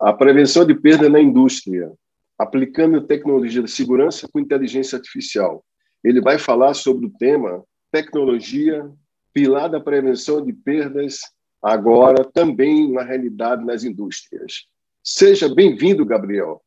A 0.00 0.14
prevenção 0.14 0.64
de 0.64 0.74
perda 0.74 1.10
na 1.10 1.20
indústria, 1.20 1.92
aplicando 2.38 3.06
tecnologia 3.06 3.62
de 3.62 3.70
segurança 3.70 4.26
com 4.32 4.40
inteligência 4.40 4.96
artificial. 4.96 5.62
Ele 6.02 6.22
vai 6.22 6.38
falar 6.38 6.72
sobre 6.72 7.04
o 7.04 7.10
tema 7.10 7.62
tecnologia, 7.92 8.90
pilar 9.34 9.68
da 9.68 9.78
prevenção 9.78 10.42
de 10.42 10.54
perdas, 10.54 11.18
agora 11.62 12.24
também 12.24 12.90
na 12.90 13.02
realidade 13.02 13.62
nas 13.62 13.84
indústrias. 13.84 14.64
Seja 15.04 15.54
bem-vindo, 15.54 16.06
Gabriel. 16.06 16.62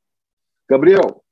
Gabriel, 0.69 1.23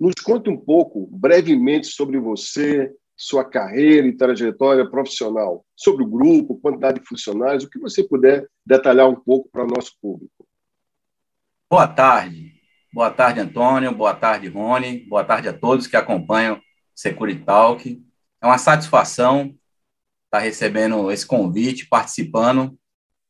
nos 0.00 0.14
conte 0.24 0.48
um 0.48 0.56
pouco, 0.56 1.06
brevemente, 1.12 1.88
sobre 1.88 2.18
você, 2.18 2.90
sua 3.14 3.44
carreira 3.44 4.06
e 4.06 4.16
trajetória 4.16 4.88
profissional, 4.88 5.66
sobre 5.76 6.02
o 6.02 6.08
grupo, 6.08 6.58
quantidade 6.58 7.00
de 7.00 7.06
funcionários, 7.06 7.64
o 7.64 7.70
que 7.70 7.78
você 7.78 8.02
puder 8.02 8.48
detalhar 8.64 9.06
um 9.06 9.14
pouco 9.14 9.50
para 9.52 9.64
o 9.64 9.68
nosso 9.68 9.92
público. 10.00 10.41
Boa 11.72 11.88
tarde. 11.88 12.52
Boa 12.92 13.10
tarde, 13.10 13.40
Antônio. 13.40 13.96
Boa 13.96 14.14
tarde, 14.14 14.46
Rony. 14.46 15.06
Boa 15.08 15.24
tarde 15.24 15.48
a 15.48 15.54
todos 15.54 15.86
que 15.86 15.96
acompanham 15.96 16.60
Security 16.94 17.42
Talk. 17.42 17.98
É 18.42 18.46
uma 18.46 18.58
satisfação 18.58 19.56
estar 20.26 20.40
recebendo 20.40 21.10
esse 21.10 21.24
convite, 21.24 21.88
participando 21.88 22.78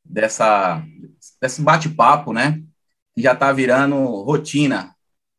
dessa, 0.04 0.84
desse 1.40 1.62
bate-papo, 1.62 2.32
né? 2.32 2.60
Que 3.14 3.22
já 3.22 3.32
está 3.32 3.52
virando 3.52 3.96
rotina, 4.24 4.92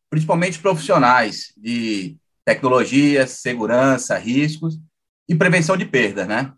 principalmente 0.09 0.59
profissionais 0.59 1.53
de 1.58 2.17
tecnologia, 2.45 3.27
segurança, 3.27 4.17
riscos 4.17 4.80
e 5.27 5.35
prevenção 5.35 5.75
de 5.75 5.83
perdas, 5.83 6.25
né? 6.25 6.53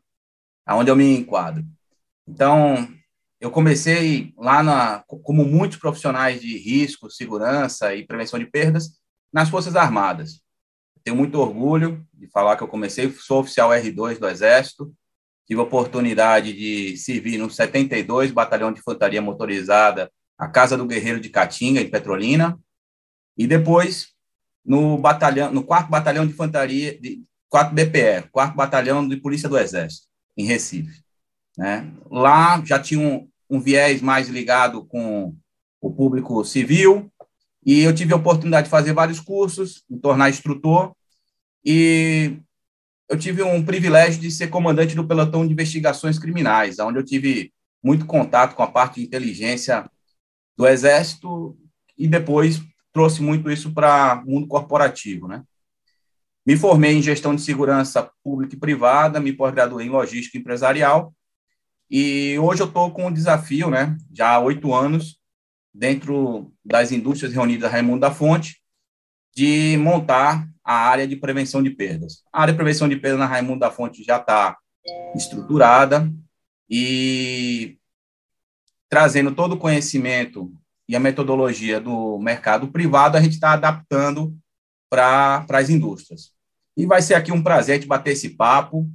Aonde 0.63 0.91
eu 0.91 0.95
me 0.95 1.17
enquadro. 1.17 1.65
Então, 2.27 2.87
eu 3.39 3.51
comecei 3.51 4.33
lá 4.37 4.63
na, 4.63 5.03
como 5.07 5.43
muitos 5.45 5.77
profissionais 5.77 6.41
de 6.41 6.57
risco, 6.57 7.09
segurança 7.09 7.93
e 7.93 8.05
prevenção 8.05 8.39
de 8.39 8.45
perdas 8.45 8.97
nas 9.31 9.49
Forças 9.49 9.75
Armadas. 9.75 10.41
Tenho 11.03 11.17
muito 11.17 11.39
orgulho 11.39 12.05
de 12.13 12.27
falar 12.27 12.57
que 12.57 12.63
eu 12.63 12.67
comecei, 12.67 13.11
sou 13.11 13.41
oficial 13.41 13.69
R2 13.69 14.17
do 14.17 14.27
Exército, 14.27 14.93
tive 15.45 15.59
a 15.59 15.63
oportunidade 15.63 16.53
de 16.53 16.97
servir 16.97 17.37
no 17.37 17.49
72 17.49 18.31
Batalhão 18.31 18.71
de 18.71 18.79
Infantaria 18.79 19.21
Motorizada, 19.21 20.11
a 20.37 20.47
Casa 20.47 20.75
do 20.75 20.87
Guerreiro 20.87 21.19
de 21.19 21.29
Catinga, 21.29 21.79
em 21.79 21.89
Petrolina, 21.89 22.59
e 23.37 23.45
depois 23.45 24.15
no 24.65 24.97
batalhão, 24.97 25.51
no 25.51 25.63
4 25.63 25.91
Batalhão 25.91 26.25
de 26.25 26.33
Infantaria, 26.33 26.99
de 26.99 27.23
4 27.49 27.75
BPE, 27.75 28.29
4 28.31 28.55
Batalhão 28.55 29.07
de 29.07 29.17
Polícia 29.17 29.47
do 29.47 29.57
Exército, 29.57 30.07
em 30.35 30.45
Recife. 30.45 31.04
Né? 31.57 31.91
Lá 32.09 32.61
já 32.65 32.79
tinha 32.79 32.99
um, 32.99 33.27
um 33.49 33.59
viés 33.59 34.01
mais 34.01 34.27
ligado 34.27 34.85
com 34.85 35.35
o 35.81 35.91
público 35.91 36.43
civil, 36.43 37.11
e 37.65 37.81
eu 37.81 37.93
tive 37.93 38.13
a 38.13 38.17
oportunidade 38.17 38.65
de 38.65 38.71
fazer 38.71 38.93
vários 38.93 39.19
cursos, 39.19 39.83
me 39.89 39.99
tornar 39.99 40.29
instrutor, 40.29 40.95
e 41.63 42.37
eu 43.09 43.17
tive 43.17 43.41
um 43.41 43.63
privilégio 43.63 44.21
de 44.21 44.31
ser 44.31 44.47
comandante 44.47 44.95
do 44.95 45.07
pelotão 45.07 45.45
de 45.45 45.53
investigações 45.53 46.19
criminais, 46.19 46.79
onde 46.79 46.99
eu 46.99 47.03
tive 47.03 47.51
muito 47.83 48.05
contato 48.05 48.55
com 48.55 48.63
a 48.63 48.71
parte 48.71 48.99
de 48.99 49.05
inteligência 49.05 49.89
do 50.57 50.67
Exército 50.67 51.57
e 51.97 52.07
depois 52.07 52.61
trouxe 52.91 53.21
muito 53.21 53.49
isso 53.51 53.73
para 53.73 54.23
o 54.25 54.31
mundo 54.31 54.47
corporativo, 54.47 55.27
né? 55.27 55.43
Me 56.45 56.55
formei 56.55 56.93
em 56.93 57.01
gestão 57.01 57.35
de 57.35 57.41
segurança 57.41 58.09
pública 58.23 58.55
e 58.55 58.59
privada, 58.59 59.19
me 59.19 59.33
pós-graduei 59.33 59.87
em 59.87 59.89
logística 59.89 60.37
empresarial 60.37 61.13
e 61.89 62.37
hoje 62.39 62.61
eu 62.61 62.67
estou 62.67 62.91
com 62.91 63.07
um 63.07 63.13
desafio, 63.13 63.69
né? 63.69 63.97
Já 64.13 64.31
há 64.31 64.39
oito 64.39 64.73
anos, 64.73 65.19
dentro 65.73 66.51
das 66.63 66.91
indústrias 66.91 67.33
reunidas 67.33 67.71
Raimundo 67.71 67.99
da 67.99 68.11
Fonte, 68.11 68.61
de 69.35 69.77
montar 69.77 70.47
a 70.63 70.73
área 70.73 71.07
de 71.07 71.15
prevenção 71.15 71.61
de 71.61 71.69
perdas. 71.69 72.23
A 72.31 72.41
área 72.41 72.53
de 72.53 72.57
prevenção 72.57 72.87
de 72.87 72.95
perdas 72.95 73.19
na 73.19 73.25
Raimundo 73.25 73.59
da 73.59 73.71
Fonte 73.71 74.03
já 74.03 74.17
está 74.17 74.57
estruturada 75.15 76.11
e 76.69 77.77
trazendo 78.89 79.33
todo 79.33 79.53
o 79.53 79.57
conhecimento 79.57 80.51
e 80.87 80.95
a 80.95 80.99
metodologia 80.99 81.79
do 81.79 82.19
mercado 82.19 82.67
privado, 82.67 83.17
a 83.17 83.21
gente 83.21 83.33
está 83.33 83.53
adaptando 83.53 84.35
para 84.89 85.45
as 85.49 85.69
indústrias. 85.69 86.31
E 86.77 86.85
vai 86.85 87.01
ser 87.01 87.15
aqui 87.15 87.31
um 87.31 87.43
prazer 87.43 87.79
de 87.79 87.87
bater 87.87 88.11
esse 88.11 88.29
papo, 88.29 88.89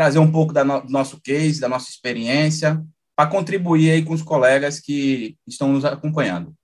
trazer 0.00 0.18
um 0.18 0.32
pouco 0.32 0.54
no, 0.54 0.80
do 0.80 0.88
nosso 0.88 1.20
case, 1.20 1.60
da 1.60 1.68
nossa 1.68 1.90
experiência, 1.90 2.82
para 3.14 3.28
contribuir 3.28 3.90
aí 3.90 4.02
com 4.02 4.14
os 4.14 4.22
colegas 4.22 4.80
que 4.80 5.36
estão 5.46 5.70
nos 5.74 5.84
acompanhando. 5.84 6.54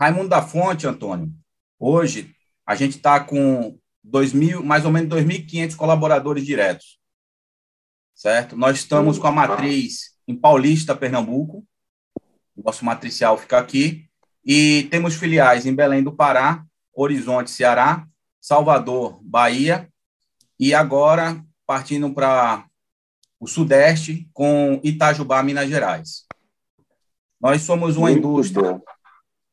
Raimundo 0.00 0.28
da 0.28 0.40
Fonte, 0.40 0.86
Antônio, 0.86 1.32
hoje 1.76 2.32
a 2.64 2.76
gente 2.76 2.98
está 2.98 3.18
com 3.18 3.76
2.000, 4.06 4.62
mais 4.62 4.84
ou 4.84 4.92
menos 4.92 5.08
2.500 5.10 5.74
colaboradores 5.74 6.46
diretos 6.46 7.00
certo? 8.14 8.56
Nós 8.56 8.76
estamos 8.76 9.18
com 9.18 9.26
a 9.26 9.32
matriz 9.32 10.14
em 10.26 10.36
Paulista, 10.36 10.94
Pernambuco. 10.94 11.66
Nosso 12.56 12.84
matricial 12.84 13.36
fica 13.36 13.58
aqui. 13.58 14.06
E 14.44 14.84
temos 14.84 15.16
filiais 15.16 15.66
em 15.66 15.74
Belém 15.74 16.02
do 16.02 16.14
Pará, 16.14 16.64
Horizonte, 16.94 17.50
Ceará, 17.50 18.06
Salvador, 18.44 19.20
Bahia. 19.22 19.88
E 20.58 20.74
agora 20.74 21.44
partindo 21.66 22.12
para 22.12 22.66
o 23.40 23.46
Sudeste, 23.46 24.28
com 24.32 24.80
Itajubá, 24.84 25.42
Minas 25.42 25.68
Gerais. 25.68 26.26
Nós 27.40 27.62
somos 27.62 27.96
uma 27.96 28.08
Muito 28.08 28.18
indústria 28.18 28.72
bom. 28.72 28.82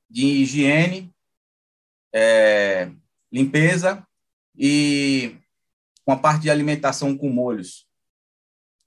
de 0.09 0.25
higiene, 0.25 1.13
é, 2.13 2.91
limpeza 3.31 4.05
e 4.57 5.37
uma 6.05 6.19
parte 6.19 6.41
de 6.41 6.49
alimentação 6.49 7.17
com 7.17 7.29
molhos 7.29 7.87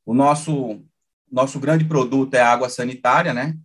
o 0.04 0.12
nosso 0.12 0.84
nosso 1.30 1.58
grande 1.58 1.84
produto 1.84 2.34
é 2.34 2.40
a 2.40 2.52
água 2.52 2.68
sanitária, 2.68 3.34
né? 3.34 3.58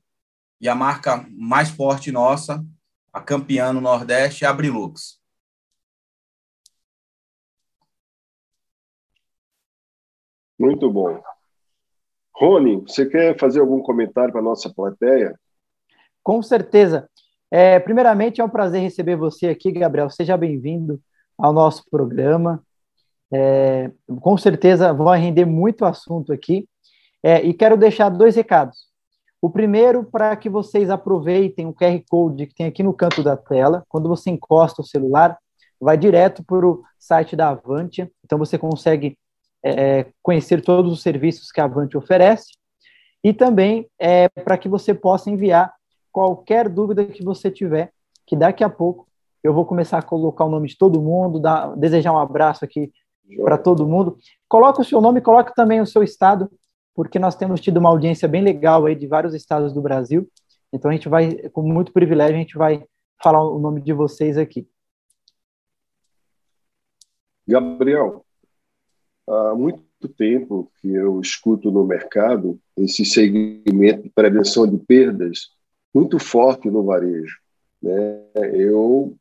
E 0.59 0.67
a 0.67 0.73
marca 0.73 1.23
mais 1.29 1.69
forte 1.69 2.11
nossa, 2.11 2.65
a 3.13 3.21
campeã 3.21 3.71
no 3.71 3.79
Nordeste, 3.79 4.43
é 4.43 4.47
a 4.47 4.53
Brilux. 4.53 5.18
Muito 10.59 10.91
bom. 10.91 11.21
Rony, 12.35 12.81
você 12.81 13.05
quer 13.05 13.37
fazer 13.39 13.61
algum 13.61 13.81
comentário 13.81 14.31
para 14.31 14.41
a 14.41 14.43
nossa 14.43 14.69
plateia? 14.69 15.39
Com 16.21 16.41
certeza. 16.41 17.09
É, 17.49 17.79
primeiramente, 17.79 18.41
é 18.41 18.43
um 18.43 18.49
prazer 18.49 18.81
receber 18.81 19.15
você 19.15 19.47
aqui, 19.47 19.71
Gabriel. 19.71 20.09
Seja 20.09 20.35
bem-vindo 20.35 20.99
ao 21.37 21.53
nosso 21.53 21.83
programa. 21.89 22.61
É, 23.31 23.89
com 24.21 24.37
certeza 24.37 24.93
vai 24.93 25.19
render 25.19 25.45
muito 25.45 25.85
assunto 25.85 26.33
aqui. 26.33 26.67
É, 27.23 27.41
e 27.41 27.53
quero 27.53 27.77
deixar 27.77 28.09
dois 28.09 28.35
recados. 28.35 28.89
O 29.41 29.49
primeiro, 29.49 30.03
para 30.03 30.35
que 30.35 30.49
vocês 30.49 30.89
aproveitem 30.89 31.65
o 31.65 31.73
QR 31.73 32.01
Code 32.09 32.47
que 32.47 32.55
tem 32.55 32.65
aqui 32.65 32.83
no 32.83 32.93
canto 32.93 33.23
da 33.23 33.37
tela. 33.37 33.85
Quando 33.87 34.09
você 34.09 34.29
encosta 34.29 34.81
o 34.81 34.85
celular, 34.85 35.37
vai 35.79 35.97
direto 35.97 36.43
para 36.43 36.67
o 36.67 36.83
site 36.97 37.35
da 37.35 37.49
Avantia. 37.49 38.11
Então, 38.25 38.37
você 38.37 38.57
consegue 38.57 39.17
é, 39.63 40.05
conhecer 40.21 40.61
todos 40.61 40.91
os 40.91 41.01
serviços 41.01 41.51
que 41.51 41.59
a 41.59 41.65
Avantia 41.65 41.99
oferece. 41.99 42.53
E 43.23 43.33
também 43.33 43.87
é, 43.99 44.29
para 44.29 44.57
que 44.57 44.69
você 44.69 44.93
possa 44.93 45.29
enviar 45.29 45.73
qualquer 46.11 46.69
dúvida 46.69 47.05
que 47.05 47.23
você 47.23 47.51
tiver, 47.51 47.91
que 48.25 48.35
daqui 48.35 48.63
a 48.63 48.69
pouco 48.69 49.07
eu 49.43 49.53
vou 49.53 49.65
começar 49.65 49.97
a 49.97 50.01
colocar 50.01 50.45
o 50.45 50.49
nome 50.49 50.67
de 50.67 50.77
todo 50.77 51.01
mundo, 51.01 51.39
dar, 51.39 51.75
desejar 51.75 52.11
um 52.11 52.17
abraço 52.17 52.65
aqui 52.65 52.91
para 53.43 53.57
todo 53.57 53.87
mundo. 53.87 54.17
Coloque 54.47 54.81
o 54.81 54.83
seu 54.83 54.99
nome, 55.01 55.21
coloque 55.21 55.53
também 55.53 55.79
o 55.79 55.85
seu 55.85 56.03
estado, 56.03 56.49
porque 56.95 57.19
nós 57.19 57.35
temos 57.35 57.61
tido 57.61 57.77
uma 57.77 57.89
audiência 57.89 58.27
bem 58.27 58.41
legal 58.41 58.85
aí 58.85 58.95
de 58.95 59.07
vários 59.07 59.33
estados 59.33 59.73
do 59.73 59.81
Brasil. 59.81 60.27
Então 60.71 60.91
a 60.91 60.93
gente 60.93 61.09
vai, 61.09 61.35
com 61.49 61.61
muito 61.61 61.91
privilégio, 61.93 62.35
a 62.35 62.39
gente 62.39 62.57
vai 62.57 62.83
falar 63.21 63.43
o 63.43 63.59
nome 63.59 63.81
de 63.81 63.93
vocês 63.93 64.37
aqui. 64.37 64.67
Gabriel, 67.47 68.23
há 69.29 69.55
muito 69.55 69.83
tempo 70.17 70.71
que 70.81 70.89
eu 70.93 71.19
escuto 71.21 71.71
no 71.71 71.85
mercado 71.85 72.59
esse 72.75 73.05
segmento 73.05 74.03
de 74.03 74.09
prevenção 74.09 74.65
de 74.67 74.77
perdas 74.77 75.51
muito 75.93 76.19
forte 76.19 76.69
no 76.69 76.83
varejo. 76.83 77.37
Né? 77.81 78.21
Eu 78.53 79.15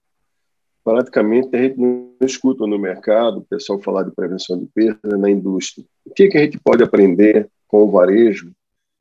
praticamente 0.82 1.54
a 1.54 1.62
gente 1.62 1.78
não 1.78 2.14
escuta 2.22 2.66
no 2.66 2.78
mercado 2.78 3.38
o 3.38 3.44
pessoal 3.44 3.78
falar 3.80 4.04
de 4.04 4.10
prevenção 4.10 4.58
de 4.58 4.66
perda 4.66 5.18
na 5.18 5.30
indústria. 5.30 5.84
O 6.06 6.14
que, 6.14 6.28
que 6.28 6.38
a 6.38 6.42
gente 6.42 6.58
pode 6.58 6.82
aprender 6.82 7.50
com 7.66 7.82
o 7.82 7.90
varejo 7.90 8.52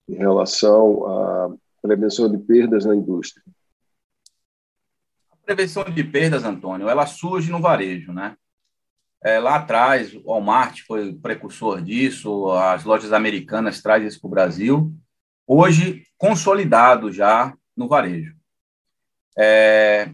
em 0.10 0.16
relação 0.16 1.06
à 1.08 1.56
prevenção 1.82 2.30
de 2.30 2.38
perdas 2.40 2.84
na 2.84 2.94
indústria? 2.94 3.44
A 5.32 5.38
prevenção 5.46 5.86
de 5.86 6.04
perdas, 6.04 6.44
Antônio, 6.44 6.90
ela 6.90 7.06
surge 7.06 7.50
no 7.50 7.62
varejo, 7.62 8.12
né? 8.12 8.36
É, 9.24 9.40
lá 9.40 9.56
atrás, 9.56 10.14
o 10.14 10.24
Walmart 10.28 10.82
foi 10.86 11.14
precursor 11.14 11.82
disso, 11.82 12.52
as 12.52 12.84
lojas 12.84 13.12
americanas 13.12 13.82
trazem 13.82 14.08
isso 14.08 14.20
para 14.20 14.28
o 14.28 14.32
Brasil, 14.32 14.94
hoje 15.46 16.04
consolidado 16.18 17.12
já 17.12 17.56
no 17.76 17.88
varejo. 17.88 18.36
É, 19.38 20.12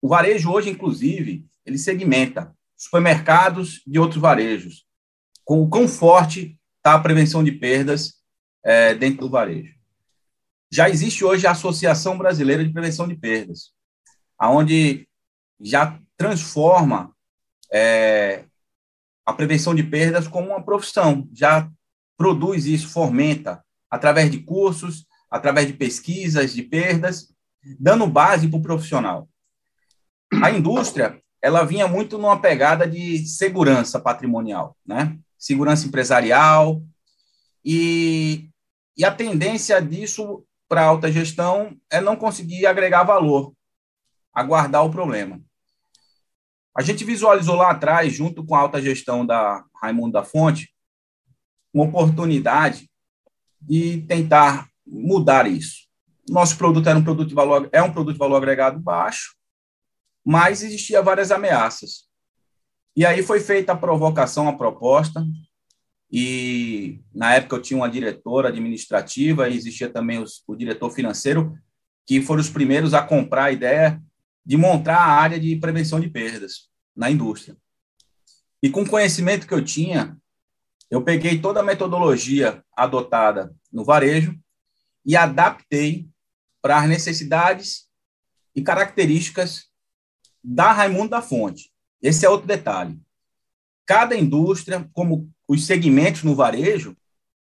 o 0.00 0.08
varejo 0.08 0.50
hoje, 0.50 0.70
inclusive, 0.70 1.44
ele 1.64 1.78
segmenta 1.78 2.54
supermercados 2.76 3.82
de 3.86 3.98
outros 3.98 4.20
varejos. 4.20 4.86
Com 5.44 5.62
o 5.62 5.68
quão 5.68 5.88
forte 5.88 6.58
está 6.76 6.94
a 6.94 7.00
prevenção 7.00 7.42
de 7.42 7.52
perdas 7.52 8.14
é, 8.62 8.94
dentro 8.94 9.22
do 9.22 9.30
varejo. 9.30 9.74
Já 10.70 10.88
existe 10.88 11.24
hoje 11.24 11.46
a 11.46 11.52
Associação 11.52 12.16
Brasileira 12.16 12.64
de 12.64 12.72
Prevenção 12.72 13.08
de 13.08 13.16
Perdas, 13.16 13.72
aonde 14.38 15.08
já 15.60 15.98
transforma 16.16 17.14
é, 17.72 18.44
a 19.24 19.32
prevenção 19.32 19.74
de 19.74 19.82
perdas 19.82 20.26
como 20.26 20.48
uma 20.48 20.62
profissão, 20.62 21.28
já 21.32 21.70
produz 22.16 22.66
isso, 22.66 22.88
fomenta, 22.88 23.62
através 23.90 24.30
de 24.30 24.40
cursos, 24.40 25.06
através 25.30 25.66
de 25.66 25.74
pesquisas 25.74 26.52
de 26.54 26.62
perdas, 26.62 27.32
dando 27.78 28.06
base 28.06 28.48
para 28.48 28.58
o 28.58 28.62
profissional. 28.62 29.28
A 30.42 30.50
indústria, 30.50 31.20
ela 31.42 31.64
vinha 31.64 31.86
muito 31.86 32.18
numa 32.18 32.40
pegada 32.40 32.88
de 32.88 33.26
segurança 33.26 34.00
patrimonial, 34.00 34.76
né? 34.84 35.16
Segurança 35.38 35.86
empresarial 35.86 36.82
e, 37.64 38.50
e 38.96 39.04
a 39.04 39.14
tendência 39.14 39.80
disso 39.80 40.44
para 40.68 40.82
a 40.82 40.86
alta 40.86 41.10
gestão 41.10 41.76
é 41.90 42.00
não 42.00 42.16
conseguir 42.16 42.66
agregar 42.66 43.04
valor, 43.04 43.54
aguardar 44.34 44.84
o 44.84 44.90
problema. 44.90 45.40
A 46.78 46.82
gente 46.82 47.04
visualizou 47.04 47.56
lá 47.56 47.72
atrás, 47.72 48.12
junto 48.12 48.46
com 48.46 48.54
a 48.54 48.60
alta 48.60 48.80
gestão 48.80 49.26
da 49.26 49.64
Raimundo 49.82 50.12
da 50.12 50.22
Fonte, 50.22 50.72
uma 51.74 51.86
oportunidade 51.86 52.88
de 53.60 54.02
tentar 54.02 54.68
mudar 54.86 55.50
isso. 55.50 55.88
Nosso 56.30 56.56
produto 56.56 56.88
era 56.88 56.96
um 56.96 57.02
produto 57.02 57.26
de 57.30 57.34
valor, 57.34 57.68
é 57.72 57.82
um 57.82 57.92
produto 57.92 58.12
de 58.12 58.18
valor 58.20 58.36
agregado 58.36 58.78
baixo, 58.78 59.34
mas 60.24 60.62
existia 60.62 61.02
várias 61.02 61.32
ameaças. 61.32 62.06
E 62.94 63.04
aí 63.04 63.24
foi 63.24 63.40
feita 63.40 63.72
a 63.72 63.76
provocação, 63.76 64.46
a 64.46 64.56
proposta, 64.56 65.26
e 66.08 67.00
na 67.12 67.34
época 67.34 67.56
eu 67.56 67.62
tinha 67.62 67.78
uma 67.78 67.90
diretora 67.90 68.50
administrativa 68.50 69.48
e 69.48 69.56
existia 69.56 69.90
também 69.90 70.22
os, 70.22 70.44
o 70.46 70.54
diretor 70.54 70.92
financeiro, 70.92 71.58
que 72.06 72.22
foram 72.22 72.40
os 72.40 72.48
primeiros 72.48 72.94
a 72.94 73.02
comprar 73.02 73.46
a 73.46 73.52
ideia 73.52 74.00
de 74.46 74.56
montar 74.56 74.98
a 74.98 75.10
área 75.10 75.40
de 75.40 75.56
prevenção 75.56 75.98
de 75.98 76.08
perdas 76.08 76.67
na 76.98 77.08
indústria. 77.08 77.56
E 78.60 78.68
com 78.68 78.82
o 78.82 78.88
conhecimento 78.88 79.46
que 79.46 79.54
eu 79.54 79.64
tinha, 79.64 80.18
eu 80.90 81.00
peguei 81.00 81.40
toda 81.40 81.60
a 81.60 81.62
metodologia 81.62 82.64
adotada 82.76 83.54
no 83.72 83.84
varejo 83.84 84.36
e 85.06 85.16
adaptei 85.16 86.08
para 86.60 86.78
as 86.78 86.88
necessidades 86.88 87.88
e 88.52 88.62
características 88.62 89.68
da 90.42 90.72
Raimundo 90.72 91.10
da 91.10 91.22
Fonte. 91.22 91.72
Esse 92.02 92.26
é 92.26 92.28
outro 92.28 92.48
detalhe. 92.48 93.00
Cada 93.86 94.16
indústria, 94.16 94.88
como 94.92 95.30
os 95.46 95.66
segmentos 95.66 96.24
no 96.24 96.34
varejo, 96.34 96.96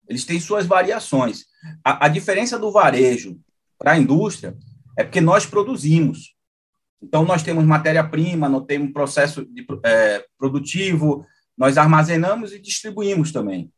eles 0.08 0.24
têm 0.24 0.40
suas 0.40 0.68
variações. 0.68 1.46
A, 1.84 2.06
a 2.06 2.08
diferença 2.08 2.60
do 2.60 2.72
varejo 2.72 3.40
para 3.78 3.94
a 3.94 3.98
indústria 3.98 4.56
é 4.96 5.04
porque 5.04 5.20
nós 5.20 5.48
produzimos. 5.48 6.37
Então, 7.02 7.24
nós 7.24 7.44
temos 7.44 7.64
matéria-prima, 7.64 8.50
nós 8.50 8.66
temos 8.66 8.92
processo 8.92 9.46
de, 9.46 9.66
é, 9.84 10.26
produtivo, 10.38 11.26
nós 11.58 11.78
armazenamos 11.78 12.54
e 12.54 12.60
distribuímos 12.60 13.32
também. 13.32 13.72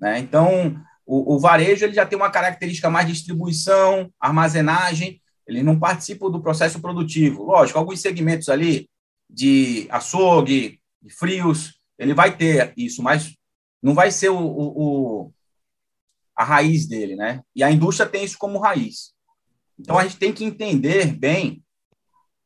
Né? 0.00 0.18
Então, 0.18 0.80
o, 1.06 1.34
o, 1.34 1.38
varejo 1.40 1.84
ele 1.84 1.94
já 1.94 2.06
tem 2.06 2.16
uma 2.16 2.30
característica 2.30 2.88
mais 2.88 3.06
de 3.06 3.12
distribuição, 3.12 4.12
armazenagem, 4.18 5.20
ele 5.46 5.62
não 5.62 5.78
participa 5.78 6.30
do 6.30 6.40
processo 6.40 6.80
produtivo. 6.80 7.44
Lógico, 7.44 7.78
alguns 7.78 8.00
segmentos 8.00 8.48
ali 8.48 8.88
de 9.28 9.86
açougue, 9.90 10.80
de 11.02 11.14
frios, 11.14 11.80
ele 11.98 12.14
vai 12.14 12.36
ter 12.36 12.72
isso, 12.76 13.02
mas 13.02 13.36
não 13.82 13.94
vai 13.94 14.10
ser 14.10 14.28
o, 14.28 14.38
o, 14.38 14.82
o, 15.26 15.32
a 16.36 16.44
raiz 16.44 16.86
dele, 16.86 17.16
né? 17.16 17.42
E 17.54 17.62
a 17.62 17.70
indústria 17.70 18.08
tem 18.08 18.24
isso 18.24 18.38
como 18.38 18.60
raiz. 18.60 19.12
Então 19.78 19.98
a 19.98 20.04
gente 20.04 20.18
tem 20.18 20.32
que 20.32 20.44
entender 20.44 21.06
bem 21.06 21.62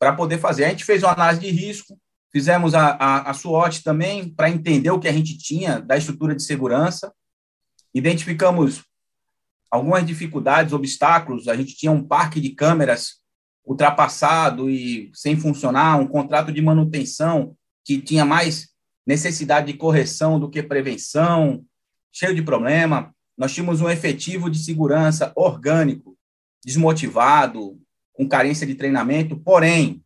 para 0.05 0.13
poder 0.13 0.37
fazer. 0.37 0.67
A 0.67 0.69
gente 0.69 0.85
fez 0.85 1.03
uma 1.03 1.13
análise 1.13 1.41
de 1.41 1.51
risco, 1.51 1.99
fizemos 2.31 2.75
a, 2.75 2.89
a, 2.89 3.31
a 3.31 3.33
SWOT 3.33 3.83
também 3.83 4.29
para 4.29 4.51
entender 4.51 4.91
o 4.91 5.01
que 5.01 5.09
a 5.09 5.13
gente 5.13 5.39
tinha 5.39 5.81
da 5.81 5.97
estrutura 5.97 6.35
de 6.35 6.43
segurança, 6.43 7.11
identificamos 7.95 8.85
algumas 9.71 10.05
dificuldades, 10.05 10.75
obstáculos. 10.75 11.49
A 11.49 11.57
gente 11.57 11.75
tinha 11.75 11.91
um 11.91 12.07
parque 12.07 12.39
de 12.39 12.51
câmeras 12.51 13.23
ultrapassado 13.65 14.69
e 14.69 15.11
sem 15.15 15.39
funcionar, 15.39 15.99
um 15.99 16.07
contrato 16.07 16.53
de 16.53 16.61
manutenção 16.61 17.57
que 17.83 17.99
tinha 17.99 18.27
mais 18.27 18.69
necessidade 19.07 19.73
de 19.73 19.79
correção 19.79 20.39
do 20.39 20.51
que 20.51 20.63
prevenção, 20.63 21.65
cheio 22.13 22.35
de 22.35 22.43
problema. 22.43 23.11
Nós 23.39 23.55
tínhamos 23.55 23.81
um 23.81 23.89
efetivo 23.89 24.51
de 24.51 24.59
segurança 24.59 25.33
orgânico, 25.35 26.15
desmotivado, 26.63 27.81
com 28.15 28.27
carência 28.29 28.67
de 28.67 28.75
treinamento, 28.75 29.37
porém, 29.37 30.03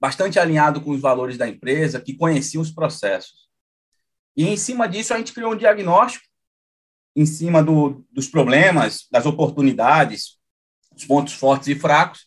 bastante 0.00 0.38
alinhado 0.38 0.80
com 0.80 0.92
os 0.92 1.00
valores 1.00 1.36
da 1.36 1.48
empresa, 1.48 2.00
que 2.00 2.16
conhecia 2.16 2.60
os 2.60 2.70
processos. 2.70 3.48
E 4.36 4.46
em 4.46 4.56
cima 4.56 4.88
disso, 4.88 5.12
a 5.12 5.18
gente 5.18 5.32
criou 5.32 5.52
um 5.52 5.56
diagnóstico, 5.56 6.24
em 7.16 7.26
cima 7.26 7.62
do, 7.62 8.04
dos 8.10 8.28
problemas, 8.28 9.06
das 9.10 9.26
oportunidades, 9.26 10.38
dos 10.92 11.04
pontos 11.04 11.34
fortes 11.34 11.68
e 11.68 11.74
fracos. 11.74 12.26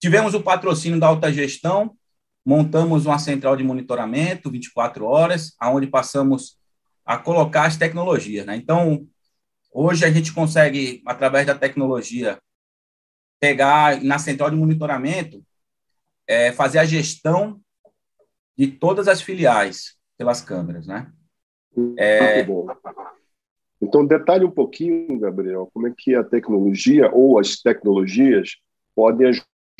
Tivemos 0.00 0.34
o 0.34 0.42
patrocínio 0.42 1.00
da 1.00 1.08
alta 1.08 1.32
gestão, 1.32 1.96
montamos 2.44 3.06
uma 3.06 3.18
central 3.18 3.56
de 3.56 3.64
monitoramento 3.64 4.50
24 4.50 5.04
horas, 5.04 5.54
aonde 5.58 5.86
passamos 5.86 6.58
a 7.04 7.16
colocar 7.16 7.66
as 7.66 7.76
tecnologias. 7.76 8.46
Né? 8.46 8.56
Então, 8.56 9.06
hoje 9.72 10.04
a 10.04 10.10
gente 10.10 10.32
consegue, 10.32 11.02
através 11.06 11.46
da 11.46 11.54
tecnologia, 11.54 12.40
pegar 13.42 14.00
na 14.04 14.20
central 14.20 14.50
de 14.50 14.56
monitoramento, 14.56 15.42
é, 16.28 16.52
fazer 16.52 16.78
a 16.78 16.84
gestão 16.84 17.60
de 18.56 18.68
todas 18.68 19.08
as 19.08 19.20
filiais 19.20 19.96
pelas 20.16 20.40
câmeras, 20.40 20.86
né? 20.86 21.10
É... 21.98 22.46
Então, 23.80 24.06
detalhe 24.06 24.44
um 24.44 24.50
pouquinho, 24.50 25.18
Gabriel, 25.18 25.68
como 25.74 25.88
é 25.88 25.92
que 25.96 26.14
a 26.14 26.22
tecnologia 26.22 27.10
ou 27.12 27.36
as 27.36 27.56
tecnologias 27.56 28.50
podem 28.94 29.26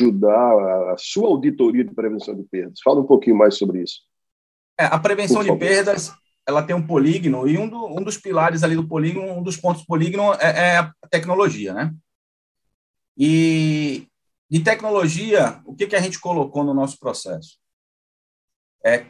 ajudar 0.00 0.92
a 0.92 0.96
sua 0.98 1.28
auditoria 1.28 1.84
de 1.84 1.94
prevenção 1.94 2.34
de 2.34 2.42
perdas. 2.42 2.80
Fala 2.82 3.00
um 3.00 3.06
pouquinho 3.06 3.36
mais 3.36 3.56
sobre 3.56 3.80
isso. 3.80 4.00
É, 4.76 4.86
a 4.86 4.98
prevenção 4.98 5.44
de 5.44 5.54
perdas, 5.56 6.12
ela 6.44 6.64
tem 6.64 6.74
um 6.74 6.84
polígono 6.84 7.46
e 7.46 7.56
um, 7.56 7.68
do, 7.68 7.86
um, 7.86 8.02
dos 8.02 8.18
pilares 8.18 8.64
ali 8.64 8.74
do 8.74 8.88
polígono, 8.88 9.34
um 9.34 9.42
dos 9.42 9.56
pontos 9.56 9.82
do 9.82 9.86
polígono 9.86 10.34
é, 10.40 10.74
é 10.74 10.78
a 10.78 10.92
tecnologia, 11.08 11.72
né? 11.72 11.94
E 13.16 14.08
de 14.50 14.60
tecnologia, 14.60 15.62
o 15.64 15.74
que, 15.74 15.86
que 15.86 15.96
a 15.96 16.00
gente 16.00 16.18
colocou 16.18 16.64
no 16.64 16.74
nosso 16.74 16.98
processo? 16.98 17.58
É, 18.84 19.06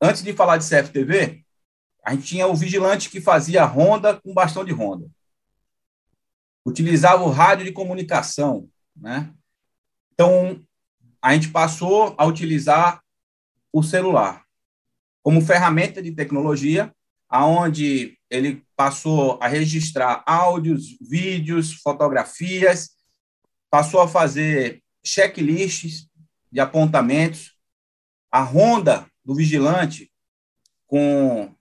antes 0.00 0.22
de 0.22 0.32
falar 0.32 0.56
de 0.56 0.68
CFTV, 0.68 1.44
a 2.04 2.14
gente 2.14 2.26
tinha 2.26 2.46
o 2.46 2.54
vigilante 2.54 3.10
que 3.10 3.20
fazia 3.20 3.64
ronda 3.64 4.18
com 4.20 4.32
bastão 4.32 4.64
de 4.64 4.72
ronda. 4.72 5.06
Utilizava 6.64 7.22
o 7.22 7.30
rádio 7.30 7.64
de 7.64 7.72
comunicação, 7.72 8.68
né? 8.96 9.34
Então, 10.12 10.64
a 11.20 11.34
gente 11.34 11.50
passou 11.50 12.14
a 12.16 12.24
utilizar 12.24 13.02
o 13.72 13.82
celular 13.82 14.44
como 15.22 15.40
ferramenta 15.40 16.02
de 16.02 16.12
tecnologia, 16.12 16.94
aonde 17.28 18.18
ele 18.28 18.64
passou 18.74 19.38
a 19.42 19.46
registrar 19.46 20.22
áudios, 20.26 20.96
vídeos, 21.00 21.74
fotografias, 21.74 22.90
passou 23.70 24.00
a 24.00 24.08
fazer 24.08 24.82
checklists 25.04 26.08
de 26.50 26.60
apontamentos. 26.60 27.56
A 28.30 28.40
ronda 28.40 29.06
do 29.24 29.34
vigilante 29.34 30.10
com 30.86 31.54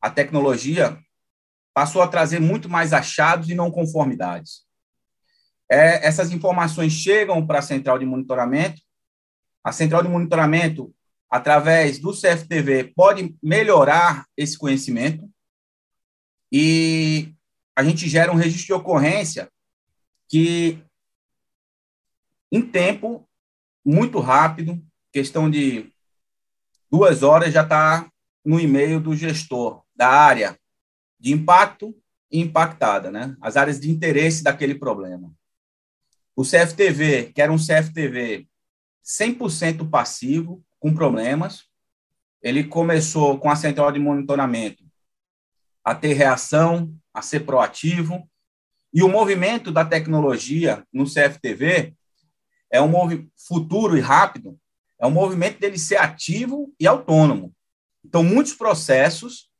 a 0.00 0.10
tecnologia 0.10 0.98
passou 1.74 2.02
a 2.02 2.08
trazer 2.08 2.40
muito 2.40 2.68
mais 2.68 2.92
achados 2.92 3.48
e 3.48 3.54
não 3.54 3.70
conformidades. 3.70 4.64
É, 5.70 6.06
essas 6.06 6.32
informações 6.32 6.92
chegam 6.92 7.46
para 7.46 7.60
a 7.60 7.62
central 7.62 7.98
de 7.98 8.06
monitoramento. 8.06 8.80
A 9.62 9.72
central 9.72 10.02
de 10.02 10.08
monitoramento, 10.08 10.92
através 11.28 11.98
do 11.98 12.12
CFTV, 12.12 12.92
pode 12.94 13.36
melhorar 13.42 14.26
esse 14.36 14.58
conhecimento 14.58 15.30
e 16.52 17.32
a 17.76 17.84
gente 17.84 18.08
gera 18.08 18.32
um 18.32 18.36
registro 18.36 18.66
de 18.66 18.72
ocorrência 18.72 19.50
que, 20.28 20.82
em 22.50 22.62
tempo 22.62 23.28
muito 23.84 24.18
rápido, 24.18 24.82
questão 25.12 25.50
de 25.50 25.92
duas 26.90 27.22
horas, 27.22 27.52
já 27.52 27.62
está 27.62 28.10
no 28.44 28.58
e-mail 28.58 29.00
do 29.00 29.14
gestor 29.14 29.82
da 29.94 30.08
área 30.08 30.58
de 31.18 31.32
impacto 31.32 31.94
impactada, 32.32 33.10
né? 33.10 33.36
As 33.40 33.56
áreas 33.56 33.80
de 33.80 33.90
interesse 33.90 34.42
daquele 34.42 34.74
problema. 34.74 35.32
O 36.34 36.42
CFTV, 36.42 37.32
que 37.34 37.42
era 37.42 37.52
um 37.52 37.56
CFTV 37.56 38.46
100% 39.04 39.88
passivo, 39.90 40.64
com 40.78 40.94
problemas, 40.94 41.64
ele 42.42 42.64
começou 42.64 43.38
com 43.38 43.50
a 43.50 43.56
central 43.56 43.92
de 43.92 43.98
monitoramento 43.98 44.84
a 45.84 45.94
ter 45.94 46.14
reação, 46.14 46.94
a 47.12 47.20
ser 47.20 47.40
proativo, 47.40 48.28
e 48.92 49.02
o 49.02 49.08
movimento 49.08 49.70
da 49.70 49.84
tecnologia 49.84 50.84
no 50.92 51.04
CFTV 51.04 51.94
é 52.70 52.80
um 52.80 52.92
futuro 53.36 53.96
e 53.96 54.00
rápido, 54.00 54.58
é 54.98 55.06
um 55.06 55.10
movimento 55.10 55.58
dele 55.58 55.78
ser 55.78 55.96
ativo 55.96 56.72
e 56.78 56.86
autônomo. 56.86 57.54
Então, 58.04 58.22
muitos 58.22 58.54
processos, 58.54 59.50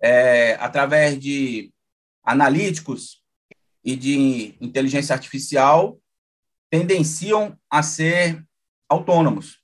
é, 0.00 0.54
através 0.54 1.18
de 1.18 1.72
analíticos 2.24 3.22
e 3.84 3.96
de 3.96 4.56
inteligência 4.60 5.14
artificial, 5.14 5.98
tendenciam 6.70 7.58
a 7.70 7.82
ser 7.82 8.44
autônomos. 8.88 9.60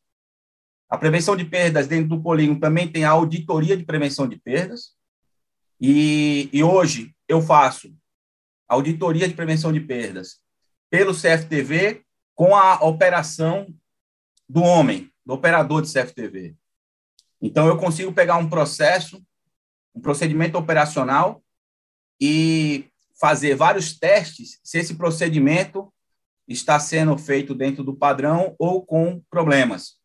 A 0.91 0.97
prevenção 0.97 1.37
de 1.37 1.45
perdas 1.45 1.87
dentro 1.87 2.09
do 2.09 2.23
polígono 2.23 2.61
também 2.61 2.91
tem 2.91 3.05
a 3.05 3.11
auditoria 3.11 3.77
de 3.77 3.85
prevenção 3.85 4.29
de 4.29 4.37
perdas. 4.37 4.97
E, 5.81 6.49
e 6.53 6.63
hoje 6.63 7.15
eu 7.27 7.41
faço 7.41 7.95
auditoria 8.67 9.29
de 9.29 9.35
prevenção 9.35 9.73
de 9.73 9.81
perdas 9.81 10.41
pelo 10.91 11.15
CFTV 11.15 12.05
com 12.38 12.54
a 12.54 12.85
operação 12.85 13.66
do 14.49 14.62
homem, 14.62 15.11
do 15.26 15.35
operador 15.35 15.83
de 15.83 15.92
CFTV. 15.92 16.54
Então, 17.42 17.66
eu 17.66 17.76
consigo 17.76 18.12
pegar 18.12 18.37
um 18.37 18.49
processo, 18.49 19.21
um 19.92 20.00
procedimento 20.00 20.57
operacional 20.57 21.42
e 22.21 22.92
fazer 23.21 23.57
vários 23.57 23.99
testes 23.99 24.61
se 24.62 24.78
esse 24.78 24.95
procedimento 24.95 25.92
está 26.47 26.78
sendo 26.78 27.18
feito 27.18 27.57
dentro 27.57 27.83
do 27.83 27.97
padrão 27.97 28.54
ou 28.57 28.87
com 28.87 29.21
problemas. 29.28 29.97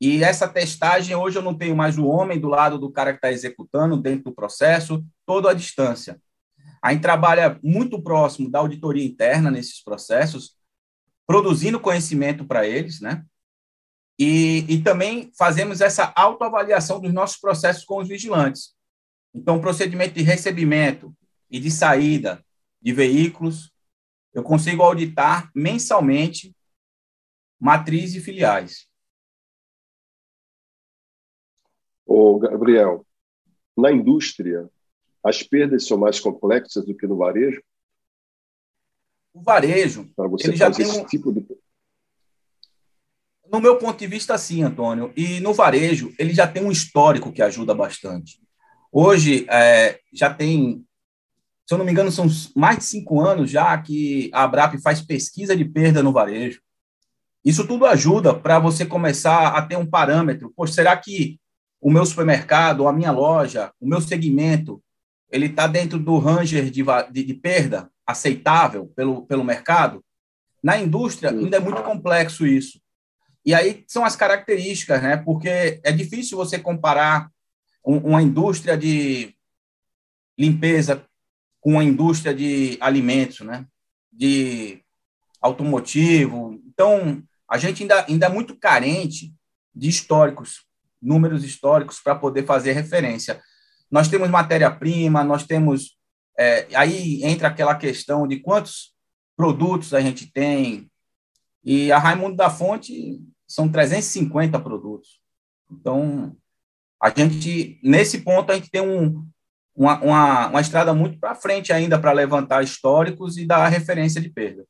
E 0.00 0.22
essa 0.22 0.46
testagem, 0.46 1.16
hoje 1.16 1.36
eu 1.36 1.42
não 1.42 1.58
tenho 1.58 1.74
mais 1.74 1.98
o 1.98 2.06
homem 2.06 2.38
do 2.38 2.46
lado 2.46 2.78
do 2.78 2.92
cara 2.92 3.10
que 3.10 3.18
está 3.18 3.32
executando 3.32 3.96
dentro 3.96 4.26
do 4.26 4.32
processo, 4.36 5.04
todo 5.26 5.48
à 5.48 5.52
distância. 5.52 6.22
A 6.80 6.92
gente 6.92 7.02
trabalha 7.02 7.58
muito 7.60 8.00
próximo 8.00 8.48
da 8.48 8.60
auditoria 8.60 9.04
interna 9.04 9.50
nesses 9.50 9.82
processos, 9.82 10.59
produzindo 11.30 11.78
conhecimento 11.78 12.44
para 12.44 12.66
eles, 12.66 13.00
né? 13.00 13.24
E, 14.18 14.66
e 14.68 14.82
também 14.82 15.30
fazemos 15.38 15.80
essa 15.80 16.12
autoavaliação 16.16 17.00
dos 17.00 17.12
nossos 17.12 17.36
processos 17.36 17.84
com 17.84 17.98
os 17.98 18.08
vigilantes. 18.08 18.74
Então, 19.32 19.56
o 19.56 19.60
procedimento 19.60 20.14
de 20.14 20.22
recebimento 20.22 21.16
e 21.48 21.60
de 21.60 21.70
saída 21.70 22.44
de 22.82 22.92
veículos, 22.92 23.72
eu 24.34 24.42
consigo 24.42 24.82
auditar 24.82 25.52
mensalmente 25.54 26.52
matriz 27.60 28.16
e 28.16 28.20
filiais. 28.20 28.88
Ô, 32.04 32.40
Gabriel, 32.40 33.06
na 33.78 33.92
indústria, 33.92 34.68
as 35.22 35.44
perdas 35.44 35.86
são 35.86 35.96
mais 35.96 36.18
complexas 36.18 36.84
do 36.84 36.92
que 36.92 37.06
no 37.06 37.16
varejo? 37.16 37.62
O 39.32 39.42
varejo, 39.42 40.10
para 40.16 40.28
você 40.28 40.48
ele 40.48 40.56
já 40.56 40.70
tem 40.70 40.86
um... 40.86 41.04
tipo 41.04 41.32
de 41.32 41.40
no 43.52 43.60
meu 43.60 43.76
ponto 43.78 43.98
de 43.98 44.06
vista, 44.06 44.38
sim, 44.38 44.62
Antônio. 44.62 45.12
E 45.16 45.40
no 45.40 45.52
varejo, 45.52 46.14
ele 46.18 46.32
já 46.32 46.46
tem 46.46 46.64
um 46.64 46.70
histórico 46.70 47.32
que 47.32 47.42
ajuda 47.42 47.74
bastante. 47.74 48.40
Hoje, 48.92 49.44
é, 49.50 49.98
já 50.12 50.32
tem, 50.32 50.84
se 51.66 51.74
eu 51.74 51.78
não 51.78 51.84
me 51.84 51.90
engano, 51.90 52.12
são 52.12 52.26
mais 52.54 52.78
de 52.78 52.84
cinco 52.84 53.20
anos 53.20 53.50
já 53.50 53.76
que 53.76 54.30
a 54.32 54.44
Abrap 54.44 54.78
faz 54.78 55.00
pesquisa 55.00 55.56
de 55.56 55.64
perda 55.64 56.02
no 56.02 56.12
varejo. 56.12 56.60
Isso 57.44 57.66
tudo 57.66 57.86
ajuda 57.86 58.34
para 58.34 58.58
você 58.58 58.86
começar 58.86 59.48
a 59.48 59.62
ter 59.62 59.76
um 59.76 59.86
parâmetro. 59.86 60.52
Poxa, 60.54 60.74
será 60.74 60.96
que 60.96 61.40
o 61.80 61.90
meu 61.90 62.06
supermercado, 62.06 62.86
a 62.86 62.92
minha 62.92 63.10
loja, 63.10 63.72
o 63.80 63.88
meu 63.88 64.00
segmento, 64.00 64.80
ele 65.30 65.46
está 65.46 65.66
dentro 65.66 65.98
do 65.98 66.18
ranger 66.18 66.70
de, 66.70 66.84
de, 67.10 67.24
de 67.24 67.34
perda 67.34 67.90
aceitável 68.10 68.86
pelo, 68.96 69.26
pelo 69.26 69.44
mercado, 69.44 70.04
na 70.62 70.78
indústria 70.78 71.30
ainda 71.30 71.56
é 71.56 71.60
muito 71.60 71.82
complexo 71.82 72.46
isso. 72.46 72.80
E 73.44 73.54
aí 73.54 73.84
são 73.88 74.04
as 74.04 74.14
características, 74.14 75.02
né? 75.02 75.16
Porque 75.16 75.80
é 75.82 75.92
difícil 75.92 76.36
você 76.36 76.58
comparar 76.58 77.30
um, 77.84 77.96
uma 77.96 78.22
indústria 78.22 78.76
de 78.76 79.34
limpeza 80.38 81.04
com 81.60 81.72
uma 81.72 81.84
indústria 81.84 82.34
de 82.34 82.76
alimentos, 82.80 83.40
né? 83.40 83.66
De 84.12 84.82
automotivo. 85.40 86.60
Então, 86.66 87.22
a 87.48 87.56
gente 87.56 87.82
ainda, 87.82 88.04
ainda 88.06 88.26
é 88.26 88.28
muito 88.28 88.54
carente 88.54 89.34
de 89.74 89.88
históricos, 89.88 90.66
números 91.00 91.42
históricos 91.42 91.98
para 92.00 92.14
poder 92.14 92.44
fazer 92.44 92.72
referência. 92.72 93.40
Nós 93.90 94.08
temos 94.08 94.28
matéria-prima, 94.28 95.24
nós 95.24 95.44
temos 95.44 95.98
é, 96.40 96.66
aí 96.74 97.22
entra 97.22 97.48
aquela 97.48 97.74
questão 97.74 98.26
de 98.26 98.40
quantos 98.40 98.94
produtos 99.36 99.92
a 99.92 100.00
gente 100.00 100.32
tem. 100.32 100.90
E 101.62 101.92
a 101.92 101.98
Raimundo 101.98 102.34
da 102.34 102.48
Fonte 102.48 103.20
são 103.46 103.70
350 103.70 104.58
produtos. 104.58 105.20
Então, 105.70 106.34
a 106.98 107.10
gente, 107.10 107.78
nesse 107.82 108.22
ponto, 108.22 108.50
a 108.50 108.54
gente 108.54 108.70
tem 108.70 108.80
um, 108.80 109.26
uma, 109.76 110.00
uma, 110.02 110.46
uma 110.48 110.60
estrada 110.62 110.94
muito 110.94 111.20
para 111.20 111.34
frente 111.34 111.74
ainda 111.74 112.00
para 112.00 112.12
levantar 112.12 112.64
históricos 112.64 113.36
e 113.36 113.46
dar 113.46 113.68
referência 113.68 114.18
de 114.18 114.30
perda. 114.30 114.64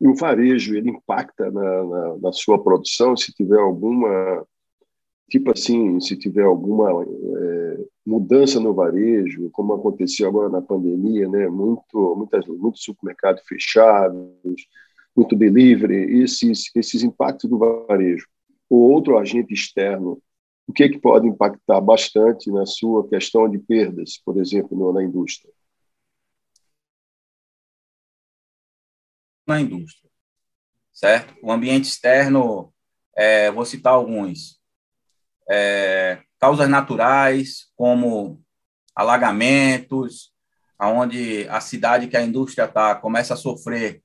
E 0.00 0.08
o 0.08 0.16
varejo, 0.16 0.74
ele 0.74 0.90
impacta 0.90 1.48
na, 1.48 1.84
na, 1.84 2.18
na 2.18 2.32
sua 2.32 2.60
produção, 2.60 3.16
se 3.16 3.32
tiver 3.32 3.60
alguma 3.60 4.44
tipo 5.30 5.50
assim, 5.50 5.98
se 5.98 6.14
tiver 6.16 6.42
alguma 6.42 6.90
é, 7.02 7.84
mudança 8.04 8.58
no 8.58 8.74
varejo, 8.74 9.50
como 9.50 9.74
aconteceu 9.74 10.28
agora 10.28 10.48
na 10.48 10.60
pandemia, 10.60 11.28
né, 11.28 11.48
muito, 11.48 12.16
muitas, 12.16 12.46
muitos 12.46 12.82
supermercados 12.82 13.42
fechados, 13.46 14.66
muito 15.14 15.36
delivery, 15.36 16.22
esses, 16.22 16.70
esses 16.74 17.02
impactos 17.02 17.48
do 17.48 17.58
varejo, 17.58 18.26
ou 18.68 18.90
outro 18.90 19.18
agente 19.18 19.54
externo, 19.54 20.20
o 20.66 20.72
que, 20.72 20.84
é 20.84 20.88
que 20.88 20.98
pode 20.98 21.26
impactar 21.28 21.80
bastante 21.80 22.50
na 22.50 22.64
sua 22.66 23.08
questão 23.08 23.48
de 23.48 23.58
perdas, 23.58 24.20
por 24.24 24.38
exemplo, 24.38 24.92
na 24.92 25.02
indústria? 25.02 25.52
Na 29.46 29.60
indústria, 29.60 30.10
certo? 30.92 31.34
O 31.42 31.52
ambiente 31.52 31.84
externo, 31.84 32.72
é, 33.16 33.50
vou 33.50 33.64
citar 33.64 33.92
alguns, 33.92 34.60
é, 35.50 36.22
causas 36.42 36.68
naturais, 36.68 37.68
como 37.76 38.42
alagamentos, 38.96 40.32
aonde 40.76 41.46
a 41.48 41.60
cidade 41.60 42.08
que 42.08 42.16
a 42.16 42.22
indústria 42.22 42.64
está 42.64 42.96
começa 42.96 43.34
a 43.34 43.36
sofrer 43.36 44.02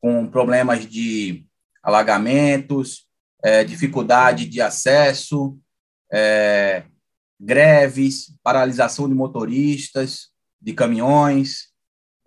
com 0.00 0.24
problemas 0.28 0.86
de 0.86 1.44
alagamentos, 1.82 3.08
é, 3.42 3.64
dificuldade 3.64 4.46
de 4.46 4.60
acesso, 4.60 5.58
é, 6.12 6.84
greves, 7.40 8.36
paralisação 8.40 9.08
de 9.08 9.14
motoristas, 9.16 10.28
de 10.60 10.72
caminhões, 10.72 11.70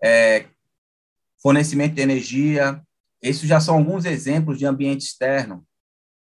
é, 0.04 0.48
fornecimento 1.42 1.96
de 1.96 2.02
energia. 2.02 2.84
Esses 3.22 3.48
já 3.48 3.62
são 3.62 3.76
alguns 3.76 4.04
exemplos 4.04 4.60
de 4.60 4.66
ambiente 4.66 5.06
externo 5.06 5.66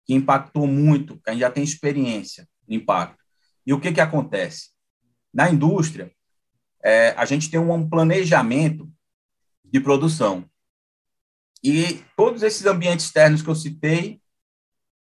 que 0.05 0.13
impactou 0.13 0.65
muito, 0.65 1.19
que 1.19 1.29
a 1.29 1.33
gente 1.33 1.41
já 1.41 1.51
tem 1.51 1.65
experiência 1.65 2.47
impacto. 2.67 3.23
E 3.65 3.73
o 3.73 3.79
que, 3.79 3.91
que 3.91 4.01
acontece? 4.01 4.69
Na 5.33 5.49
indústria, 5.49 6.11
é, 6.83 7.09
a 7.11 7.25
gente 7.25 7.49
tem 7.49 7.59
um 7.59 7.89
planejamento 7.89 8.91
de 9.63 9.79
produção. 9.79 10.49
E 11.63 12.03
todos 12.15 12.43
esses 12.43 12.65
ambientes 12.65 13.05
externos 13.05 13.41
que 13.41 13.49
eu 13.49 13.55
citei 13.55 14.21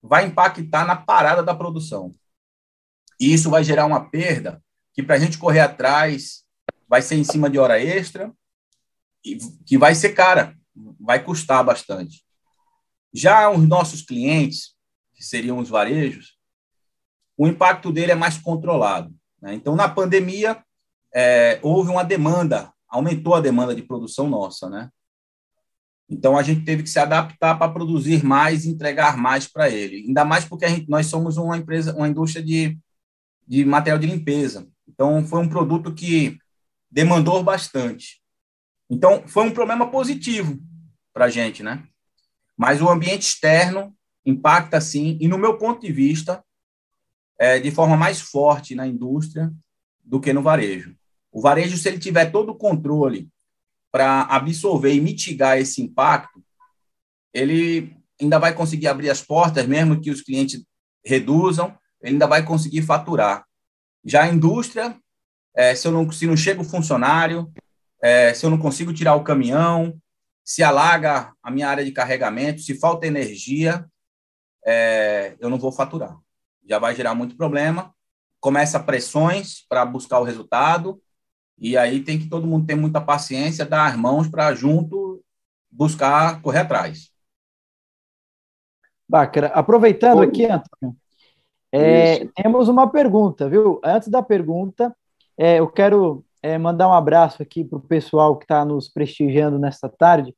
vai 0.02 0.26
impactar 0.26 0.86
na 0.86 0.96
parada 0.96 1.42
da 1.42 1.54
produção. 1.54 2.14
E 3.18 3.32
isso 3.32 3.50
vai 3.50 3.62
gerar 3.62 3.86
uma 3.86 4.08
perda 4.08 4.62
que, 4.94 5.02
para 5.02 5.16
a 5.16 5.18
gente 5.18 5.38
correr 5.38 5.60
atrás, 5.60 6.44
vai 6.88 7.02
ser 7.02 7.16
em 7.16 7.24
cima 7.24 7.48
de 7.48 7.58
hora 7.58 7.80
extra, 7.80 8.32
e 9.24 9.38
que 9.66 9.78
vai 9.78 9.94
ser 9.94 10.10
cara, 10.10 10.56
vai 10.98 11.22
custar 11.22 11.62
bastante. 11.62 12.24
Já 13.12 13.50
os 13.50 13.66
nossos 13.68 14.02
clientes, 14.02 14.74
que 15.14 15.22
seriam 15.22 15.58
os 15.58 15.68
varejos, 15.68 16.39
o 17.40 17.49
impacto 17.49 17.90
dele 17.90 18.12
é 18.12 18.14
mais 18.14 18.37
controlado. 18.37 19.11
Né? 19.40 19.54
Então, 19.54 19.75
na 19.75 19.88
pandemia, 19.88 20.62
é, 21.11 21.59
houve 21.62 21.90
uma 21.90 22.04
demanda, 22.04 22.70
aumentou 22.87 23.35
a 23.35 23.40
demanda 23.40 23.75
de 23.75 23.80
produção 23.80 24.28
nossa, 24.28 24.68
né? 24.68 24.90
Então, 26.06 26.37
a 26.37 26.42
gente 26.42 26.66
teve 26.66 26.82
que 26.82 26.90
se 26.90 26.99
adaptar 26.99 27.59
para 27.59 27.73
produzir 27.73 28.23
mais 28.23 28.66
e 28.66 28.68
entregar 28.68 29.16
mais 29.16 29.49
para 29.49 29.70
ele. 29.70 30.04
Ainda 30.06 30.23
mais 30.23 30.44
porque 30.44 30.68
gente, 30.68 30.90
nós 30.90 31.06
somos 31.06 31.38
uma 31.38 31.56
empresa, 31.56 31.97
uma 31.97 32.09
indústria 32.09 32.44
de, 32.44 32.78
de 33.49 33.64
material 33.64 33.99
de 33.99 34.06
limpeza. 34.06 34.68
Então, 34.87 35.25
foi 35.25 35.40
um 35.40 35.49
produto 35.49 35.94
que 35.94 36.37
demandou 36.90 37.42
bastante. 37.42 38.20
Então, 38.90 39.26
foi 39.26 39.44
um 39.44 39.50
problema 39.50 39.90
positivo 39.90 40.61
para 41.11 41.25
a 41.25 41.30
gente, 41.30 41.62
né? 41.62 41.85
Mas 42.54 42.82
o 42.82 42.90
ambiente 42.90 43.23
externo 43.23 43.97
impacta, 44.26 44.78
sim, 44.78 45.16
e 45.18 45.26
no 45.26 45.38
meu 45.38 45.56
ponto 45.56 45.80
de 45.80 45.90
vista, 45.90 46.44
é, 47.40 47.59
de 47.59 47.70
forma 47.70 47.97
mais 47.97 48.20
forte 48.20 48.75
na 48.75 48.87
indústria 48.87 49.50
do 50.04 50.20
que 50.20 50.30
no 50.30 50.42
varejo. 50.42 50.94
O 51.32 51.40
varejo, 51.40 51.78
se 51.78 51.88
ele 51.88 51.99
tiver 51.99 52.30
todo 52.30 52.50
o 52.50 52.54
controle 52.54 53.30
para 53.90 54.23
absorver 54.25 54.92
e 54.92 55.00
mitigar 55.00 55.59
esse 55.59 55.80
impacto, 55.80 56.44
ele 57.32 57.97
ainda 58.20 58.38
vai 58.38 58.52
conseguir 58.52 58.88
abrir 58.88 59.09
as 59.09 59.23
portas, 59.23 59.66
mesmo 59.66 59.99
que 59.99 60.11
os 60.11 60.20
clientes 60.20 60.62
reduzam, 61.02 61.75
ele 62.02 62.12
ainda 62.12 62.26
vai 62.26 62.44
conseguir 62.44 62.82
faturar. 62.82 63.47
Já 64.04 64.25
a 64.25 64.28
indústria, 64.28 64.94
é, 65.56 65.75
se, 65.75 65.88
eu 65.88 65.92
não, 65.92 66.12
se 66.12 66.26
não 66.26 66.37
chega 66.37 66.61
o 66.61 66.64
funcionário, 66.64 67.50
é, 68.02 68.35
se 68.35 68.44
eu 68.44 68.50
não 68.50 68.59
consigo 68.59 68.92
tirar 68.92 69.14
o 69.14 69.25
caminhão, 69.25 69.99
se 70.44 70.62
alaga 70.62 71.32
a 71.42 71.50
minha 71.50 71.68
área 71.68 71.85
de 71.85 71.92
carregamento, 71.92 72.61
se 72.61 72.78
falta 72.78 73.06
energia, 73.06 73.87
é, 74.66 75.37
eu 75.40 75.49
não 75.49 75.59
vou 75.59 75.73
faturar. 75.73 76.18
Já 76.70 76.78
vai 76.78 76.94
gerar 76.94 77.14
muito 77.14 77.36
problema. 77.36 77.92
Começa 78.38 78.78
pressões 78.78 79.66
para 79.68 79.84
buscar 79.84 80.20
o 80.20 80.24
resultado, 80.24 81.02
e 81.58 81.76
aí 81.76 82.00
tem 82.00 82.18
que 82.18 82.28
todo 82.28 82.46
mundo 82.46 82.66
ter 82.66 82.76
muita 82.76 83.00
paciência, 83.00 83.66
dar 83.66 83.86
as 83.86 83.96
mãos 83.96 84.28
para 84.28 84.54
junto 84.54 85.20
buscar 85.70 86.40
correr 86.40 86.60
atrás. 86.60 87.10
Bacana. 89.08 89.48
Aproveitando 89.48 90.22
aqui, 90.22 90.44
Antônio, 90.44 90.96
é, 91.72 92.26
temos 92.26 92.68
uma 92.68 92.88
pergunta, 92.88 93.48
viu? 93.48 93.80
Antes 93.84 94.08
da 94.08 94.22
pergunta, 94.22 94.94
é, 95.36 95.58
eu 95.58 95.68
quero 95.68 96.24
é, 96.40 96.56
mandar 96.56 96.88
um 96.88 96.92
abraço 96.92 97.42
aqui 97.42 97.64
para 97.64 97.78
o 97.78 97.82
pessoal 97.82 98.36
que 98.36 98.44
está 98.44 98.64
nos 98.64 98.88
prestigiando 98.88 99.58
nesta 99.58 99.88
tarde, 99.88 100.34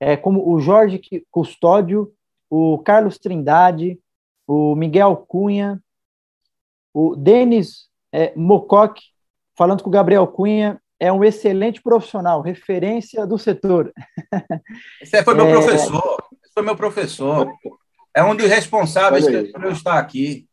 é, 0.00 0.16
como 0.16 0.52
o 0.52 0.60
Jorge 0.60 1.00
Custódio, 1.30 2.12
o 2.50 2.78
Carlos 2.78 3.18
Trindade, 3.18 3.98
o 4.48 4.74
Miguel 4.74 5.14
Cunha, 5.14 5.78
o 6.94 7.14
Denis 7.14 7.86
é, 8.10 8.32
Mocoque, 8.34 9.02
falando 9.54 9.82
com 9.82 9.90
o 9.90 9.92
Gabriel 9.92 10.26
Cunha, 10.26 10.80
é 10.98 11.12
um 11.12 11.22
excelente 11.22 11.82
profissional, 11.82 12.40
referência 12.40 13.26
do 13.26 13.38
setor. 13.38 13.92
Esse 15.02 15.22
foi 15.22 15.34
meu 15.34 15.46
é... 15.46 15.52
professor, 15.52 16.24
esse 16.42 16.52
foi 16.54 16.62
meu 16.62 16.76
professor. 16.76 17.52
É 18.14 18.24
um 18.24 18.34
dos 18.34 18.48
responsáveis 18.48 19.26
por 19.52 19.64
eu 19.64 19.70
estar 19.70 19.98
aqui. 19.98 20.48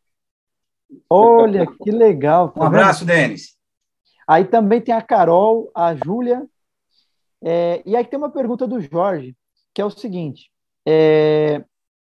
Olha, 1.10 1.66
que 1.82 1.90
legal. 1.90 2.50
Tá 2.50 2.60
um 2.60 2.64
abraço, 2.64 3.04
vendo? 3.04 3.16
Denis. 3.16 3.56
Aí 4.28 4.44
também 4.44 4.80
tem 4.80 4.94
a 4.94 5.02
Carol, 5.02 5.70
a 5.74 5.94
Júlia. 5.96 6.46
É, 7.42 7.82
e 7.84 7.96
aí 7.96 8.04
tem 8.04 8.18
uma 8.18 8.30
pergunta 8.30 8.68
do 8.68 8.80
Jorge, 8.80 9.34
que 9.74 9.80
é 9.80 9.84
o 9.84 9.90
seguinte: 9.90 10.50
é, 10.86 11.64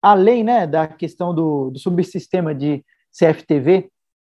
além 0.06 0.44
né, 0.44 0.68
da 0.68 0.86
questão 0.86 1.34
do, 1.34 1.68
do 1.68 1.80
subsistema 1.80 2.54
de 2.54 2.84
CFTV, 3.10 3.90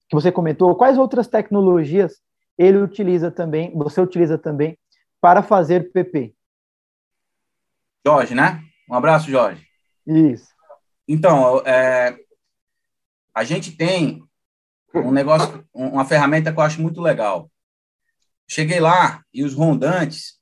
que 0.08 0.14
você 0.14 0.32
comentou, 0.32 0.74
quais 0.74 0.96
outras 0.96 1.28
tecnologias 1.28 2.22
ele 2.56 2.78
utiliza 2.78 3.30
também, 3.30 3.76
você 3.76 4.00
utiliza 4.00 4.38
também, 4.38 4.78
para 5.20 5.42
fazer 5.42 5.92
PP? 5.92 6.34
Jorge, 8.06 8.34
né? 8.34 8.62
Um 8.88 8.94
abraço, 8.94 9.30
Jorge. 9.30 9.62
Isso. 10.06 10.48
Então, 11.06 11.58
é, 11.66 12.18
a 13.34 13.44
gente 13.44 13.76
tem 13.76 14.24
um 14.94 15.12
negócio, 15.12 15.66
uma 15.74 16.06
ferramenta 16.06 16.50
que 16.50 16.58
eu 16.58 16.64
acho 16.64 16.80
muito 16.80 17.02
legal. 17.02 17.50
Cheguei 18.48 18.80
lá 18.80 19.22
e 19.34 19.44
os 19.44 19.52
rondantes, 19.52 20.38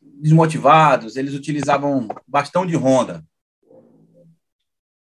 desmotivados, 0.00 1.14
eles 1.14 1.34
utilizavam 1.34 2.08
bastão 2.26 2.66
de 2.66 2.74
ronda. 2.74 3.24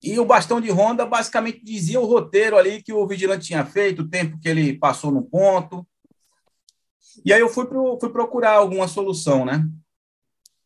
E 0.05 0.19
o 0.19 0.25
bastão 0.25 0.61
de 0.61 0.69
ronda 0.69 1.03
basicamente 1.03 1.63
dizia 1.63 1.99
o 1.99 2.05
roteiro 2.05 2.55
ali 2.59 2.83
que 2.83 2.93
o 2.93 3.07
vigilante 3.07 3.47
tinha 3.47 3.65
feito, 3.65 4.03
o 4.03 4.07
tempo 4.07 4.39
que 4.39 4.47
ele 4.47 4.77
passou 4.77 5.11
no 5.11 5.23
ponto. 5.23 5.85
E 7.25 7.33
aí 7.33 7.41
eu 7.41 7.49
fui, 7.49 7.65
pro, 7.65 7.97
fui 7.99 8.11
procurar 8.11 8.51
alguma 8.51 8.87
solução, 8.87 9.43
né? 9.43 9.67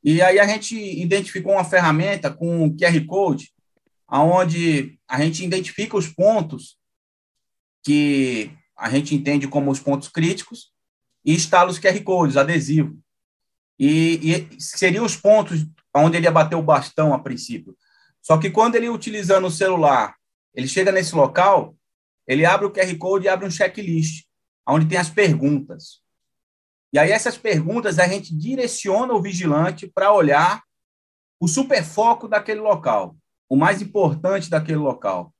E 0.04 0.22
aí 0.22 0.40
a 0.40 0.46
gente 0.46 0.76
identificou 0.76 1.54
uma 1.54 1.64
ferramenta 1.64 2.30
com 2.30 2.76
QR 2.76 3.06
Code, 3.08 3.54
onde 4.12 5.00
a 5.08 5.22
gente 5.22 5.46
identifica 5.46 5.96
os 5.96 6.10
pontos 6.10 6.78
que 7.82 8.52
a 8.76 8.90
gente 8.90 9.16
entende 9.16 9.48
como 9.48 9.72
os 9.72 9.80
pontos 9.80 10.10
críticos 10.10 10.74
e 11.24 11.34
instala 11.34 11.70
os 11.70 11.80
QR 11.80 11.98
Codes, 12.04 12.36
adesivo. 12.36 13.00
E, 13.80 14.20
e 14.52 14.62
seriam 14.62 15.06
os 15.06 15.16
pontos 15.16 15.66
onde 15.96 16.18
ele 16.18 16.26
ia 16.26 16.32
bater 16.32 16.58
o 16.58 16.62
bastão 16.62 17.14
a 17.14 17.20
princípio. 17.20 17.78
Só 18.30 18.38
que 18.38 18.52
quando 18.52 18.76
ele 18.76 18.90
utilizando 18.90 19.48
o 19.48 19.52
celular, 19.52 20.16
ele 20.54 20.68
chega 20.68 20.92
nesse 20.92 21.16
local, 21.16 21.76
ele 22.28 22.46
abre 22.46 22.68
o 22.68 22.72
QR 22.72 22.96
Code 23.00 23.26
e 23.26 23.28
abre 23.28 23.48
um 23.48 23.50
checklist, 23.50 24.28
onde 24.68 24.86
tem 24.86 25.00
as 25.00 25.10
perguntas. 25.10 26.04
E 26.94 27.00
aí 27.00 27.10
essas 27.10 27.40
perguntas 27.40 27.98
a 27.98 28.08
gente 28.08 28.36
direciona 28.38 29.14
o 29.14 29.22
vigilante 29.22 29.88
para 29.88 30.14
olhar 30.14 30.62
o 31.40 31.48
superfoco 31.48 32.28
daquele 32.28 32.60
local, 32.60 33.18
o 33.50 33.56
mais 33.56 33.82
importante 33.82 34.48
daquele 34.48 34.78
local. 34.78 35.34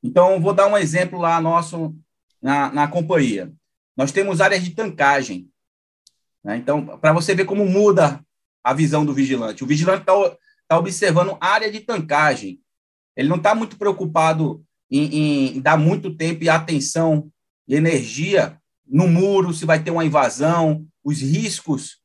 Então, 0.00 0.40
vou 0.40 0.52
dar 0.52 0.68
um 0.68 0.78
exemplo 0.78 1.18
lá 1.18 1.40
nosso 1.40 1.96
na, 2.40 2.70
na 2.70 2.86
companhia. 2.86 3.52
Nós 3.96 4.12
temos 4.12 4.40
áreas 4.40 4.62
de 4.62 4.70
tancagem. 4.70 5.50
Né? 6.44 6.58
Então, 6.58 6.96
para 6.98 7.12
você 7.12 7.34
ver 7.34 7.44
como 7.44 7.66
muda 7.66 8.24
a 8.62 8.72
visão 8.72 9.04
do 9.04 9.12
vigilante. 9.12 9.64
O 9.64 9.66
vigilante 9.66 10.02
está 10.02 10.12
tá 10.68 10.78
observando 10.78 11.36
área 11.40 11.70
de 11.70 11.80
tancagem. 11.80 12.60
Ele 13.16 13.28
não 13.28 13.36
está 13.36 13.54
muito 13.54 13.76
preocupado 13.76 14.64
em, 14.90 15.56
em, 15.56 15.60
dar 15.60 15.76
muito 15.76 16.14
tempo 16.14 16.44
e 16.44 16.48
atenção 16.48 17.30
e 17.66 17.74
energia 17.74 18.58
no 18.86 19.08
muro, 19.08 19.52
se 19.52 19.64
vai 19.64 19.82
ter 19.82 19.90
uma 19.90 20.04
invasão, 20.04 20.86
os 21.02 21.20
riscos 21.20 21.98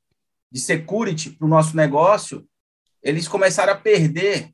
de 0.52 0.60
security 0.60 1.32
para 1.32 1.46
o 1.46 1.50
nosso 1.50 1.76
negócio, 1.76 2.48
eles 3.04 3.28
começaram 3.28 3.74
a 3.74 3.78
perder 3.78 4.52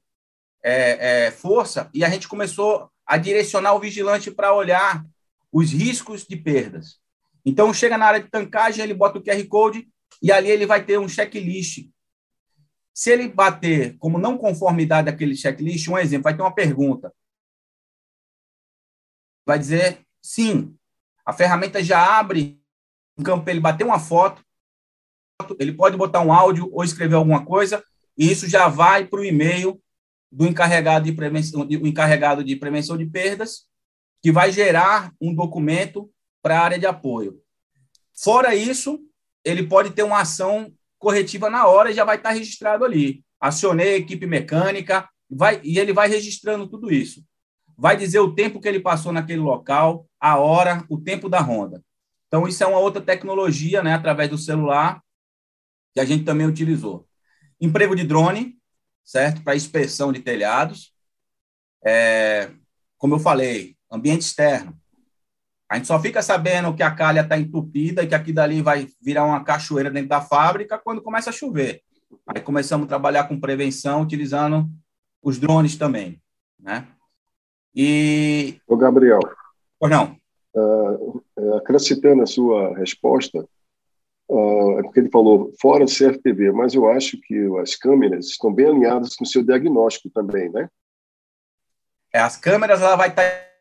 é, 0.63 1.25
é, 1.25 1.31
força 1.31 1.89
e 1.93 2.03
a 2.03 2.09
gente 2.09 2.27
começou 2.27 2.89
a 3.05 3.17
direcionar 3.17 3.73
o 3.73 3.79
vigilante 3.79 4.31
para 4.31 4.53
olhar 4.53 5.05
os 5.51 5.71
riscos 5.71 6.25
de 6.25 6.35
perdas. 6.35 6.99
Então, 7.45 7.73
chega 7.73 7.97
na 7.97 8.07
área 8.07 8.19
de 8.19 8.29
tancagem, 8.29 8.83
ele 8.83 8.93
bota 8.93 9.19
o 9.19 9.23
QR 9.23 9.41
Code 9.47 9.87
e 10.21 10.31
ali 10.31 10.49
ele 10.49 10.65
vai 10.65 10.83
ter 10.83 10.99
um 10.99 11.07
checklist. 11.07 11.87
Se 12.95 13.11
ele 13.11 13.27
bater 13.27 13.97
como 13.97 14.17
não 14.17 14.37
conformidade 14.37 15.11
daquele 15.11 15.35
checklist, 15.35 15.89
um 15.89 15.97
exemplo, 15.97 16.23
vai 16.23 16.35
ter 16.35 16.41
uma 16.41 16.55
pergunta. 16.55 17.13
Vai 19.45 19.59
dizer 19.59 19.99
sim. 20.21 20.73
A 21.25 21.33
ferramenta 21.33 21.83
já 21.83 22.17
abre 22.17 22.57
um 23.17 23.23
campo 23.23 23.43
para 23.43 23.51
ele 23.51 23.59
bater 23.59 23.83
uma 23.83 23.99
foto, 23.99 24.41
ele 25.59 25.73
pode 25.73 25.97
botar 25.97 26.21
um 26.21 26.31
áudio 26.31 26.69
ou 26.71 26.83
escrever 26.83 27.15
alguma 27.15 27.43
coisa, 27.45 27.83
e 28.17 28.31
isso 28.31 28.47
já 28.47 28.69
vai 28.69 29.05
para 29.05 29.19
o 29.19 29.25
e-mail 29.25 29.81
do 30.31 30.47
encarregado 30.47 31.05
de 31.05 31.11
prevenção, 31.11 31.61
o 31.61 31.87
encarregado 31.87 32.43
de 32.43 32.55
prevenção 32.55 32.97
de 32.97 33.05
perdas, 33.05 33.67
que 34.21 34.31
vai 34.31 34.51
gerar 34.51 35.13
um 35.19 35.35
documento 35.35 36.09
para 36.41 36.59
a 36.59 36.63
área 36.63 36.79
de 36.79 36.85
apoio. 36.85 37.41
Fora 38.13 38.55
isso, 38.55 38.99
ele 39.43 39.67
pode 39.67 39.91
ter 39.91 40.03
uma 40.03 40.21
ação 40.21 40.73
corretiva 41.05 41.51
na 41.51 41.67
hora 41.67 41.91
e 41.91 41.93
já 41.93 42.03
vai 42.03 42.15
estar 42.15 42.31
registrado 42.31 42.83
ali. 42.83 43.23
Acionei 43.39 43.93
a 43.93 43.97
equipe 43.97 44.25
mecânica, 44.25 45.07
vai, 45.29 45.61
e 45.63 45.77
ele 45.77 45.93
vai 45.93 46.09
registrando 46.09 46.67
tudo 46.67 46.91
isso. 46.91 47.23
Vai 47.77 47.95
dizer 47.95 48.17
o 48.21 48.33
tempo 48.33 48.59
que 48.59 48.67
ele 48.67 48.79
passou 48.79 49.11
naquele 49.11 49.39
local, 49.39 50.07
a 50.19 50.39
hora, 50.39 50.83
o 50.89 50.99
tempo 50.99 51.29
da 51.29 51.39
ronda. 51.39 51.79
Então, 52.27 52.47
isso 52.47 52.63
é 52.63 52.65
uma 52.65 52.79
outra 52.79 52.99
tecnologia, 52.99 53.83
né, 53.83 53.93
através 53.93 54.31
do 54.31 54.37
celular, 54.37 54.99
que 55.93 55.99
a 55.99 56.05
gente 56.05 56.23
também 56.23 56.47
utilizou. 56.47 57.07
Emprego 57.61 57.95
de 57.95 58.03
drone, 58.03 58.57
certo? 59.03 59.43
Para 59.43 59.55
inspeção 59.55 60.11
de 60.11 60.21
telhados. 60.21 60.91
É, 61.85 62.49
como 62.97 63.13
eu 63.13 63.19
falei, 63.19 63.77
ambiente 63.91 64.21
externo. 64.21 64.75
A 65.69 65.75
gente 65.75 65.87
só 65.87 65.99
fica 65.99 66.21
sabendo 66.21 66.75
que 66.75 66.83
a 66.83 66.91
calha 66.91 67.21
está 67.21 67.37
entupida 67.37 68.03
e 68.03 68.07
que 68.07 68.15
aqui 68.15 68.31
dali 68.31 68.61
vai 68.61 68.87
virar 69.01 69.25
uma 69.25 69.43
cachoeira 69.43 69.89
dentro 69.89 70.09
da 70.09 70.21
fábrica 70.21 70.77
quando 70.77 71.01
começa 71.01 71.29
a 71.29 71.33
chover. 71.33 71.81
Aí 72.27 72.41
começamos 72.41 72.85
a 72.85 72.89
trabalhar 72.89 73.25
com 73.25 73.39
prevenção, 73.39 74.01
utilizando 74.01 74.69
os 75.21 75.39
drones 75.39 75.75
também, 75.75 76.21
né? 76.59 76.87
E... 77.75 78.59
Ô, 78.67 78.77
Gabriel. 78.77 79.19
Pois 79.79 79.91
não. 79.91 80.15
Uh, 80.55 81.23
acrescentando 81.57 82.21
a 82.21 82.27
sua 82.27 82.77
resposta, 82.77 83.45
Uh, 84.27 84.81
porque 84.81 85.01
ele 85.01 85.11
falou 85.11 85.53
fora 85.61 85.85
CFTV, 85.85 86.51
mas 86.51 86.73
eu 86.73 86.89
acho 86.89 87.15
que 87.21 87.47
as 87.61 87.75
câmeras 87.75 88.25
estão 88.25 88.51
bem 88.51 88.65
alinhadas 88.65 89.15
com 89.15 89.23
o 89.23 89.27
seu 89.27 89.43
diagnóstico 89.43 90.09
também, 90.09 90.49
né? 90.49 90.67
É, 92.11 92.19
as 92.19 92.35
câmeras 92.35 92.81
ela 92.81 92.95
vai 92.95 93.09
estar 93.09 93.21
tá 93.21 93.54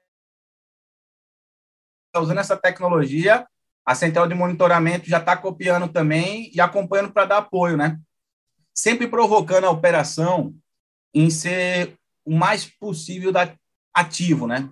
usando 2.21 2.39
essa 2.39 2.57
tecnologia 2.57 3.47
a 3.85 3.95
central 3.95 4.27
de 4.27 4.35
monitoramento 4.35 5.09
já 5.09 5.19
está 5.19 5.37
copiando 5.37 5.89
também 5.93 6.51
e 6.55 6.61
acompanhando 6.61 7.13
para 7.13 7.27
dar 7.27 7.39
apoio, 7.39 7.77
né? 7.77 8.01
Sempre 8.73 9.07
provocando 9.07 9.65
a 9.65 9.71
operação 9.71 10.55
em 11.13 11.29
ser 11.29 11.95
o 12.25 12.35
mais 12.35 12.65
possível 12.65 13.31
da, 13.31 13.55
ativo, 13.93 14.47
né? 14.47 14.71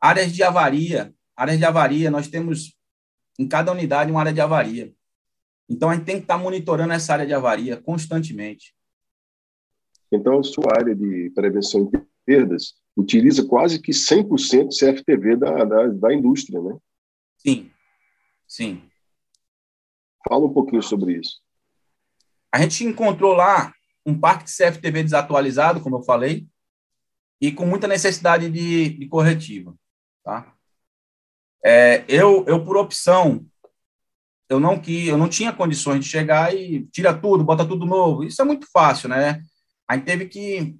Áreas 0.00 0.32
de 0.32 0.42
avaria, 0.42 1.12
áreas 1.36 1.58
de 1.58 1.64
avaria, 1.64 2.10
nós 2.10 2.28
temos 2.28 2.76
em 3.38 3.48
cada 3.48 3.72
unidade 3.72 4.10
uma 4.10 4.20
área 4.20 4.32
de 4.32 4.40
avaria. 4.40 4.94
Então 5.68 5.90
a 5.90 5.94
gente 5.94 6.04
tem 6.04 6.16
que 6.16 6.22
estar 6.22 6.36
tá 6.36 6.42
monitorando 6.42 6.92
essa 6.92 7.12
área 7.12 7.26
de 7.26 7.34
avaria 7.34 7.76
constantemente. 7.76 8.74
Então 10.12 10.42
sua 10.44 10.76
área 10.76 10.94
de 10.94 11.30
prevenção 11.34 11.90
perdas 12.24 12.74
utiliza 12.96 13.46
quase 13.46 13.80
que 13.80 13.92
100% 13.92 14.68
CFTV 14.68 15.36
da, 15.36 15.64
da, 15.64 15.86
da 15.88 16.14
indústria, 16.14 16.60
né? 16.60 16.76
Sim, 17.38 17.70
sim. 18.46 18.82
Fala 20.28 20.46
um 20.46 20.52
pouquinho 20.52 20.82
sobre 20.82 21.18
isso. 21.18 21.40
A 22.52 22.60
gente 22.60 22.84
encontrou 22.84 23.32
lá 23.32 23.72
um 24.04 24.18
parque 24.18 24.44
de 24.44 24.56
CFTV 24.56 25.04
desatualizado, 25.04 25.80
como 25.80 25.96
eu 25.96 26.02
falei, 26.02 26.46
e 27.40 27.50
com 27.50 27.66
muita 27.66 27.88
necessidade 27.88 28.50
de, 28.50 28.90
de 28.90 29.08
corretiva, 29.08 29.74
tá? 30.22 30.54
É, 31.64 32.04
eu, 32.08 32.44
eu, 32.46 32.64
por 32.64 32.76
opção, 32.76 33.46
eu 34.48 34.60
não 34.60 34.78
que 34.78 35.08
eu 35.08 35.16
não 35.16 35.28
tinha 35.28 35.52
condições 35.52 36.04
de 36.04 36.10
chegar 36.10 36.54
e 36.54 36.84
tira 36.86 37.14
tudo, 37.14 37.44
bota 37.44 37.66
tudo 37.66 37.86
novo. 37.86 38.24
Isso 38.24 38.42
é 38.42 38.44
muito 38.44 38.66
fácil, 38.70 39.08
né? 39.08 39.42
A 39.88 39.96
gente 39.96 40.04
teve 40.04 40.26
que 40.26 40.76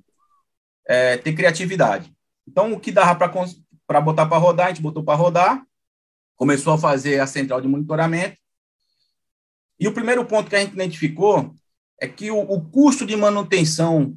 é, 0.86 1.16
ter 1.16 1.32
criatividade. 1.34 2.12
Então, 2.46 2.72
o 2.72 2.80
que 2.80 2.92
dava 2.92 3.14
para 3.86 4.00
botar 4.00 4.26
para 4.26 4.38
rodar, 4.38 4.66
a 4.66 4.68
gente 4.70 4.82
botou 4.82 5.04
para 5.04 5.14
rodar, 5.14 5.64
começou 6.36 6.74
a 6.74 6.78
fazer 6.78 7.20
a 7.20 7.26
central 7.26 7.60
de 7.60 7.68
monitoramento. 7.68 8.36
E 9.78 9.86
o 9.86 9.92
primeiro 9.92 10.24
ponto 10.24 10.48
que 10.48 10.56
a 10.56 10.60
gente 10.60 10.72
identificou 10.72 11.54
é 12.00 12.08
que 12.08 12.30
o, 12.30 12.38
o 12.38 12.60
custo 12.68 13.06
de 13.06 13.16
manutenção 13.16 14.16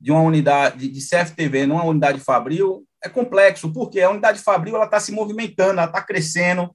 de 0.00 0.12
uma 0.12 0.20
unidade 0.20 0.88
de 0.88 1.00
CFTV 1.00 1.66
numa 1.66 1.84
unidade 1.84 2.20
fabril 2.20 2.86
é 3.02 3.08
complexo, 3.08 3.72
porque 3.72 4.00
a 4.00 4.10
unidade 4.10 4.38
fabril 4.38 4.76
ela 4.76 4.84
está 4.84 5.00
se 5.00 5.12
movimentando, 5.12 5.72
ela 5.72 5.84
está 5.84 6.02
crescendo, 6.02 6.74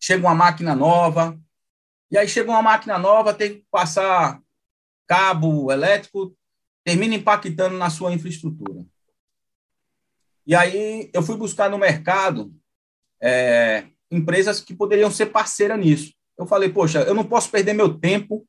chega 0.00 0.26
uma 0.26 0.34
máquina 0.34 0.74
nova, 0.74 1.38
e 2.10 2.16
aí 2.16 2.28
chega 2.28 2.50
uma 2.50 2.62
máquina 2.62 2.98
nova, 2.98 3.34
tem 3.34 3.54
que 3.54 3.66
passar 3.70 4.40
cabo 5.06 5.70
elétrico, 5.70 6.36
termina 6.86 7.16
impactando 7.16 7.76
na 7.76 7.90
sua 7.90 8.12
infraestrutura. 8.12 8.86
E 10.46 10.54
aí 10.54 11.10
eu 11.12 11.20
fui 11.20 11.36
buscar 11.36 11.68
no 11.68 11.76
mercado 11.76 12.54
é, 13.20 13.88
empresas 14.08 14.60
que 14.60 14.72
poderiam 14.72 15.10
ser 15.10 15.26
parceiras 15.26 15.80
nisso. 15.80 16.14
Eu 16.38 16.46
falei, 16.46 16.68
poxa, 16.68 17.00
eu 17.00 17.12
não 17.12 17.24
posso 17.24 17.50
perder 17.50 17.72
meu 17.72 17.98
tempo 17.98 18.46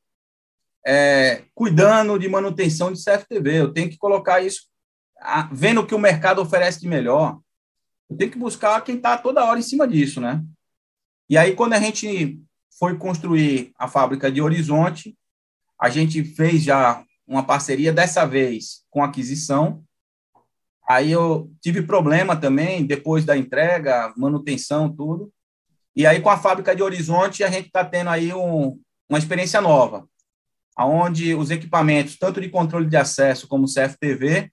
é, 0.86 1.46
cuidando 1.56 2.20
de 2.20 2.30
manutenção 2.30 2.94
de 2.94 3.04
CFTV, 3.04 3.62
eu 3.62 3.74
tenho 3.74 3.90
que 3.90 3.98
colocar 3.98 4.40
isso, 4.40 4.68
a, 5.20 5.50
vendo 5.52 5.82
o 5.82 5.88
que 5.88 5.96
o 5.96 6.00
mercado 6.00 6.40
oferece 6.40 6.80
de 6.80 6.88
melhor. 6.88 7.40
Eu 8.08 8.18
tenho 8.18 8.32
que 8.32 8.38
buscar 8.38 8.80
quem 8.82 8.98
está 8.98 9.18
toda 9.18 9.44
hora 9.44 9.58
em 9.58 9.64
cima 9.64 9.88
disso, 9.88 10.22
né? 10.22 10.44
E 11.28 11.40
aí, 11.40 11.56
quando 11.56 11.74
a 11.74 11.80
gente 11.80 12.40
foi 12.78 12.96
construir 13.00 13.74
a 13.80 13.88
fábrica 13.88 14.32
de 14.32 14.44
Horizonte, 14.44 15.18
a 15.82 15.90
gente 15.90 16.24
fez 16.24 16.64
já 16.64 17.04
uma 17.28 17.44
parceria, 17.44 17.92
dessa 17.92 18.26
vez 18.26 18.84
com 18.90 19.04
aquisição. 19.04 19.84
Aí 20.88 21.12
eu 21.12 21.52
tive 21.62 21.82
problema 21.82 22.36
também, 22.36 22.86
depois 22.86 23.26
da 23.26 23.36
entrega, 23.36 24.14
manutenção, 24.16 24.90
tudo. 24.90 25.32
E 25.96 26.06
aí, 26.06 26.22
com 26.22 26.30
a 26.30 26.38
fábrica 26.38 26.76
de 26.76 26.82
Horizonte, 26.82 27.44
a 27.44 27.50
gente 27.50 27.68
está 27.68 27.84
tendo 27.84 28.10
aí 28.10 28.34
um, 28.34 28.80
uma 29.10 29.20
experiência 29.20 29.60
nova, 29.60 30.08
onde 30.78 31.36
os 31.36 31.52
equipamentos, 31.52 32.18
tanto 32.18 32.40
de 32.40 32.50
controle 32.50 32.88
de 32.88 32.96
acesso 32.96 33.48
como 33.48 33.66
CFTV, 33.66 34.52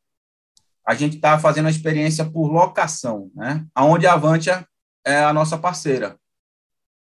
a 0.87 0.94
gente 0.94 1.16
está 1.16 1.38
fazendo 1.38 1.66
a 1.66 1.70
experiência 1.70 2.24
por 2.24 2.50
locação, 2.50 3.30
né? 3.34 3.64
Onde 3.76 4.06
a 4.06 4.14
Avantia 4.14 4.66
é 5.04 5.18
a 5.18 5.32
nossa 5.32 5.56
parceira 5.56 6.18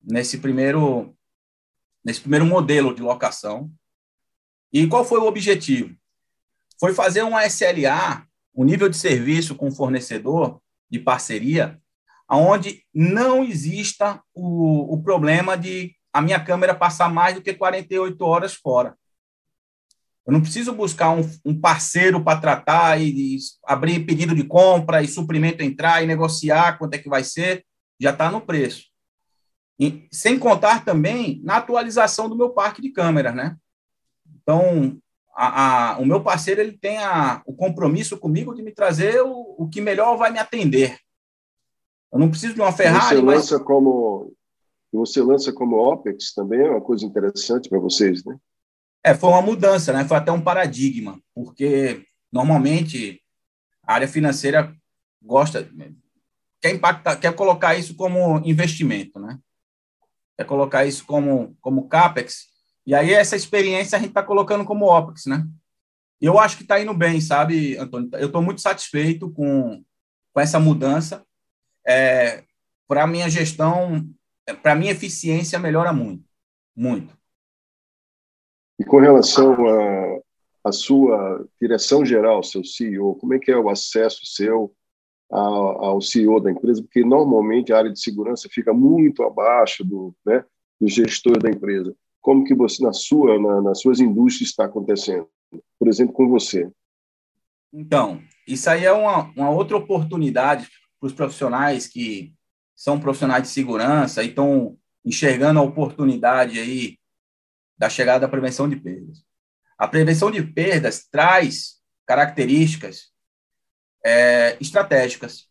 nesse 0.01 0.38
primeiro 0.38 1.13
nesse 2.03 2.21
primeiro 2.21 2.45
modelo 2.45 2.95
de 2.95 3.01
locação. 3.01 3.69
E 4.71 4.88
qual 4.88 5.06
foi 5.06 5.19
o 5.19 5.25
objetivo? 5.25 5.95
Foi 6.80 6.93
fazer 6.93 7.23
um 7.23 7.39
SLA, 7.39 8.25
um 8.56 8.63
nível 8.63 8.89
de 8.89 8.97
serviço 8.97 9.56
com 9.56 9.67
o 9.67 9.75
fornecedor 9.75 10.62
de 10.89 10.99
parceria, 10.99 11.80
aonde 12.27 12.84
não 12.93 13.43
exista 13.43 14.21
o, 14.34 14.93
o 14.93 15.01
problema 15.01 15.58
de 15.58 15.95
a 16.12 16.21
minha 16.21 16.43
câmera 16.43 16.73
passar 16.73 17.10
mais 17.10 17.36
do 17.36 17.41
que 17.41 17.53
48 17.53 18.21
horas 18.23 18.53
fora. 18.53 18.95
Eu 20.25 20.34
não 20.34 20.41
preciso 20.41 20.73
buscar 20.73 21.12
um, 21.12 21.21
um 21.45 21.60
parceiro 21.60 22.21
para 22.21 22.39
tratar 22.39 22.99
e, 22.99 23.36
e, 23.36 23.38
abrir 23.65 24.06
pedido 24.06 24.36
de 24.36 24.43
compra 24.43 25.01
e 25.01 25.08
suprimento 25.08 25.63
entrar 25.63 26.03
e 26.03 26.08
negociar 26.08 26.77
quanto 26.77 26.95
é 26.95 26.97
que 26.97 27.08
vai 27.08 27.23
ser, 27.23 27.65
já 27.99 28.10
está 28.10 28.30
no 28.30 28.41
preço. 28.41 28.88
E, 29.80 30.08
sem 30.12 30.38
contar 30.38 30.84
também 30.84 31.39
na 31.45 31.58
atualização 31.58 32.27
do 32.27 32.36
meu 32.36 32.49
parque 32.49 32.82
de 32.82 32.89
câmeras, 32.89 33.34
né? 33.34 33.56
Então, 34.47 34.97
a, 35.36 35.95
a, 35.95 35.97
o 35.99 36.05
meu 36.05 36.23
parceiro 36.23 36.62
ele 36.62 36.71
tem 36.71 36.97
a, 36.99 37.41
o 37.45 37.53
compromisso 37.53 38.17
comigo 38.17 38.55
de 38.55 38.63
me 38.63 38.71
trazer 38.71 39.21
o, 39.21 39.55
o 39.57 39.67
que 39.67 39.81
melhor 39.81 40.15
vai 40.15 40.31
me 40.31 40.39
atender. 40.39 40.97
Eu 42.13 42.17
não 42.17 42.29
preciso 42.29 42.53
de 42.53 42.62
uma 42.62 42.71
Ferrari, 42.71 43.17
você 43.17 43.21
lança 43.21 43.57
mas... 43.57 43.67
como 43.67 44.33
você 44.89 45.21
lança 45.21 45.51
como 45.51 45.75
OPEX 45.75 46.33
também 46.33 46.62
é 46.62 46.69
uma 46.69 46.81
coisa 46.81 47.05
interessante 47.05 47.67
para 47.67 47.77
vocês, 47.77 48.23
né? 48.23 48.38
É, 49.03 49.13
foi 49.13 49.29
uma 49.29 49.41
mudança, 49.41 49.91
né? 49.91 50.05
Foi 50.05 50.15
até 50.15 50.31
um 50.31 50.41
paradigma, 50.41 51.21
porque 51.36 52.05
normalmente 52.31 53.21
a 53.83 53.95
área 53.95 54.07
financeira 54.07 54.73
gosta 55.21 55.69
quer 56.62 56.73
impactar, 56.73 57.17
quer 57.17 57.36
colocar 57.36 57.75
isso 57.75 57.95
como 57.95 58.39
investimento, 58.47 59.19
né? 59.19 59.38
Quer 60.38 60.45
colocar 60.45 60.86
isso 60.86 61.05
como 61.05 61.55
como 61.60 61.89
capex 61.89 62.47
e 62.88 62.95
aí, 62.95 63.12
essa 63.12 63.36
experiência 63.36 63.97
a 63.97 64.00
gente 64.00 64.12
está 64.12 64.23
colocando 64.23 64.63
como 64.63 64.86
OPEX, 64.86 65.26
né? 65.26 65.45
Eu 66.21 66.39
acho 66.39 66.56
que 66.56 66.63
está 66.63 66.80
indo 66.80 66.93
bem, 66.93 67.19
sabe, 67.19 67.78
Antônio? 67.78 68.10
Eu 68.13 68.28
estou 68.28 68.41
muito 68.41 68.62
satisfeito 68.62 69.30
com, 69.30 69.84
com 70.34 70.39
essa 70.39 70.58
mudança. 70.58 71.21
É, 71.86 72.45
para 72.88 73.04
a 73.04 73.08
minha 73.08 73.30
gestão, 73.30 74.10
para 74.63 74.71
a 74.71 74.76
minha 74.76 74.93
eficiência, 74.93 75.60
melhora 75.60 75.91
muito. 75.91 76.23
Muito. 76.73 77.13
E 78.80 78.86
com 78.86 79.02
relação 79.02 79.58
à 80.63 80.71
sua 80.71 81.45
direção 81.60 82.06
geral, 82.06 82.41
seu 82.41 82.63
CEO, 82.63 83.15
como 83.15 83.34
é 83.34 83.39
que 83.39 83.52
é 83.52 83.58
o 83.58 83.69
acesso 83.69 84.26
seu 84.26 84.73
ao, 85.30 85.84
ao 85.84 86.02
CEO 86.02 86.39
da 86.39 86.50
empresa? 86.50 86.82
Porque 86.82 87.04
normalmente 87.04 87.73
a 87.73 87.80
área 87.80 87.91
de 87.91 88.00
segurança 88.00 88.47
fica 88.50 88.73
muito 88.73 89.23
abaixo 89.23 89.84
do, 89.84 90.15
né, 90.26 90.45
do 90.80 90.88
gestor 90.88 91.38
da 91.38 91.50
empresa 91.50 91.93
como 92.21 92.43
que 92.43 92.56
você 92.56 92.84
na 92.84 92.93
sua 92.93 93.39
na, 93.39 93.62
nas 93.62 93.82
suas 93.82 93.99
indústrias 93.99 94.49
está 94.49 94.65
acontecendo 94.65 95.27
por 95.80 95.88
exemplo 95.88 96.13
com 96.13 96.27
você? 96.30 96.69
Então 97.73 98.21
isso 98.47 98.69
aí 98.69 98.86
é 98.86 98.91
uma, 98.91 99.32
uma 99.36 99.49
outra 99.49 99.77
oportunidade 99.77 100.69
para 100.99 101.08
os 101.08 101.13
profissionais 101.13 101.88
que 101.88 102.34
são 102.75 102.99
profissionais 102.99 103.43
de 103.43 103.49
segurança 103.49 104.23
e 104.23 104.30
estão 104.30 104.77
enxergando 105.03 105.60
a 105.60 105.63
oportunidade 105.63 106.60
aí 106.60 106.97
da 107.77 107.89
chegada 107.89 108.21
da 108.21 108.27
prevenção 108.27 108.67
de 108.67 108.75
perdas. 108.75 109.23
A 109.77 109.88
prevenção 109.88 110.30
de 110.30 110.41
perdas 110.43 111.08
traz 111.10 111.77
características 112.06 113.12
é, 114.03 114.58
estratégicas. 114.60 115.47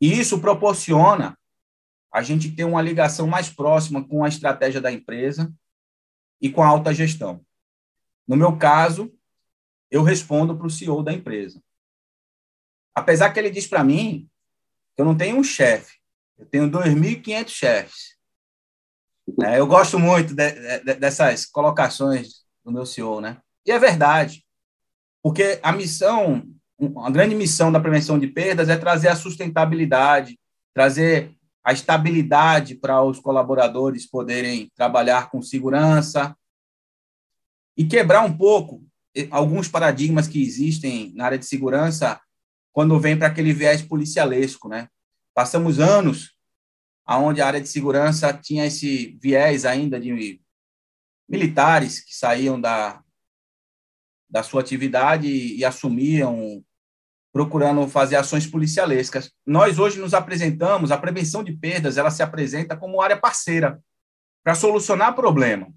E 0.00 0.18
isso 0.18 0.40
proporciona 0.40 1.37
a 2.12 2.22
gente 2.22 2.50
ter 2.50 2.64
uma 2.64 2.82
ligação 2.82 3.26
mais 3.26 3.50
próxima 3.50 4.06
com 4.06 4.24
a 4.24 4.28
estratégia 4.28 4.80
da 4.80 4.90
empresa 4.90 5.52
e 6.40 6.50
com 6.50 6.62
a 6.62 6.66
alta 6.66 6.94
gestão. 6.94 7.44
No 8.26 8.36
meu 8.36 8.56
caso, 8.56 9.12
eu 9.90 10.02
respondo 10.02 10.56
para 10.56 10.66
o 10.66 10.70
CEO 10.70 11.02
da 11.02 11.12
empresa. 11.12 11.62
Apesar 12.94 13.30
que 13.30 13.38
ele 13.38 13.50
diz 13.50 13.66
para 13.66 13.84
mim 13.84 14.28
que 14.94 15.02
eu 15.02 15.04
não 15.04 15.16
tenho 15.16 15.36
um 15.36 15.44
chefe, 15.44 15.98
eu 16.36 16.46
tenho 16.46 16.70
2.500 16.70 17.48
chefes. 17.48 18.18
É, 19.44 19.58
eu 19.58 19.66
gosto 19.66 19.98
muito 19.98 20.34
de, 20.34 20.50
de, 20.80 20.94
dessas 20.94 21.44
colocações 21.44 22.44
do 22.64 22.72
meu 22.72 22.86
CEO, 22.86 23.20
né? 23.20 23.40
E 23.66 23.70
é 23.70 23.78
verdade, 23.78 24.44
porque 25.22 25.60
a 25.62 25.72
missão, 25.72 26.42
a 27.04 27.10
grande 27.10 27.34
missão 27.34 27.70
da 27.70 27.80
prevenção 27.80 28.18
de 28.18 28.26
perdas 28.26 28.68
é 28.68 28.76
trazer 28.76 29.08
a 29.08 29.16
sustentabilidade, 29.16 30.38
trazer 30.72 31.37
a 31.64 31.72
estabilidade 31.72 32.74
para 32.74 33.02
os 33.02 33.20
colaboradores 33.20 34.06
poderem 34.06 34.70
trabalhar 34.74 35.30
com 35.30 35.42
segurança 35.42 36.36
e 37.76 37.84
quebrar 37.84 38.24
um 38.24 38.36
pouco 38.36 38.84
alguns 39.30 39.68
paradigmas 39.68 40.28
que 40.28 40.42
existem 40.42 41.12
na 41.14 41.24
área 41.26 41.38
de 41.38 41.46
segurança 41.46 42.20
quando 42.72 42.98
vem 43.00 43.18
para 43.18 43.26
aquele 43.26 43.52
viés 43.52 43.82
policialesco, 43.82 44.68
né? 44.68 44.88
Passamos 45.34 45.80
anos 45.80 46.36
aonde 47.04 47.40
a 47.40 47.46
área 47.46 47.60
de 47.60 47.68
segurança 47.68 48.32
tinha 48.32 48.66
esse 48.66 49.18
viés 49.20 49.64
ainda 49.64 49.98
de 49.98 50.40
militares 51.28 52.00
que 52.00 52.14
saíam 52.14 52.60
da, 52.60 53.02
da 54.28 54.42
sua 54.42 54.60
atividade 54.60 55.26
e, 55.26 55.58
e 55.58 55.64
assumiam 55.64 56.62
procurando 57.32 57.86
fazer 57.88 58.16
ações 58.16 58.46
policialescas. 58.46 59.30
Nós 59.46 59.78
hoje 59.78 59.98
nos 59.98 60.14
apresentamos, 60.14 60.90
a 60.90 60.98
prevenção 60.98 61.44
de 61.44 61.52
perdas, 61.52 61.96
ela 61.96 62.10
se 62.10 62.22
apresenta 62.22 62.76
como 62.76 63.00
área 63.00 63.16
parceira 63.16 63.80
para 64.42 64.54
solucionar 64.54 65.14
problema. 65.14 65.68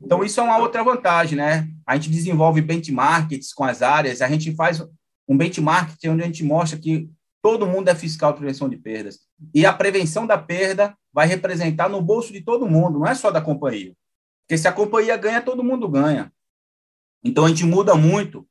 Então 0.00 0.24
isso 0.24 0.40
é 0.40 0.42
uma 0.42 0.58
outra 0.58 0.82
vantagem, 0.82 1.36
né? 1.36 1.68
A 1.86 1.94
gente 1.96 2.10
desenvolve 2.10 2.60
benchmarks 2.60 3.52
com 3.52 3.64
as 3.64 3.82
áreas, 3.82 4.20
a 4.20 4.28
gente 4.28 4.54
faz 4.54 4.82
um 5.28 5.36
benchmark 5.36 5.96
onde 6.06 6.22
a 6.22 6.26
gente 6.26 6.42
mostra 6.42 6.78
que 6.78 7.08
todo 7.40 7.66
mundo 7.66 7.88
é 7.88 7.94
fiscal 7.94 8.32
de 8.32 8.38
prevenção 8.38 8.68
de 8.68 8.76
perdas. 8.76 9.20
E 9.54 9.66
a 9.66 9.72
prevenção 9.72 10.26
da 10.26 10.38
perda 10.38 10.96
vai 11.12 11.26
representar 11.26 11.88
no 11.88 12.00
bolso 12.00 12.32
de 12.32 12.40
todo 12.40 12.68
mundo, 12.68 12.98
não 12.98 13.06
é 13.06 13.14
só 13.14 13.30
da 13.30 13.40
companhia. 13.40 13.94
Porque 14.42 14.58
se 14.58 14.66
a 14.66 14.72
companhia 14.72 15.16
ganha, 15.16 15.40
todo 15.40 15.62
mundo 15.62 15.88
ganha. 15.88 16.32
Então 17.22 17.44
a 17.44 17.48
gente 17.48 17.64
muda 17.64 17.94
muito 17.94 18.46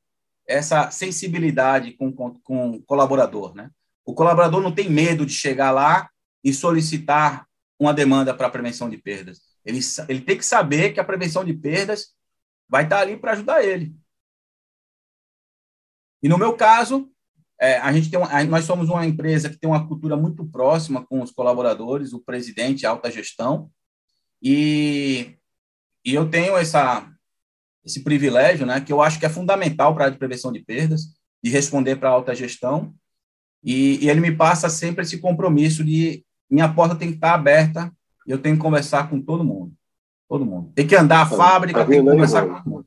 essa 0.51 0.91
sensibilidade 0.91 1.93
com, 1.93 2.11
com, 2.11 2.33
com 2.41 2.71
o 2.71 2.83
colaborador. 2.83 3.55
Né? 3.55 3.69
O 4.05 4.13
colaborador 4.13 4.61
não 4.61 4.73
tem 4.73 4.89
medo 4.89 5.25
de 5.25 5.33
chegar 5.33 5.71
lá 5.71 6.09
e 6.43 6.53
solicitar 6.53 7.47
uma 7.79 7.93
demanda 7.93 8.33
para 8.33 8.49
prevenção 8.49 8.89
de 8.89 8.97
perdas. 8.97 9.41
Ele, 9.65 9.79
ele 10.07 10.21
tem 10.21 10.37
que 10.37 10.45
saber 10.45 10.91
que 10.93 10.99
a 10.99 11.03
prevenção 11.03 11.43
de 11.43 11.53
perdas 11.53 12.13
vai 12.67 12.83
estar 12.83 12.99
ali 12.99 13.17
para 13.17 13.33
ajudar 13.33 13.63
ele. 13.63 13.95
E 16.23 16.29
no 16.29 16.37
meu 16.37 16.55
caso, 16.55 17.11
é, 17.59 17.77
a 17.77 17.91
gente 17.91 18.09
tem 18.09 18.19
uma, 18.19 18.43
nós 18.45 18.65
somos 18.65 18.89
uma 18.89 19.05
empresa 19.05 19.49
que 19.49 19.57
tem 19.57 19.69
uma 19.69 19.87
cultura 19.87 20.15
muito 20.15 20.45
próxima 20.45 21.05
com 21.05 21.21
os 21.21 21.31
colaboradores, 21.31 22.13
o 22.13 22.19
presidente, 22.19 22.85
a 22.85 22.91
alta 22.91 23.11
gestão, 23.11 23.71
e, 24.41 25.37
e 26.03 26.13
eu 26.13 26.29
tenho 26.29 26.57
essa, 26.57 27.10
esse 27.83 28.03
privilégio, 28.03 28.65
né, 28.65 28.79
que 28.81 28.93
eu 28.93 29.01
acho 29.01 29.19
que 29.19 29.25
é 29.25 29.29
fundamental 29.29 29.95
para 29.95 30.07
a 30.07 30.11
prevenção 30.11 30.51
de 30.51 30.63
perdas, 30.63 31.07
de 31.43 31.49
responder 31.49 31.95
para 31.95 32.09
a 32.09 32.13
alta 32.13 32.35
gestão, 32.35 32.93
e, 33.63 34.03
e, 34.03 34.09
ele 34.09 34.19
me 34.19 34.35
passa 34.35 34.69
sempre 34.69 35.03
esse 35.03 35.19
compromisso 35.19 35.83
de 35.83 36.25
minha 36.49 36.71
porta 36.73 36.95
tem 36.95 37.09
que 37.09 37.15
estar 37.15 37.33
aberta 37.33 37.91
e 38.25 38.31
eu 38.31 38.39
tenho 38.39 38.55
que 38.55 38.61
conversar 38.61 39.07
com 39.09 39.21
todo 39.21 39.43
mundo. 39.43 39.71
Todo 40.27 40.45
mundo. 40.45 40.71
Tem 40.73 40.87
que 40.87 40.95
andar 40.95 41.21
a 41.21 41.29
tá, 41.29 41.35
fábrica, 41.35 41.79
tá 41.79 41.85
tem 41.85 42.03
que 42.03 42.09
conversar 42.09 42.43
aí, 42.43 42.49
com 42.49 42.55
todo 42.55 42.69
mundo. 42.69 42.85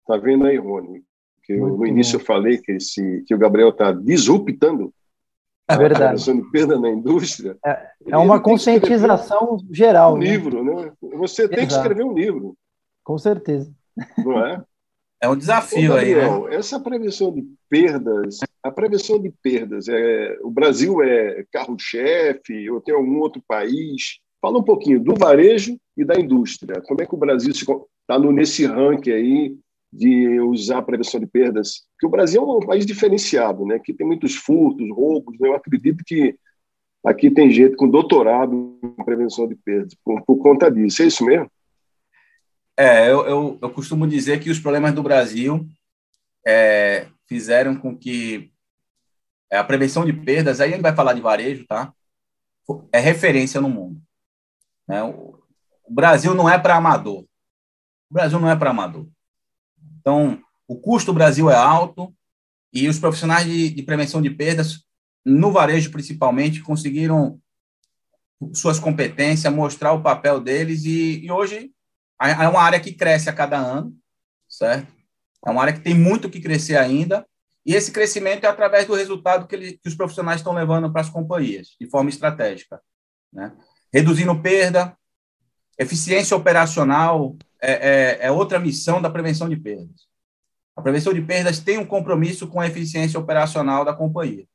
Está 0.00 0.16
vendo 0.16 0.46
aí, 0.46 0.56
Rony? 0.56 1.02
Que 1.42 1.54
eu, 1.54 1.76
no 1.76 1.86
início 1.86 2.16
eu 2.16 2.24
falei 2.24 2.58
que, 2.58 2.72
esse, 2.72 3.24
que 3.26 3.34
o 3.34 3.38
Gabriel 3.38 3.70
está 3.70 3.90
disruptando 3.90 4.94
é 5.66 5.76
verdade. 5.78 6.30
a 6.30 6.34
de 6.34 6.50
perda 6.50 6.78
na 6.78 6.90
indústria. 6.90 7.56
É, 7.64 7.90
é 8.08 8.16
uma 8.18 8.40
conscientização 8.40 9.58
geral. 9.70 10.14
Um 10.14 10.18
né? 10.18 10.26
livro, 10.26 10.62
né? 10.62 10.92
Você 11.16 11.42
Exato. 11.42 11.56
tem 11.56 11.66
que 11.66 11.72
escrever 11.72 12.04
um 12.04 12.12
livro. 12.12 12.56
Com 13.02 13.16
certeza. 13.18 13.72
Não 14.18 14.44
é? 14.46 14.62
É 15.24 15.28
um 15.28 15.36
desafio 15.36 15.92
Ô, 15.92 15.94
Gabriel, 15.94 16.44
aí, 16.44 16.50
né? 16.50 16.56
Essa 16.56 16.78
prevenção 16.78 17.32
de 17.32 17.42
perdas, 17.68 18.40
a 18.62 18.70
prevenção 18.70 19.18
de 19.18 19.32
perdas, 19.42 19.88
é, 19.88 20.36
o 20.42 20.50
Brasil 20.50 21.02
é 21.02 21.46
carro-chefe, 21.50 22.68
ou 22.70 22.80
tem 22.80 22.94
algum 22.94 23.20
outro 23.20 23.42
país? 23.48 24.18
Fala 24.40 24.58
um 24.58 24.62
pouquinho 24.62 25.02
do 25.02 25.14
varejo 25.14 25.78
e 25.96 26.04
da 26.04 26.20
indústria. 26.20 26.82
Como 26.82 27.00
é 27.00 27.06
que 27.06 27.14
o 27.14 27.18
Brasil 27.18 27.52
está 27.52 28.18
nesse 28.18 28.66
ranking 28.66 29.12
aí 29.12 29.56
de 29.90 30.38
usar 30.40 30.78
a 30.78 30.82
prevenção 30.82 31.18
de 31.18 31.26
perdas? 31.26 31.86
Porque 31.92 32.06
o 32.06 32.10
Brasil 32.10 32.42
é 32.42 32.44
um 32.44 32.60
país 32.60 32.84
diferenciado, 32.84 33.64
né? 33.64 33.80
Que 33.82 33.94
tem 33.94 34.06
muitos 34.06 34.34
furtos, 34.34 34.86
roubos. 34.90 35.38
Né? 35.40 35.48
Eu 35.48 35.54
acredito 35.54 36.04
que 36.04 36.36
aqui 37.02 37.30
tem 37.30 37.50
gente 37.50 37.76
com 37.76 37.88
doutorado 37.88 38.78
em 38.82 39.04
prevenção 39.04 39.48
de 39.48 39.54
perdas 39.56 39.94
por, 40.04 40.22
por 40.22 40.36
conta 40.36 40.70
disso. 40.70 41.02
É 41.02 41.06
isso 41.06 41.24
mesmo? 41.24 41.50
É, 42.76 43.08
eu, 43.08 43.26
eu, 43.26 43.58
eu, 43.62 43.70
costumo 43.70 44.06
dizer 44.06 44.40
que 44.40 44.50
os 44.50 44.58
problemas 44.58 44.92
do 44.92 45.02
Brasil 45.02 45.66
é, 46.44 47.08
fizeram 47.28 47.76
com 47.76 47.96
que 47.96 48.52
é, 49.50 49.56
a 49.56 49.64
prevenção 49.64 50.04
de 50.04 50.12
perdas, 50.12 50.60
aí 50.60 50.70
a 50.70 50.72
gente 50.72 50.82
vai 50.82 50.94
falar 50.94 51.12
de 51.12 51.20
varejo, 51.20 51.64
tá? 51.66 51.92
É 52.90 52.98
referência 52.98 53.60
no 53.60 53.68
mundo. 53.68 54.00
Né? 54.88 55.02
O, 55.04 55.40
o 55.84 55.92
Brasil 55.92 56.34
não 56.34 56.48
é 56.48 56.58
para 56.58 56.76
amador. 56.76 57.20
O 58.10 58.14
Brasil 58.14 58.40
não 58.40 58.50
é 58.50 58.56
para 58.56 58.70
amador. 58.70 59.06
Então, 60.00 60.42
o 60.66 60.76
custo 60.76 61.12
do 61.12 61.14
Brasil 61.14 61.48
é 61.50 61.54
alto 61.54 62.12
e 62.72 62.88
os 62.88 62.98
profissionais 62.98 63.46
de, 63.46 63.70
de 63.70 63.82
prevenção 63.82 64.20
de 64.20 64.30
perdas, 64.30 64.84
no 65.24 65.52
varejo 65.52 65.92
principalmente, 65.92 66.60
conseguiram 66.60 67.40
suas 68.52 68.80
competências, 68.80 69.52
mostrar 69.52 69.92
o 69.92 70.02
papel 70.02 70.40
deles 70.40 70.84
e, 70.84 71.24
e 71.24 71.30
hoje 71.30 71.70
é 72.20 72.48
uma 72.48 72.62
área 72.62 72.80
que 72.80 72.92
cresce 72.92 73.28
a 73.28 73.32
cada 73.32 73.58
ano, 73.58 73.96
certo? 74.48 74.92
É 75.46 75.50
uma 75.50 75.60
área 75.60 75.72
que 75.72 75.80
tem 75.80 75.94
muito 75.94 76.30
que 76.30 76.40
crescer 76.40 76.76
ainda, 76.76 77.26
e 77.66 77.74
esse 77.74 77.90
crescimento 77.90 78.44
é 78.44 78.48
através 78.48 78.86
do 78.86 78.94
resultado 78.94 79.46
que, 79.46 79.54
ele, 79.54 79.78
que 79.78 79.88
os 79.88 79.94
profissionais 79.94 80.40
estão 80.40 80.52
levando 80.52 80.90
para 80.92 81.00
as 81.00 81.08
companhias, 81.08 81.74
de 81.80 81.88
forma 81.88 82.10
estratégica. 82.10 82.80
Né? 83.32 83.52
Reduzindo 83.92 84.38
perda, 84.40 84.96
eficiência 85.78 86.36
operacional 86.36 87.36
é, 87.60 87.72
é, 87.72 88.26
é, 88.26 88.30
outra 88.30 88.58
missão 88.58 89.00
da 89.00 89.08
prevenção 89.08 89.48
de 89.48 89.56
perdas. 89.56 90.06
A 90.76 90.82
prevenção 90.82 91.14
de 91.14 91.22
perdas 91.22 91.60
tem 91.60 91.78
um 91.78 91.86
compromisso 91.86 92.48
com 92.48 92.60
a 92.60 92.66
eficiência 92.66 93.18
operacional 93.18 93.84
da 93.84 93.94
companhia. 93.94 94.46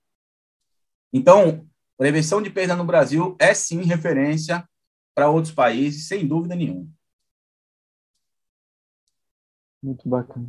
Então, 1.11 1.67
prevenção 1.97 2.41
de 2.41 2.49
perda 2.49 2.75
no 2.75 2.85
Brasil 2.85 3.35
é 3.39 3.53
sim 3.53 3.81
referência 3.83 4.67
para 5.15 5.29
outros 5.29 5.53
países, 5.53 6.07
sem 6.07 6.27
dúvida 6.27 6.55
nenhuma. 6.55 6.87
Muito 9.81 10.07
bacana. 10.07 10.47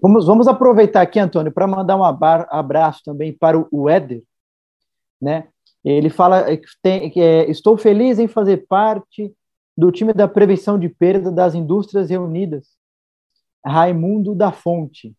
Vamos, 0.00 0.26
vamos 0.26 0.46
aproveitar 0.46 1.02
aqui, 1.02 1.18
Antônio, 1.18 1.52
para 1.52 1.66
mandar 1.66 1.96
um 1.96 2.04
abraço 2.04 3.02
também 3.04 3.32
para 3.32 3.58
o 3.58 3.88
Éder, 3.88 4.22
né? 5.20 5.48
Ele 5.84 6.10
fala 6.10 6.56
que, 6.56 6.66
tem, 6.82 7.10
que 7.10 7.20
é, 7.20 7.50
estou 7.50 7.76
feliz 7.76 8.18
em 8.18 8.28
fazer 8.28 8.66
parte 8.68 9.32
do 9.76 9.90
time 9.92 10.12
da 10.12 10.28
prevenção 10.28 10.78
de 10.78 10.88
perda 10.88 11.30
das 11.30 11.54
indústrias 11.54 12.10
reunidas. 12.10 12.76
Raimundo 13.64 14.34
da 14.34 14.52
Fonte. 14.52 15.14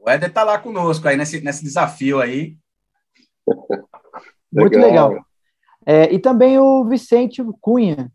O 0.00 0.08
Éder 0.08 0.28
está 0.28 0.42
lá 0.42 0.58
conosco 0.58 1.06
aí 1.08 1.16
nesse, 1.16 1.40
nesse 1.40 1.62
desafio 1.62 2.20
aí. 2.20 2.56
Muito 4.52 4.78
legal. 4.78 5.10
legal. 5.10 5.26
É, 5.84 6.12
e 6.12 6.18
também 6.18 6.58
o 6.58 6.84
Vicente 6.84 7.42
Cunha, 7.60 8.10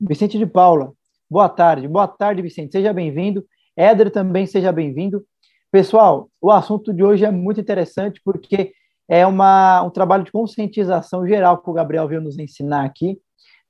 Vicente 0.00 0.38
de 0.38 0.46
Paula. 0.46 0.92
Boa 1.28 1.48
tarde, 1.48 1.88
boa 1.88 2.06
tarde, 2.06 2.42
Vicente. 2.42 2.72
Seja 2.72 2.92
bem-vindo. 2.92 3.44
Éder 3.76 4.10
também 4.10 4.46
seja 4.46 4.70
bem-vindo. 4.70 5.24
Pessoal, 5.70 6.30
o 6.40 6.50
assunto 6.50 6.92
de 6.92 7.02
hoje 7.02 7.24
é 7.24 7.30
muito 7.30 7.60
interessante 7.60 8.20
porque 8.24 8.72
é 9.08 9.26
uma, 9.26 9.82
um 9.82 9.90
trabalho 9.90 10.24
de 10.24 10.30
conscientização 10.30 11.26
geral 11.26 11.58
que 11.58 11.68
o 11.68 11.72
Gabriel 11.72 12.06
veio 12.06 12.20
nos 12.20 12.38
ensinar 12.38 12.84
aqui, 12.84 13.20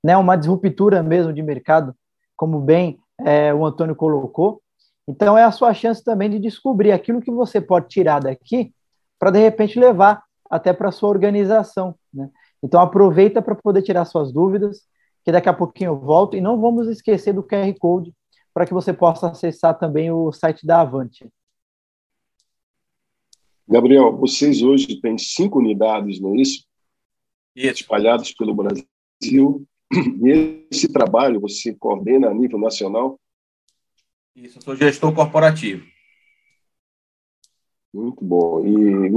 né? 0.02 0.16
uma 0.16 0.36
disruptura 0.36 1.02
mesmo 1.02 1.32
de 1.32 1.42
mercado, 1.42 1.94
como 2.36 2.60
bem 2.60 2.98
é, 3.24 3.52
o 3.54 3.64
Antônio 3.64 3.96
colocou. 3.96 4.60
Então, 5.08 5.36
é 5.36 5.44
a 5.44 5.50
sua 5.50 5.72
chance 5.72 6.04
também 6.04 6.30
de 6.30 6.38
descobrir 6.38 6.92
aquilo 6.92 7.20
que 7.20 7.30
você 7.30 7.60
pode 7.60 7.88
tirar 7.88 8.20
daqui 8.20 8.72
para, 9.18 9.30
de 9.30 9.38
repente, 9.38 9.78
levar 9.78 10.22
até 10.50 10.72
para 10.72 10.88
a 10.88 10.92
sua 10.92 11.08
organização. 11.08 11.94
Né? 12.12 12.28
Então, 12.62 12.80
aproveita 12.80 13.40
para 13.40 13.54
poder 13.54 13.82
tirar 13.82 14.04
suas 14.04 14.32
dúvidas, 14.32 14.82
que 15.24 15.32
daqui 15.32 15.48
a 15.48 15.52
pouquinho 15.52 15.92
eu 15.92 15.98
volto. 15.98 16.36
E 16.36 16.40
não 16.40 16.60
vamos 16.60 16.88
esquecer 16.88 17.32
do 17.32 17.42
QR 17.42 17.72
Code 17.78 18.12
para 18.54 18.64
que 18.64 18.72
você 18.72 18.92
possa 18.92 19.32
acessar 19.32 19.76
também 19.76 20.12
o 20.12 20.30
site 20.30 20.64
da 20.64 20.80
Avante. 20.80 21.28
Gabriel, 23.68 24.16
vocês 24.16 24.62
hoje 24.62 25.00
têm 25.00 25.18
cinco 25.18 25.58
unidades, 25.58 26.20
não 26.20 26.36
é 26.36 26.42
isso? 26.42 26.64
isso. 27.56 27.82
Espalhadas 27.82 28.32
pelo 28.32 28.54
Brasil. 28.54 29.66
E 29.92 30.66
esse 30.70 30.92
trabalho 30.92 31.40
você 31.40 31.74
coordena 31.74 32.28
a 32.28 32.34
nível 32.34 32.58
nacional? 32.58 33.18
Isso, 34.36 34.58
eu 34.58 34.62
sou 34.62 34.76
gestor 34.76 35.14
corporativo. 35.14 35.84
Muito 37.92 38.24
bom. 38.24 38.64
E 38.66 39.08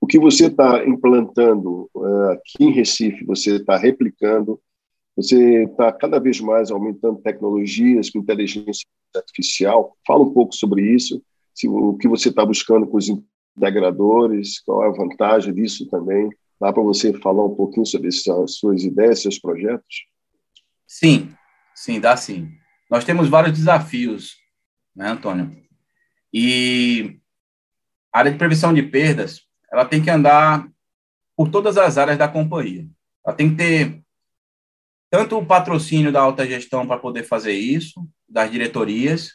o 0.00 0.06
que 0.06 0.18
você 0.18 0.46
está 0.46 0.86
implantando 0.86 1.90
uh, 1.94 2.30
aqui 2.30 2.64
em 2.64 2.72
Recife, 2.72 3.24
você 3.24 3.56
está 3.56 3.76
replicando 3.76 4.60
você 5.16 5.64
está 5.64 5.90
cada 5.92 6.18
vez 6.18 6.40
mais 6.40 6.70
aumentando 6.70 7.22
tecnologias 7.22 8.10
com 8.10 8.18
inteligência 8.18 8.86
artificial. 9.14 9.96
Fala 10.06 10.24
um 10.24 10.32
pouco 10.32 10.54
sobre 10.54 10.94
isso, 10.94 11.22
se, 11.54 11.66
o 11.66 11.96
que 11.96 12.06
você 12.06 12.28
está 12.28 12.44
buscando 12.44 12.86
com 12.86 12.98
os 12.98 13.08
integradores, 13.08 14.60
qual 14.60 14.84
é 14.84 14.88
a 14.88 14.92
vantagem 14.92 15.54
disso 15.54 15.88
também. 15.88 16.28
Dá 16.60 16.72
para 16.72 16.82
você 16.82 17.12
falar 17.14 17.44
um 17.44 17.54
pouquinho 17.54 17.86
sobre 17.86 18.08
essas 18.08 18.56
suas 18.56 18.84
ideias, 18.84 19.22
seus 19.22 19.38
projetos? 19.38 20.06
Sim, 20.86 21.30
sim, 21.74 21.98
dá 21.98 22.16
sim. 22.16 22.50
Nós 22.90 23.04
temos 23.04 23.28
vários 23.28 23.58
desafios, 23.58 24.36
né, 24.94 25.08
Antônio? 25.08 25.56
E 26.32 27.18
a 28.12 28.18
área 28.18 28.32
de 28.32 28.38
prevenção 28.38 28.72
de 28.72 28.82
perdas, 28.82 29.42
ela 29.72 29.84
tem 29.84 30.02
que 30.02 30.10
andar 30.10 30.68
por 31.34 31.50
todas 31.50 31.76
as 31.76 31.98
áreas 31.98 32.18
da 32.18 32.28
companhia. 32.28 32.86
Ela 33.24 33.34
tem 33.34 33.50
que 33.50 33.56
ter 33.56 34.05
tanto 35.16 35.38
o 35.38 35.46
patrocínio 35.46 36.12
da 36.12 36.20
alta 36.20 36.46
gestão 36.46 36.86
para 36.86 37.00
poder 37.00 37.22
fazer 37.22 37.54
isso, 37.54 38.06
das 38.28 38.50
diretorias, 38.50 39.30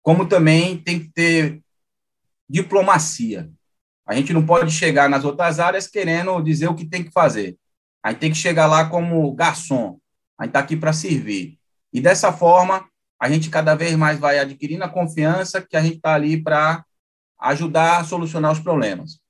como 0.00 0.26
também 0.26 0.78
tem 0.78 1.00
que 1.00 1.10
ter 1.10 1.60
diplomacia. 2.48 3.50
A 4.06 4.14
gente 4.14 4.32
não 4.32 4.46
pode 4.46 4.70
chegar 4.70 5.06
nas 5.06 5.22
outras 5.22 5.60
áreas 5.60 5.86
querendo 5.86 6.40
dizer 6.40 6.68
o 6.68 6.74
que 6.74 6.86
tem 6.86 7.04
que 7.04 7.10
fazer. 7.10 7.58
A 8.02 8.10
gente 8.10 8.20
tem 8.20 8.30
que 8.30 8.38
chegar 8.38 8.66
lá 8.66 8.88
como 8.88 9.34
garçom. 9.34 9.98
A 10.38 10.44
gente 10.44 10.52
está 10.52 10.60
aqui 10.60 10.74
para 10.74 10.94
servir. 10.94 11.58
E 11.92 12.00
dessa 12.00 12.32
forma, 12.32 12.88
a 13.20 13.28
gente 13.28 13.50
cada 13.50 13.74
vez 13.74 13.94
mais 13.96 14.18
vai 14.18 14.38
adquirindo 14.38 14.84
a 14.84 14.88
confiança 14.88 15.60
que 15.60 15.76
a 15.76 15.82
gente 15.82 15.96
está 15.96 16.14
ali 16.14 16.42
para 16.42 16.82
ajudar 17.38 17.98
a 17.98 18.04
solucionar 18.04 18.50
os 18.50 18.60
problemas. 18.60 19.20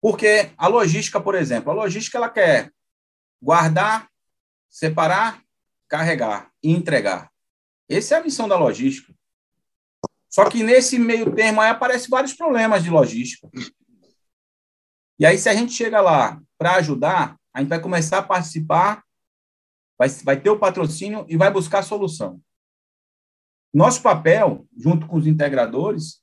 Porque 0.00 0.52
a 0.56 0.68
logística, 0.68 1.20
por 1.20 1.34
exemplo, 1.34 1.70
a 1.70 1.74
logística 1.74 2.16
ela 2.16 2.30
quer 2.30 2.72
guardar, 3.42 4.08
separar, 4.68 5.42
carregar 5.88 6.50
e 6.62 6.70
entregar. 6.70 7.30
Essa 7.88 8.16
é 8.16 8.18
a 8.18 8.22
missão 8.22 8.48
da 8.48 8.56
logística. 8.56 9.14
Só 10.28 10.48
que 10.48 10.62
nesse 10.62 10.98
meio 10.98 11.34
termo 11.34 11.60
aí 11.60 11.70
aparecem 11.70 12.10
vários 12.10 12.34
problemas 12.34 12.84
de 12.84 12.90
logística. 12.90 13.48
E 15.18 15.26
aí, 15.26 15.38
se 15.38 15.48
a 15.48 15.54
gente 15.54 15.72
chega 15.72 16.00
lá 16.00 16.40
para 16.56 16.76
ajudar, 16.76 17.36
a 17.52 17.60
gente 17.60 17.68
vai 17.68 17.80
começar 17.80 18.18
a 18.18 18.22
participar, 18.22 19.02
vai, 19.98 20.08
vai 20.08 20.40
ter 20.40 20.50
o 20.50 20.58
patrocínio 20.58 21.26
e 21.28 21.36
vai 21.36 21.50
buscar 21.50 21.80
a 21.80 21.82
solução. 21.82 22.40
Nosso 23.72 24.02
papel, 24.02 24.66
junto 24.76 25.06
com 25.06 25.16
os 25.16 25.26
integradores, 25.26 26.22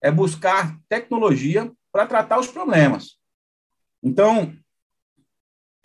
é 0.00 0.10
buscar 0.10 0.78
tecnologia 0.88 1.70
para 1.92 2.06
tratar 2.06 2.38
os 2.38 2.48
problemas. 2.48 3.18
Então, 4.02 4.56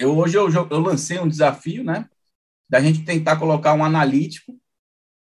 eu, 0.01 0.17
hoje 0.17 0.35
eu, 0.35 0.49
eu 0.49 0.79
lancei 0.79 1.19
um 1.19 1.27
desafio, 1.27 1.83
né, 1.83 2.09
da 2.67 2.81
gente 2.81 3.05
tentar 3.05 3.37
colocar 3.37 3.73
um 3.73 3.85
analítico 3.85 4.59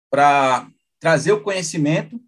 para 0.09 0.69
trazer 0.99 1.31
o 1.31 1.41
conhecimento 1.41 2.21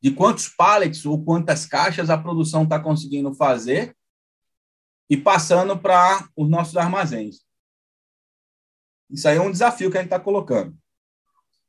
de 0.00 0.12
quantos 0.12 0.48
pallets 0.48 1.04
ou 1.04 1.22
quantas 1.24 1.66
caixas 1.66 2.10
a 2.10 2.16
produção 2.16 2.62
está 2.62 2.78
conseguindo 2.78 3.34
fazer 3.34 3.96
e 5.08 5.16
passando 5.16 5.76
para 5.76 6.28
os 6.36 6.48
nossos 6.48 6.76
armazéns. 6.76 7.44
Isso 9.10 9.26
aí 9.26 9.36
é 9.36 9.40
um 9.40 9.50
desafio 9.50 9.90
que 9.90 9.98
a 9.98 10.00
gente 10.00 10.12
está 10.12 10.20
colocando. 10.20 10.78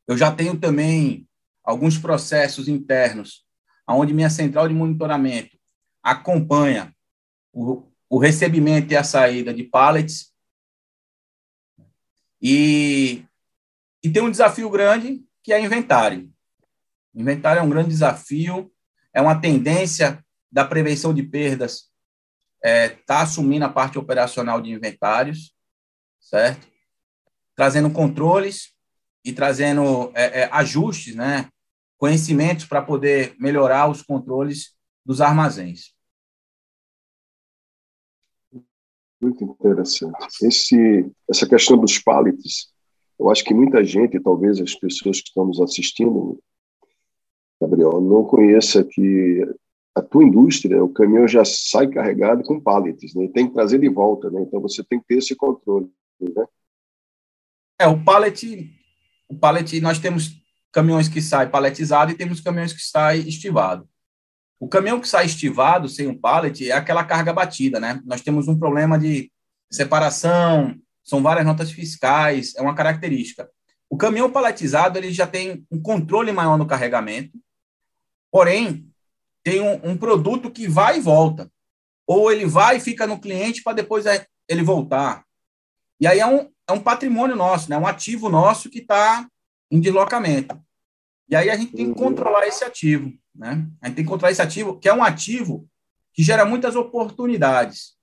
Eu 0.07 0.15
já 0.15 0.31
tenho 0.31 0.59
também 0.59 1.27
alguns 1.63 1.97
processos 1.97 2.67
internos, 2.67 3.43
onde 3.87 4.13
minha 4.13 4.29
central 4.29 4.67
de 4.67 4.73
monitoramento 4.73 5.57
acompanha 6.03 6.95
o, 7.51 7.90
o 8.11 8.19
recebimento 8.19 8.91
e 8.91 8.97
a 8.97 9.05
saída 9.05 9.53
de 9.53 9.63
pallets. 9.63 10.33
E, 12.41 13.23
e 14.03 14.09
tem 14.09 14.21
um 14.21 14.29
desafio 14.29 14.69
grande, 14.69 15.23
que 15.41 15.53
é 15.53 15.63
inventário. 15.63 16.29
Inventário 17.15 17.61
é 17.61 17.63
um 17.63 17.69
grande 17.69 17.89
desafio, 17.89 18.69
é 19.13 19.21
uma 19.21 19.39
tendência 19.39 20.21
da 20.51 20.65
prevenção 20.65 21.13
de 21.13 21.23
perdas 21.23 21.89
está 22.61 22.69
é, 22.69 22.89
tá 22.89 23.21
assumindo 23.21 23.65
a 23.65 23.69
parte 23.69 23.97
operacional 23.97 24.61
de 24.61 24.69
inventários, 24.69 25.55
certo? 26.19 26.67
Trazendo 27.55 27.89
controles 27.89 28.73
e 29.25 29.33
trazendo 29.33 30.11
é, 30.13 30.41
é, 30.41 30.49
ajustes, 30.51 31.15
né? 31.15 31.49
conhecimentos 31.97 32.65
para 32.65 32.81
poder 32.81 33.35
melhorar 33.39 33.87
os 33.87 34.01
controles 34.01 34.75
dos 35.05 35.21
armazéns. 35.21 35.93
Muito 39.21 39.43
interessante. 39.43 40.17
Esse, 40.41 41.05
essa 41.29 41.47
questão 41.47 41.77
dos 41.77 41.99
pallets, 41.99 42.71
eu 43.19 43.29
acho 43.29 43.43
que 43.43 43.53
muita 43.53 43.83
gente, 43.83 44.19
talvez 44.19 44.59
as 44.59 44.73
pessoas 44.73 45.21
que 45.21 45.27
estão 45.27 45.45
nos 45.45 45.61
assistindo, 45.61 46.41
Gabriel, 47.61 48.01
não 48.01 48.23
conheça 48.23 48.83
que 48.83 49.45
a 49.93 50.01
tua 50.01 50.23
indústria, 50.23 50.83
o 50.83 50.89
caminhão 50.89 51.27
já 51.27 51.45
sai 51.45 51.87
carregado 51.87 52.43
com 52.43 52.59
pallets, 52.59 53.13
né? 53.13 53.27
tem 53.27 53.47
que 53.47 53.53
trazer 53.53 53.79
de 53.79 53.89
volta, 53.89 54.31
né? 54.31 54.41
então 54.41 54.59
você 54.59 54.83
tem 54.83 54.99
que 54.99 55.05
ter 55.05 55.17
esse 55.17 55.35
controle. 55.35 55.87
Né? 56.19 56.45
É, 57.79 57.87
o 57.87 58.03
pallet, 58.03 58.71
o 59.29 59.37
pallet, 59.37 59.79
nós 59.81 59.99
temos 59.99 60.41
caminhões 60.71 61.07
que 61.07 61.21
saem 61.21 61.49
paletizado 61.49 62.11
e 62.11 62.15
temos 62.15 62.39
caminhões 62.39 62.73
que 62.73 62.81
saem 62.81 63.27
estivado. 63.27 63.87
O 64.61 64.67
caminhão 64.67 65.01
que 65.01 65.07
sai 65.07 65.25
estivado, 65.25 65.89
sem 65.89 66.05
um 66.05 66.15
pallet, 66.15 66.69
é 66.69 66.73
aquela 66.73 67.03
carga 67.03 67.33
batida, 67.33 67.79
né? 67.79 67.99
Nós 68.05 68.21
temos 68.21 68.47
um 68.47 68.55
problema 68.55 68.99
de 68.99 69.31
separação, 69.71 70.79
são 71.03 71.19
várias 71.19 71.43
notas 71.43 71.71
fiscais, 71.71 72.53
é 72.55 72.61
uma 72.61 72.75
característica. 72.75 73.49
O 73.89 73.97
caminhão 73.97 74.31
paletizado, 74.31 74.99
ele 74.99 75.11
já 75.11 75.25
tem 75.25 75.65
um 75.71 75.81
controle 75.81 76.31
maior 76.31 76.59
no 76.59 76.67
carregamento, 76.67 77.39
porém, 78.31 78.87
tem 79.43 79.61
um, 79.61 79.93
um 79.93 79.97
produto 79.97 80.51
que 80.51 80.67
vai 80.67 80.99
e 80.99 81.01
volta. 81.01 81.51
Ou 82.05 82.31
ele 82.31 82.45
vai 82.45 82.77
e 82.77 82.81
fica 82.81 83.07
no 83.07 83.19
cliente 83.19 83.63
para 83.63 83.73
depois 83.73 84.05
é, 84.05 84.27
ele 84.47 84.61
voltar. 84.61 85.25
E 85.99 86.05
aí 86.05 86.19
é 86.19 86.27
um, 86.27 86.47
é 86.69 86.71
um 86.71 86.79
patrimônio 86.79 87.35
nosso, 87.35 87.67
né? 87.67 87.79
um 87.79 87.87
ativo 87.87 88.29
nosso 88.29 88.69
que 88.69 88.77
está 88.77 89.27
em 89.71 89.79
deslocamento. 89.79 90.61
E 91.27 91.35
aí 91.35 91.49
a 91.49 91.57
gente 91.57 91.73
tem 91.73 91.85
que 91.91 91.99
uhum. 91.99 92.09
controlar 92.09 92.45
esse 92.45 92.63
ativo, 92.63 93.11
né? 93.35 93.67
A 93.81 93.87
gente 93.87 93.95
tem 93.95 94.05
que 94.05 94.09
controlar 94.09 94.31
esse 94.31 94.41
ativo, 94.41 94.77
que 94.77 94.89
é 94.89 94.93
um 94.93 95.03
ativo 95.03 95.67
que 96.13 96.23
gera 96.23 96.45
muitas 96.45 96.75
oportunidades. 96.75 97.95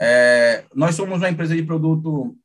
É, 0.00 0.64
nós 0.74 0.94
somos 0.94 1.18
uma 1.18 1.30
empresa 1.30 1.54
de 1.54 1.62
produto 1.62 2.36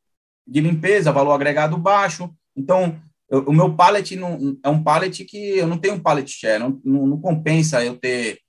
de 0.47 0.61
limpeza, 0.61 1.11
valor 1.11 1.33
agregado 1.33 1.77
baixo, 1.77 2.33
então 2.55 3.01
eu, 3.29 3.43
o 3.45 3.53
meu 3.53 3.73
pallet 3.75 4.15
não, 4.15 4.57
é 4.63 4.69
um 4.69 4.83
pallet 4.83 5.23
que 5.25 5.57
eu 5.57 5.67
não 5.67 5.77
tenho 5.77 5.95
um 5.95 5.99
pallet 5.99 6.29
share, 6.29 6.59
não, 6.59 6.81
não, 6.83 7.07
não 7.07 7.21
compensa 7.21 7.83
eu 7.83 7.97
ter 7.97 8.39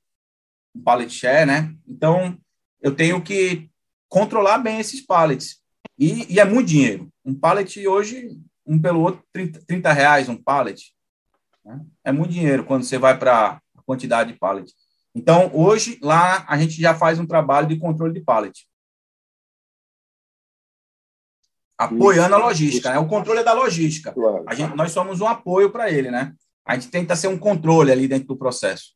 um 0.75 0.83
pallet 0.83 1.13
share, 1.13 1.47
né? 1.47 1.75
Então 1.87 2.37
eu 2.81 2.95
tenho 2.95 3.23
que 3.23 3.69
controlar 4.09 4.59
bem 4.59 4.81
esses 4.81 5.01
pallets. 5.01 5.63
E, 5.99 6.33
e 6.35 6.41
é 6.41 6.45
muito 6.45 6.69
dinheiro. 6.69 7.09
Um 7.25 7.35
pallet 7.35 7.87
hoje 7.87 8.37
um 8.67 8.81
pelo 8.81 9.01
outro 9.01 9.23
30, 9.33 9.63
30 9.67 9.93
reais 9.93 10.29
um 10.29 10.37
pallet. 10.37 10.93
Né? 11.65 11.85
É 12.05 12.13
muito 12.13 12.33
dinheiro 12.33 12.65
quando 12.65 12.85
você 12.85 12.99
vai 12.99 13.19
para 13.19 13.61
a 13.77 13.83
quantidade 13.83 14.33
de 14.33 14.39
pallet. 14.39 14.73
Então, 15.15 15.51
hoje, 15.55 15.99
lá, 16.03 16.45
a 16.49 16.57
gente 16.57 16.81
já 16.81 16.95
faz 16.95 17.19
um 17.19 17.27
trabalho 17.27 17.69
de 17.69 17.79
controle 17.79 18.15
de 18.15 18.21
pallet. 18.21 18.67
Apoiando 21.77 22.35
a 22.35 22.39
logística, 22.39 22.91
né? 22.91 22.99
O 22.99 23.09
controle 23.09 23.41
é 23.41 23.45
da 23.45 23.53
logística. 23.53 24.15
A 24.47 24.55
gente, 24.55 24.75
nós 24.77 24.93
somos 24.93 25.21
um 25.21 25.27
apoio 25.27 25.71
para 25.71 25.91
ele, 25.91 26.11
né? 26.11 26.35
A 26.65 26.75
gente 26.75 26.91
tenta 26.91 27.17
ser 27.17 27.29
um 27.29 27.39
controle 27.39 27.91
ali 27.91 28.07
dentro 28.07 28.29
do 28.29 28.37
processo. 28.37 28.95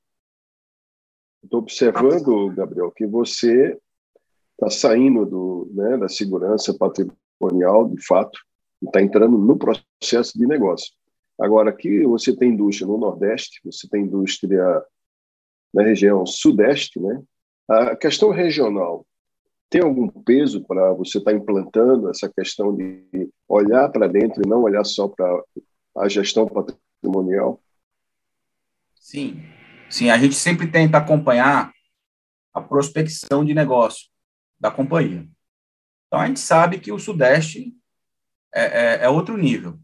Estou 1.43 1.61
observando, 1.61 2.55
Gabriel, 2.55 2.91
que 2.93 3.07
você 3.07 3.79
está 4.53 4.71
saindo 4.71 5.27
do, 5.27 5.71
né, 5.75 5.99
da 5.99 6.09
segurança 6.09 6.75
patrimonial, 6.77 7.89
de 7.89 8.05
fato, 8.05 8.39
está 8.83 9.03
entrando 9.03 9.37
no 9.37 9.59
processo 9.59 10.39
de 10.39 10.47
negócio. 10.47 10.95
Agora, 11.39 11.71
aqui 11.71 12.03
você 12.05 12.35
tem 12.35 12.51
indústria 12.51 12.87
no 12.87 12.99
Nordeste, 12.99 13.61
você 13.65 13.89
tem 13.89 14.03
indústria 14.03 14.83
na 15.73 15.83
região 15.83 16.25
Sudeste, 16.25 16.99
né? 16.99 17.23
A 17.69 17.97
questão 17.97 18.31
regional 18.31 19.07
tem 19.69 19.83
algum 19.83 20.09
peso 20.09 20.65
para 20.65 20.93
você 20.93 21.19
estar 21.19 21.33
tá 21.33 21.37
implantando 21.37 22.09
essa 22.09 22.29
questão 22.29 22.75
de 22.75 23.29
olhar 23.49 23.91
para 23.91 24.07
dentro 24.07 24.43
e 24.43 24.49
não 24.49 24.63
olhar 24.63 24.85
só 24.85 25.09
para 25.09 25.43
a 25.97 26.09
gestão 26.09 26.47
patrimonial? 26.47 27.61
Sim, 28.95 29.43
sim. 29.91 30.09
A 30.11 30.19
gente 30.19 30.35
sempre 30.35 30.71
tenta 30.71 30.99
acompanhar 30.99 31.73
a 32.55 32.61
prospecção 32.61 33.45
de 33.45 33.55
negócio 33.55 34.09
da 34.59 34.71
companhia. 34.71 35.29
Então 36.07 36.21
a 36.21 36.27
gente 36.27 36.41
sabe 36.41 36.79
que 36.79 36.93
o 36.93 36.99
Sudeste 36.99 37.75
é, 38.55 38.63
é, 38.63 39.05
é 39.05 39.09
outro 39.09 39.37
nível, 39.37 39.79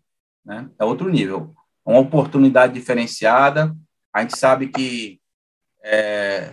né? 0.45 0.69
É 0.79 0.85
outro 0.85 1.09
nível. 1.09 1.55
Uma 1.85 1.99
oportunidade 1.99 2.75
diferenciada. 2.75 3.75
A 4.13 4.21
gente 4.21 4.39
sabe 4.39 4.69
que 4.69 5.21
é, 5.85 6.53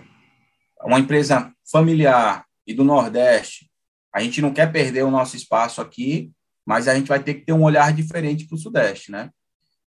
uma 0.82 0.98
empresa 0.98 1.52
familiar 1.70 2.44
e 2.66 2.74
do 2.74 2.84
Nordeste, 2.84 3.70
a 4.12 4.20
gente 4.20 4.42
não 4.42 4.52
quer 4.52 4.72
perder 4.72 5.04
o 5.04 5.10
nosso 5.10 5.36
espaço 5.36 5.80
aqui, 5.80 6.32
mas 6.66 6.88
a 6.88 6.94
gente 6.94 7.08
vai 7.08 7.22
ter 7.22 7.34
que 7.34 7.44
ter 7.44 7.52
um 7.52 7.62
olhar 7.62 7.92
diferente 7.92 8.46
para 8.46 8.56
o 8.56 8.58
Sudeste, 8.58 9.10
né? 9.10 9.30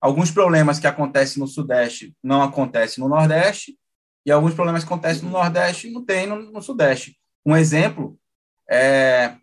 Alguns 0.01 0.31
problemas 0.31 0.79
que 0.79 0.87
acontecem 0.87 1.41
no 1.41 1.47
Sudeste 1.47 2.15
não 2.23 2.43
acontecem 2.43 3.03
no 3.03 3.09
Nordeste, 3.09 3.77
e 4.25 4.31
alguns 4.31 4.55
problemas 4.55 4.85
que 4.85 4.93
acontecem 4.93 5.25
no 5.25 5.31
Nordeste 5.31 5.91
não 5.91 6.05
tem 6.05 6.27
no, 6.27 6.37
no 6.53 6.63
Sudeste. 6.63 7.17
Um 7.45 7.57
exemplo 7.57 8.19
é 8.71 9.37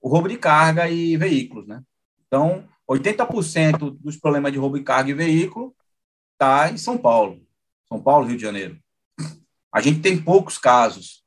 o 0.00 0.08
roubo 0.08 0.28
de 0.28 0.36
carga 0.36 0.88
e 0.88 1.16
veículos, 1.16 1.66
né? 1.66 1.82
Então, 2.26 2.66
80% 2.92 3.98
dos 4.00 4.16
problemas 4.16 4.52
de 4.52 4.58
roubo 4.58 4.78
de 4.78 4.84
carga 4.84 5.10
e 5.10 5.14
veículo 5.14 5.74
está 6.32 6.70
em 6.70 6.76
São 6.76 6.98
Paulo. 6.98 7.40
São 7.88 8.02
Paulo, 8.02 8.26
Rio 8.26 8.36
de 8.36 8.42
Janeiro. 8.42 8.78
A 9.72 9.80
gente 9.80 10.00
tem 10.00 10.20
poucos 10.20 10.58
casos 10.58 11.24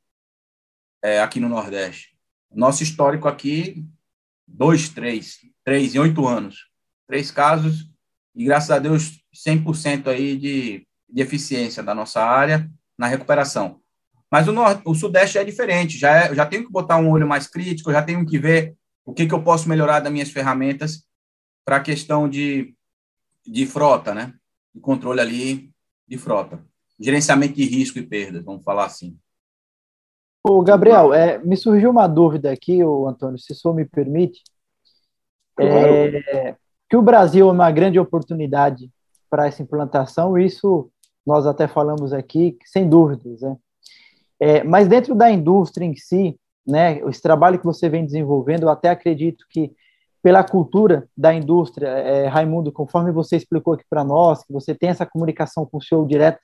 é, 1.02 1.20
aqui 1.20 1.40
no 1.40 1.48
Nordeste. 1.48 2.16
Nosso 2.52 2.82
histórico 2.82 3.28
aqui, 3.28 3.84
dois, 4.46 4.88
três, 4.88 5.38
três 5.64 5.94
em 5.94 5.98
oito 5.98 6.26
anos. 6.26 6.68
Três 7.06 7.30
casos 7.30 7.90
e, 8.34 8.44
graças 8.44 8.70
a 8.70 8.78
Deus, 8.78 9.20
100% 9.34 10.08
aí 10.08 10.36
de, 10.36 10.86
de 11.08 11.22
eficiência 11.22 11.82
da 11.82 11.94
nossa 11.94 12.22
área 12.22 12.70
na 12.98 13.06
recuperação. 13.06 13.80
Mas 14.30 14.48
o, 14.48 14.52
Nord, 14.52 14.82
o 14.84 14.94
Sudeste 14.94 15.38
é 15.38 15.44
diferente, 15.44 15.96
já, 15.96 16.10
é, 16.10 16.34
já 16.34 16.44
tenho 16.44 16.64
que 16.64 16.72
botar 16.72 16.98
um 16.98 17.08
olho 17.10 17.26
mais 17.26 17.46
crítico, 17.46 17.92
já 17.92 18.02
tenho 18.02 18.26
que 18.26 18.38
ver 18.38 18.76
o 19.04 19.14
que, 19.14 19.26
que 19.26 19.32
eu 19.32 19.42
posso 19.42 19.68
melhorar 19.68 20.00
das 20.00 20.12
minhas 20.12 20.30
ferramentas 20.30 21.06
para 21.66 21.78
a 21.78 21.82
questão 21.82 22.28
de, 22.28 22.72
de 23.44 23.66
frota, 23.66 24.14
né? 24.14 24.32
De 24.72 24.80
controle 24.80 25.20
ali 25.20 25.70
de 26.06 26.16
frota. 26.16 26.64
Gerenciamento 26.98 27.54
de 27.54 27.64
risco 27.64 27.98
e 27.98 28.06
perdas, 28.06 28.44
vamos 28.44 28.62
falar 28.62 28.86
assim. 28.86 29.18
O 30.44 30.62
Gabriel, 30.62 31.12
é, 31.12 31.38
me 31.38 31.56
surgiu 31.56 31.90
uma 31.90 32.06
dúvida 32.06 32.52
aqui, 32.52 32.84
o 32.84 33.08
Antônio, 33.08 33.36
se 33.36 33.52
o 33.52 33.56
senhor 33.56 33.74
me 33.74 33.84
permite. 33.84 34.44
Claro. 35.56 35.74
É, 35.74 36.56
que 36.88 36.96
o 36.96 37.02
Brasil 37.02 37.48
é 37.48 37.52
uma 37.52 37.70
grande 37.72 37.98
oportunidade 37.98 38.88
para 39.28 39.48
essa 39.48 39.60
implantação, 39.60 40.38
isso 40.38 40.88
nós 41.26 41.46
até 41.46 41.66
falamos 41.66 42.12
aqui, 42.12 42.56
sem 42.64 42.88
dúvidas, 42.88 43.40
né? 43.40 43.56
É, 44.38 44.62
mas 44.62 44.86
dentro 44.86 45.16
da 45.16 45.30
indústria 45.32 45.84
em 45.84 45.96
si, 45.96 46.38
né, 46.64 47.00
esse 47.08 47.20
trabalho 47.20 47.58
que 47.58 47.64
você 47.64 47.88
vem 47.88 48.04
desenvolvendo, 48.04 48.62
eu 48.62 48.70
até 48.70 48.90
acredito 48.90 49.44
que 49.50 49.74
pela 50.26 50.42
cultura 50.42 51.08
da 51.16 51.32
indústria, 51.32 51.86
é, 51.86 52.26
Raimundo, 52.26 52.72
conforme 52.72 53.12
você 53.12 53.36
explicou 53.36 53.74
aqui 53.74 53.84
para 53.88 54.02
nós, 54.02 54.42
que 54.42 54.52
você 54.52 54.74
tem 54.74 54.88
essa 54.88 55.06
comunicação 55.06 55.64
com 55.64 55.78
o 55.78 55.80
show 55.80 56.04
direto, 56.04 56.40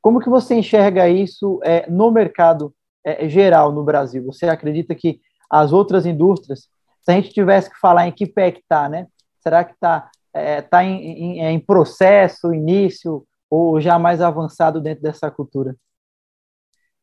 como 0.00 0.18
que 0.18 0.30
você 0.30 0.54
enxerga 0.54 1.06
isso 1.06 1.60
é, 1.62 1.86
no 1.90 2.10
mercado 2.10 2.74
é, 3.04 3.28
geral 3.28 3.70
no 3.70 3.84
Brasil? 3.84 4.24
Você 4.24 4.46
acredita 4.46 4.94
que 4.94 5.20
as 5.50 5.74
outras 5.74 6.06
indústrias, 6.06 6.70
se 7.02 7.12
a 7.12 7.12
gente 7.12 7.34
tivesse 7.34 7.68
que 7.68 7.78
falar 7.78 8.08
em 8.08 8.12
que 8.12 8.24
pé 8.24 8.50
que 8.50 8.60
está, 8.60 8.88
né? 8.88 9.08
Será 9.42 9.62
que 9.62 9.74
está 9.74 10.10
é, 10.32 10.62
tá 10.62 10.82
em, 10.82 10.96
em, 10.96 11.44
é, 11.44 11.50
em 11.50 11.60
processo, 11.60 12.54
início, 12.54 13.26
ou 13.50 13.78
já 13.78 13.98
mais 13.98 14.22
avançado 14.22 14.80
dentro 14.80 15.02
dessa 15.02 15.30
cultura? 15.30 15.76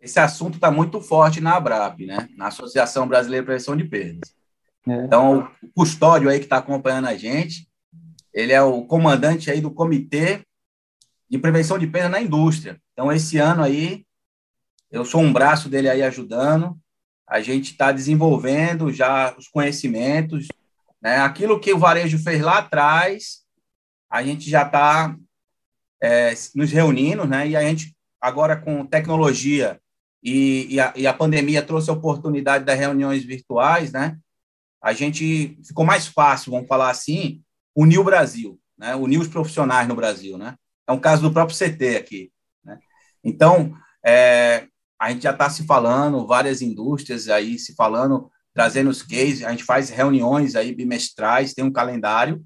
esse 0.02 0.20
assunto 0.20 0.56
está 0.56 0.70
muito 0.72 1.00
forte 1.00 1.40
na 1.40 1.56
ABRAP, 1.56 2.06
né? 2.06 2.28
na 2.36 2.48
Associação 2.48 3.08
Brasileira 3.08 3.44
de 3.44 3.46
Prevenção 3.46 3.78
de 3.78 3.86
Perdas. 3.86 4.36
É. 4.88 5.06
Então, 5.06 5.50
o 5.62 5.68
custódio 5.70 6.30
aí 6.30 6.40
que 6.40 6.46
está 6.46 6.58
acompanhando 6.58 7.08
a 7.08 7.16
gente, 7.16 7.68
ele 8.34 8.52
é 8.52 8.62
o 8.62 8.84
comandante 8.86 9.50
aí 9.50 9.62
do 9.62 9.72
Comitê 9.72 10.46
de 11.30 11.38
Prevenção 11.38 11.80
de 11.80 11.88
Perda 11.88 12.10
na 12.10 12.22
Indústria. 12.22 12.80
Então, 12.92 13.12
esse 13.12 13.38
ano 13.38 13.64
aí, 13.64 14.06
eu 14.92 15.06
sou 15.06 15.22
um 15.22 15.34
braço 15.34 15.70
dele 15.70 15.90
aí 15.90 16.04
ajudando, 16.04 16.78
a 17.28 17.42
gente 17.42 17.72
está 17.72 17.92
desenvolvendo 17.92 18.92
já 18.92 19.36
os 19.38 19.48
conhecimentos, 19.48 20.48
né? 21.02 21.18
aquilo 21.18 21.60
que 21.60 21.74
o 21.74 21.80
varejo 21.80 22.20
fez 22.20 22.42
lá 22.42 22.60
atrás, 22.60 23.44
a 24.10 24.22
gente 24.24 24.50
já 24.50 24.64
está 24.64 25.16
é, 26.02 26.34
nos 26.54 26.72
reunindo, 26.72 27.26
né? 27.26 27.48
e 27.48 27.56
a 27.56 27.62
gente, 27.62 27.96
agora 28.22 28.56
com 28.56 28.86
tecnologia 28.86 29.80
e, 30.22 30.76
e, 30.76 30.80
a, 30.80 30.94
e 30.96 31.08
a 31.08 31.14
pandemia 31.14 31.62
trouxe 31.62 31.90
a 31.90 31.94
oportunidade 31.94 32.64
das 32.64 32.78
reuniões 32.78 33.24
virtuais, 33.24 33.92
né? 33.92 34.18
A 34.84 34.94
gente 34.94 35.58
ficou 35.66 35.86
mais 35.86 36.08
fácil, 36.08 36.52
vamos 36.52 36.68
falar 36.68 36.90
assim, 36.90 37.42
unir 37.76 38.00
o 38.00 38.04
Brasil, 38.04 38.60
né? 38.78 38.96
Unir 38.96 39.20
os 39.20 39.28
profissionais 39.28 39.88
no 39.88 39.96
Brasil, 39.96 40.38
né? 40.38 40.56
É 40.86 40.92
um 40.92 41.00
caso 41.00 41.22
do 41.22 41.32
próprio 41.32 41.58
CT 41.58 41.96
aqui, 41.96 42.32
né? 42.64 42.78
Então, 43.24 43.74
é, 44.06 44.68
a 45.00 45.10
gente 45.12 45.24
já 45.24 45.32
está 45.32 45.50
se 45.50 45.66
falando, 45.66 46.28
várias 46.28 46.62
indústrias 46.62 47.30
aí 47.30 47.58
se 47.58 47.74
falando, 47.76 48.30
trazendo 48.54 48.90
os 48.90 49.02
cases, 49.02 49.44
a 49.44 49.52
gente 49.52 49.64
faz 49.64 49.90
reuniões 49.90 50.56
aí 50.56 50.76
bimestrais, 50.76 51.54
tem 51.54 51.64
um 51.64 51.72
calendário, 51.72 52.46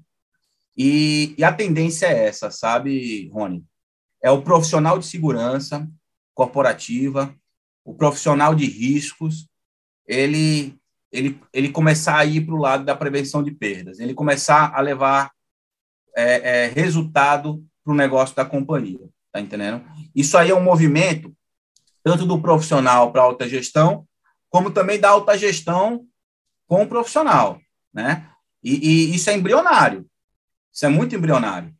e, 0.76 1.34
e, 1.36 1.42
a 1.42 1.52
tendência 1.52 2.06
é 2.06 2.28
essa, 2.28 2.52
sabe, 2.52 3.28
Rony? 3.32 3.66
É 4.22 4.30
o 4.30 4.42
profissional 4.42 4.96
de 4.96 5.06
segurança 5.06 5.88
corporativa, 6.32 7.34
o 7.84 7.94
profissional 7.94 8.54
de 8.54 8.66
riscos, 8.66 9.48
ele, 10.06 10.77
ele, 11.10 11.40
ele 11.52 11.70
começar 11.70 12.18
a 12.18 12.24
ir 12.24 12.44
para 12.44 12.54
o 12.54 12.58
lado 12.58 12.84
da 12.84 12.94
prevenção 12.94 13.42
de 13.42 13.50
perdas, 13.50 13.98
ele 13.98 14.14
começar 14.14 14.72
a 14.74 14.80
levar 14.80 15.30
é, 16.16 16.64
é, 16.64 16.66
resultado 16.68 17.64
para 17.84 17.92
o 17.92 17.96
negócio 17.96 18.36
da 18.36 18.44
companhia, 18.44 19.08
tá 19.32 19.40
entendendo? 19.40 19.84
Isso 20.14 20.36
aí 20.36 20.50
é 20.50 20.54
um 20.54 20.62
movimento 20.62 21.34
tanto 22.02 22.26
do 22.26 22.40
profissional 22.40 23.12
para 23.12 23.22
a 23.22 23.24
alta 23.24 23.48
gestão, 23.48 24.06
como 24.48 24.70
também 24.70 24.98
da 24.98 25.10
alta 25.10 25.36
gestão 25.36 26.04
com 26.66 26.82
o 26.82 26.88
profissional, 26.88 27.60
né? 27.92 28.28
E, 28.62 28.74
e 28.74 29.14
isso 29.14 29.30
é 29.30 29.34
embrionário, 29.34 30.06
isso 30.72 30.84
é 30.84 30.88
muito 30.88 31.14
embrionário. 31.14 31.74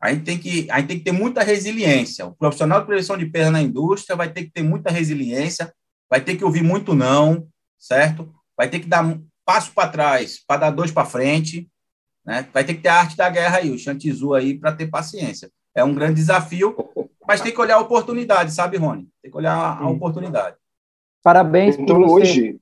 A 0.00 0.12
gente, 0.12 0.24
tem 0.24 0.38
que, 0.38 0.70
a 0.70 0.78
gente 0.78 0.88
tem 0.88 0.98
que 0.98 1.04
ter 1.04 1.12
muita 1.12 1.42
resiliência. 1.42 2.26
O 2.26 2.34
profissional 2.34 2.80
de 2.80 2.86
prevenção 2.86 3.16
de 3.16 3.24
perda 3.24 3.50
na 3.50 3.62
indústria 3.62 4.14
vai 4.14 4.30
ter 4.30 4.44
que 4.44 4.50
ter 4.50 4.62
muita 4.62 4.90
resiliência, 4.90 5.72
vai 6.10 6.20
ter 6.20 6.36
que 6.36 6.44
ouvir 6.44 6.62
muito 6.62 6.94
não, 6.94 7.48
certo? 7.78 8.30
Vai 8.56 8.68
ter 8.68 8.80
que 8.80 8.86
dar 8.86 9.04
um 9.04 9.24
passo 9.44 9.72
para 9.72 9.88
trás 9.88 10.42
para 10.46 10.60
dar 10.60 10.70
dois 10.70 10.90
para 10.90 11.04
frente, 11.04 11.68
né? 12.24 12.48
Vai 12.52 12.64
ter 12.64 12.74
que 12.74 12.82
ter 12.82 12.88
a 12.88 13.00
arte 13.00 13.16
da 13.16 13.28
guerra 13.28 13.58
aí, 13.58 13.70
o 13.70 13.78
Chantizu 13.78 14.34
aí, 14.34 14.58
para 14.58 14.72
ter 14.72 14.86
paciência. 14.86 15.50
É 15.74 15.82
um 15.84 15.94
grande 15.94 16.14
desafio, 16.14 16.74
mas 17.26 17.40
tem 17.40 17.52
que 17.52 17.60
olhar 17.60 17.76
a 17.76 17.80
oportunidade, 17.80 18.52
sabe, 18.52 18.76
Rony? 18.76 19.08
Tem 19.20 19.30
que 19.30 19.36
olhar 19.36 19.56
a, 19.56 19.88
oportunidade. 19.88 20.56
Parabéns 21.22 21.76
então, 21.76 21.96
por 21.96 22.10
hoje... 22.10 22.58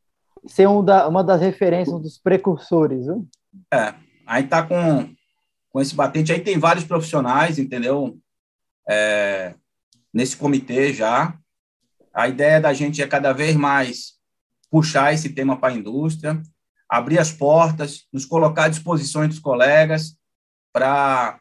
ser 0.47 0.69
um 0.69 0.85
da, 0.85 1.07
uma 1.07 1.23
das 1.23 1.41
referências, 1.41 1.95
um 1.95 2.01
dos 2.01 2.19
precursores. 2.19 3.07
Viu? 3.07 3.29
É, 3.73 3.95
a 4.27 4.37
gente 4.37 4.47
está 4.47 4.63
com 4.63 5.15
com 5.73 5.81
esse 5.81 5.95
batente. 5.95 6.31
Aí 6.31 6.41
tem 6.41 6.59
vários 6.59 6.85
profissionais, 6.85 7.59
entendeu? 7.59 8.19
É, 8.89 9.55
nesse 10.13 10.37
comitê 10.37 10.93
já. 10.93 11.37
A 12.13 12.29
ideia 12.29 12.61
da 12.61 12.75
gente 12.75 13.01
é 13.01 13.07
cada 13.07 13.33
vez 13.33 13.57
mais 13.57 14.13
puxar 14.73 15.13
esse 15.13 15.29
tema 15.29 15.59
para 15.59 15.75
a 15.75 15.77
indústria, 15.77 16.43
abrir 16.89 17.19
as 17.19 17.31
portas, 17.31 18.07
nos 18.11 18.25
colocar 18.25 18.65
à 18.65 18.69
disposição 18.69 19.29
dos 19.29 19.39
colegas 19.39 20.17
para 20.73 21.39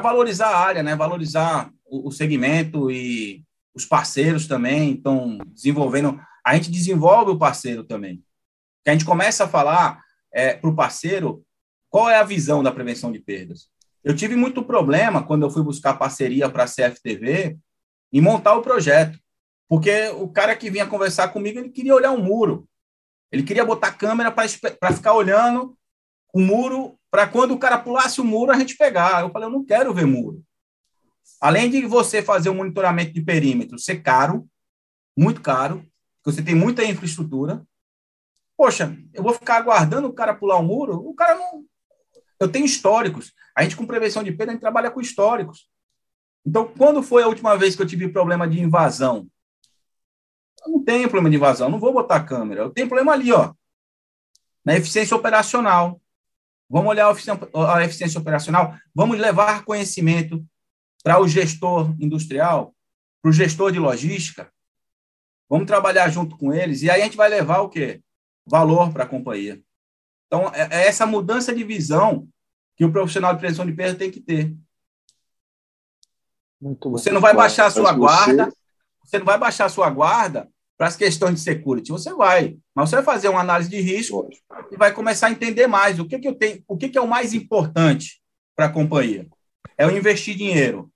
valorizar 0.00 0.50
a 0.50 0.58
área, 0.58 0.84
né? 0.84 0.94
Valorizar 0.94 1.72
o, 1.84 2.08
o 2.08 2.12
segmento 2.12 2.92
e 2.92 3.42
os 3.74 3.84
parceiros 3.84 4.46
também 4.46 4.92
estão 4.92 5.38
desenvolvendo. 5.48 6.20
A 6.46 6.54
gente 6.54 6.70
desenvolve 6.70 7.32
o 7.32 7.38
parceiro 7.38 7.82
também. 7.82 8.22
A 8.86 8.92
gente 8.92 9.04
começa 9.04 9.44
a 9.44 9.48
falar 9.48 10.00
é, 10.32 10.54
para 10.54 10.70
o 10.70 10.76
parceiro 10.76 11.44
qual 11.90 12.08
é 12.08 12.16
a 12.16 12.24
visão 12.24 12.62
da 12.62 12.70
prevenção 12.70 13.10
de 13.10 13.18
perdas? 13.18 13.68
Eu 14.04 14.14
tive 14.14 14.36
muito 14.36 14.62
problema 14.62 15.24
quando 15.24 15.42
eu 15.42 15.50
fui 15.50 15.62
buscar 15.62 15.94
parceria 15.94 16.48
para 16.48 16.64
a 16.64 16.68
CFTV 16.68 17.58
em 18.12 18.20
montar 18.20 18.54
o 18.54 18.62
projeto, 18.62 19.18
porque 19.72 20.08
o 20.08 20.28
cara 20.28 20.54
que 20.54 20.68
vinha 20.68 20.86
conversar 20.86 21.28
comigo, 21.28 21.58
ele 21.58 21.70
queria 21.70 21.94
olhar 21.94 22.12
um 22.12 22.22
muro. 22.22 22.68
Ele 23.32 23.42
queria 23.42 23.64
botar 23.64 23.86
a 23.86 23.94
câmera 23.94 24.30
para 24.30 24.92
ficar 24.92 25.14
olhando 25.14 25.74
o 26.30 26.38
muro, 26.38 27.00
para 27.10 27.26
quando 27.26 27.52
o 27.52 27.58
cara 27.58 27.78
pulasse 27.78 28.20
o 28.20 28.24
muro, 28.24 28.52
a 28.52 28.58
gente 28.58 28.76
pegar. 28.76 29.22
Eu 29.22 29.30
falei, 29.30 29.48
eu 29.48 29.50
não 29.50 29.64
quero 29.64 29.94
ver 29.94 30.04
muro. 30.04 30.44
Além 31.40 31.70
de 31.70 31.86
você 31.86 32.20
fazer 32.20 32.50
o 32.50 32.52
um 32.52 32.56
monitoramento 32.56 33.14
de 33.14 33.22
perímetro 33.22 33.78
ser 33.78 34.02
caro, 34.02 34.46
muito 35.16 35.40
caro, 35.40 35.78
porque 36.22 36.36
você 36.36 36.42
tem 36.42 36.54
muita 36.54 36.84
infraestrutura, 36.84 37.66
poxa, 38.54 38.94
eu 39.14 39.22
vou 39.22 39.32
ficar 39.32 39.56
aguardando 39.56 40.06
o 40.06 40.12
cara 40.12 40.34
pular 40.34 40.58
o 40.58 40.62
muro, 40.62 40.98
o 40.98 41.14
cara 41.14 41.34
não, 41.34 41.64
eu 42.38 42.46
tenho 42.46 42.66
históricos. 42.66 43.32
A 43.56 43.62
gente, 43.62 43.74
com 43.74 43.86
prevenção 43.86 44.22
de 44.22 44.32
perda, 44.32 44.52
a 44.52 44.54
gente 44.54 44.60
trabalha 44.60 44.90
com 44.90 45.00
históricos. 45.00 45.66
Então, 46.44 46.70
quando 46.76 47.02
foi 47.02 47.22
a 47.22 47.26
última 47.26 47.56
vez 47.56 47.74
que 47.74 47.80
eu 47.80 47.86
tive 47.86 48.10
problema 48.10 48.46
de 48.46 48.60
invasão? 48.60 49.26
Eu 50.64 50.72
não 50.72 50.84
tenho 50.84 51.08
problema 51.08 51.30
de 51.30 51.36
invasão, 51.36 51.68
não 51.68 51.80
vou 51.80 51.92
botar 51.92 52.16
a 52.16 52.24
câmera. 52.24 52.62
Eu 52.62 52.70
tenho 52.70 52.88
problema 52.88 53.12
ali, 53.12 53.32
ó, 53.32 53.52
na 54.64 54.76
eficiência 54.76 55.16
operacional. 55.16 56.00
Vamos 56.68 56.88
olhar 56.88 57.08
a 57.08 57.84
eficiência 57.84 58.18
operacional, 58.18 58.74
vamos 58.94 59.18
levar 59.18 59.64
conhecimento 59.64 60.42
para 61.04 61.20
o 61.20 61.28
gestor 61.28 61.94
industrial, 62.00 62.74
para 63.20 63.28
o 63.28 63.32
gestor 63.32 63.72
de 63.72 63.78
logística. 63.78 64.50
Vamos 65.50 65.66
trabalhar 65.66 66.08
junto 66.08 66.36
com 66.38 66.50
eles 66.50 66.80
e 66.82 66.90
aí 66.90 67.02
a 67.02 67.04
gente 67.04 67.16
vai 67.16 67.28
levar 67.28 67.60
o 67.60 67.68
quê? 67.68 68.00
Valor 68.46 68.90
para 68.90 69.04
a 69.04 69.06
companhia. 69.06 69.62
Então, 70.26 70.50
é, 70.54 70.62
é 70.70 70.86
essa 70.86 71.04
mudança 71.04 71.54
de 71.54 71.62
visão 71.62 72.26
que 72.74 72.86
o 72.86 72.90
profissional 72.90 73.34
de 73.34 73.40
prevenção 73.40 73.66
de 73.66 73.72
perda 73.74 73.98
tem 73.98 74.10
que 74.10 74.20
ter. 74.20 74.56
Muito 76.58 76.90
você 76.90 77.10
não 77.10 77.20
vai 77.20 77.34
baixar 77.34 77.66
a 77.66 77.70
sua 77.70 77.92
guarda, 77.92 78.46
você... 78.46 78.56
você 79.12 79.18
não 79.18 79.26
vai 79.26 79.36
baixar 79.36 79.66
a 79.66 79.68
sua 79.68 79.90
guarda 79.90 80.48
para 80.78 80.88
as 80.88 80.96
questões 80.96 81.34
de 81.34 81.40
security. 81.40 81.92
Você 81.92 82.14
vai, 82.14 82.56
mas 82.74 82.88
você 82.88 82.96
vai 82.96 83.04
fazer 83.04 83.28
uma 83.28 83.42
análise 83.42 83.68
de 83.68 83.78
risco 83.78 84.26
e 84.70 84.76
vai 84.76 84.90
começar 84.90 85.26
a 85.26 85.30
entender 85.30 85.66
mais 85.66 86.00
o 86.00 86.06
que, 86.06 86.18
que 86.18 86.26
eu 86.26 86.34
tenho, 86.34 86.64
o 86.66 86.78
que, 86.78 86.88
que 86.88 86.96
é 86.96 87.00
o 87.00 87.06
mais 87.06 87.34
importante 87.34 88.22
para 88.56 88.66
a 88.66 88.72
companhia. 88.72 89.28
É 89.76 89.84
eu 89.84 89.94
investir 89.94 90.34
dinheiro 90.34 90.90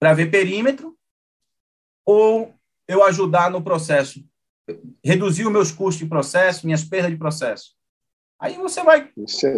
para 0.00 0.14
ver 0.14 0.30
perímetro 0.30 0.96
ou 2.06 2.54
eu 2.88 3.04
ajudar 3.04 3.50
no 3.50 3.62
processo 3.62 4.24
reduzir 5.04 5.44
os 5.44 5.52
meus 5.52 5.70
custos 5.70 5.98
de 5.98 6.06
processo, 6.06 6.64
minhas 6.64 6.84
perdas 6.84 7.10
de 7.10 7.18
processo. 7.18 7.74
Aí 8.38 8.56
você 8.56 8.82
vai, 8.82 9.10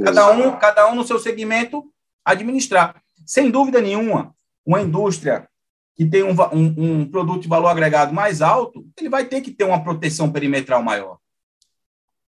cada 0.05 0.30
um, 0.32 0.59
cada 0.59 0.90
um 0.90 0.97
no 0.97 1.05
seu 1.05 1.18
segmento, 1.18 1.84
administrar. 2.24 3.01
Sem 3.24 3.51
dúvida 3.51 3.80
nenhuma, 3.80 4.34
uma 4.66 4.80
indústria 4.80 5.49
que 5.95 6.05
tem 6.05 6.22
um, 6.22 6.34
um, 6.53 7.01
um, 7.01 7.11
produto 7.11 7.42
de 7.42 7.49
valor 7.49 7.68
agregado 7.68 8.12
mais 8.12 8.42
alto, 8.42 8.84
ele 8.99 9.09
vai 9.09 9.24
ter 9.26 9.40
que 9.40 9.53
ter 9.53 9.64
uma 9.64 9.82
proteção 9.82 10.30
perimetral 10.30 10.82
maior. 10.82 11.18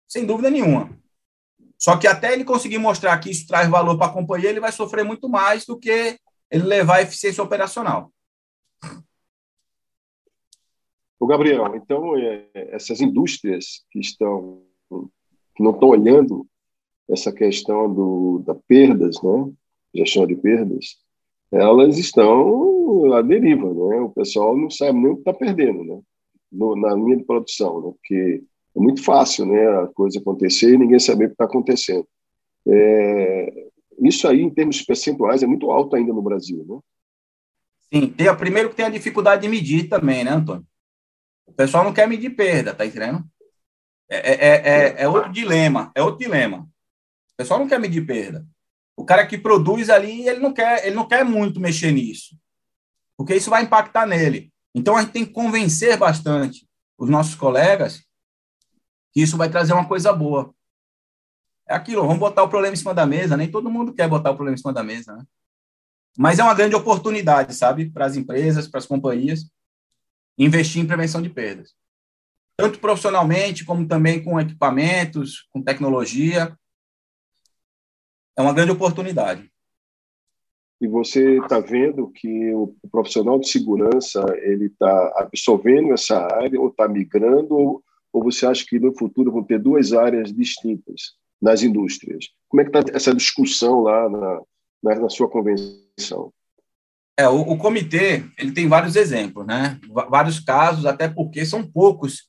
Sem 0.07 0.25
dúvida 0.25 0.49
nenhuma. 0.49 0.89
Só 1.77 1.97
que 1.97 2.07
até 2.07 2.33
ele 2.33 2.43
conseguir 2.43 2.77
mostrar 2.77 3.17
que 3.19 3.29
isso 3.29 3.47
traz 3.47 3.69
valor 3.69 3.97
para 3.97 4.07
a 4.07 4.13
companhia, 4.13 4.49
ele 4.49 4.59
vai 4.59 4.71
sofrer 4.71 5.03
muito 5.03 5.29
mais 5.29 5.65
do 5.65 5.77
que 5.77 6.19
ele 6.51 6.63
levar 6.63 6.97
a 6.97 7.01
eficiência 7.01 7.43
operacional. 7.43 8.11
O 11.19 11.27
Gabriel, 11.27 11.75
então 11.75 12.17
é, 12.17 12.47
essas 12.53 13.01
indústrias 13.01 13.85
que 13.89 13.99
estão 13.99 14.63
que 15.55 15.63
não 15.63 15.71
estão 15.71 15.89
olhando 15.89 16.45
essa 17.09 17.31
questão 17.31 17.91
do 17.93 18.43
da 18.45 18.53
perdas, 18.53 19.21
né, 19.21 19.53
gestão 19.93 20.27
de 20.27 20.35
perdas, 20.35 20.97
elas 21.55 21.97
estão 21.97 23.13
à 23.13 23.21
deriva, 23.21 23.67
né? 23.73 24.01
O 24.01 24.09
pessoal 24.09 24.57
não 24.57 24.69
sabe 24.69 24.99
nem 24.99 25.11
o 25.11 25.15
que 25.15 25.21
está 25.21 25.33
perdendo, 25.33 25.83
né? 25.83 25.99
No, 26.51 26.75
na 26.75 26.93
linha 26.93 27.17
de 27.17 27.23
produção, 27.23 27.81
né? 27.81 27.91
Porque 27.91 28.43
é 28.75 28.79
muito 28.79 29.03
fácil, 29.03 29.45
né? 29.45 29.65
A 29.79 29.87
coisa 29.87 30.19
acontecer 30.19 30.73
e 30.73 30.77
ninguém 30.77 30.99
saber 30.99 31.25
o 31.25 31.27
que 31.29 31.33
está 31.33 31.45
acontecendo. 31.45 32.07
É, 32.67 33.67
isso 34.01 34.27
aí, 34.27 34.41
em 34.41 34.49
termos 34.49 34.81
percentuais, 34.81 35.43
é 35.43 35.47
muito 35.47 35.71
alto 35.71 35.95
ainda 35.95 36.11
no 36.11 36.21
Brasil, 36.21 36.65
né? 36.67 36.79
Sim, 37.93 38.07
tem 38.07 38.27
a, 38.27 38.35
primeiro 38.35 38.69
que 38.69 38.75
tem 38.75 38.85
a 38.85 38.89
dificuldade 38.89 39.43
de 39.43 39.47
medir 39.47 39.87
também, 39.87 40.23
né, 40.23 40.31
Antônio? 40.31 40.65
O 41.45 41.53
pessoal 41.53 41.83
não 41.83 41.93
quer 41.93 42.07
medir 42.07 42.31
perda, 42.31 42.73
tá 42.73 42.85
entendendo? 42.85 43.23
É, 44.09 44.17
é, 44.17 44.33
é, 44.33 44.69
é, 44.69 45.03
é 45.03 45.07
outro 45.07 45.31
dilema, 45.31 45.91
é 45.95 46.03
outro 46.03 46.19
dilema. 46.19 46.67
O 47.33 47.37
pessoal 47.37 47.59
não 47.59 47.67
quer 47.67 47.79
medir 47.79 48.05
perda. 48.05 48.45
O 48.95 49.03
cara 49.03 49.25
que 49.25 49.37
produz 49.37 49.89
ali, 49.89 50.27
ele 50.27 50.39
não 50.39 50.53
quer, 50.53 50.85
ele 50.85 50.95
não 50.95 51.07
quer 51.07 51.23
muito 51.25 51.59
mexer 51.59 51.91
nisso, 51.91 52.37
porque 53.17 53.35
isso 53.35 53.49
vai 53.49 53.63
impactar 53.63 54.05
nele. 54.05 54.51
Então 54.73 54.95
a 54.95 55.01
gente 55.01 55.11
tem 55.11 55.25
que 55.25 55.33
convencer 55.33 55.97
bastante 55.97 56.67
os 56.97 57.09
nossos 57.09 57.35
colegas 57.35 58.03
que 59.11 59.21
isso 59.21 59.37
vai 59.37 59.49
trazer 59.49 59.73
uma 59.73 59.87
coisa 59.87 60.11
boa. 60.11 60.53
É 61.67 61.73
aquilo, 61.73 62.01
vamos 62.01 62.19
botar 62.19 62.43
o 62.43 62.49
problema 62.49 62.73
em 62.73 62.77
cima 62.77 62.93
da 62.93 63.05
mesa, 63.05 63.37
nem 63.37 63.49
todo 63.49 63.71
mundo 63.71 63.93
quer 63.93 64.07
botar 64.07 64.31
o 64.31 64.35
problema 64.35 64.55
em 64.55 64.57
cima 64.57 64.73
da 64.73 64.83
mesa, 64.83 65.15
né? 65.15 65.25
Mas 66.17 66.39
é 66.39 66.43
uma 66.43 66.53
grande 66.53 66.75
oportunidade, 66.75 67.53
sabe, 67.53 67.89
para 67.89 68.05
as 68.05 68.15
empresas, 68.15 68.67
para 68.67 68.77
as 68.77 68.85
companhias, 68.85 69.49
investir 70.37 70.81
em 70.81 70.87
prevenção 70.87 71.21
de 71.21 71.29
perdas. 71.29 71.73
Tanto 72.57 72.79
profissionalmente, 72.79 73.65
como 73.65 73.87
também 73.87 74.23
com 74.23 74.39
equipamentos, 74.39 75.47
com 75.51 75.61
tecnologia, 75.61 76.57
é 78.37 78.41
uma 78.41 78.53
grande 78.53 78.71
oportunidade. 78.71 79.49
E 80.79 80.87
você 80.87 81.39
está 81.39 81.59
vendo 81.59 82.09
que 82.09 82.53
o 82.53 82.75
profissional 82.91 83.39
de 83.39 83.47
segurança 83.47 84.23
ele 84.43 84.65
está 84.65 85.13
absorvendo 85.17 85.93
essa 85.93 86.17
área 86.35 86.59
ou 86.59 86.67
está 86.67 86.87
migrando 86.87 87.55
ou, 87.55 87.83
ou 88.11 88.23
você 88.23 88.45
acha 88.45 88.65
que 88.67 88.77
no 88.77 88.95
futuro 88.97 89.31
vão 89.31 89.43
ter 89.43 89.57
duas 89.57 89.93
áreas 89.93 90.33
distintas 90.33 91.13
nas 91.41 91.63
indústrias? 91.63 92.27
Como 92.49 92.61
é 92.61 92.65
que 92.65 92.77
está 92.77 92.95
essa 92.95 93.15
discussão 93.15 93.81
lá 93.81 94.09
na, 94.09 94.41
na, 94.83 94.95
na 95.01 95.09
sua 95.09 95.29
convenção? 95.29 96.33
É, 97.17 97.29
o, 97.29 97.39
o, 97.39 97.57
comitê 97.57 98.25
ele 98.37 98.51
tem 98.51 98.67
vários 98.67 98.97
exemplos, 98.97 99.47
né? 99.47 99.79
vários 100.09 100.41
casos, 100.41 100.85
até 100.85 101.07
porque 101.07 101.45
são 101.45 101.65
poucos 101.65 102.23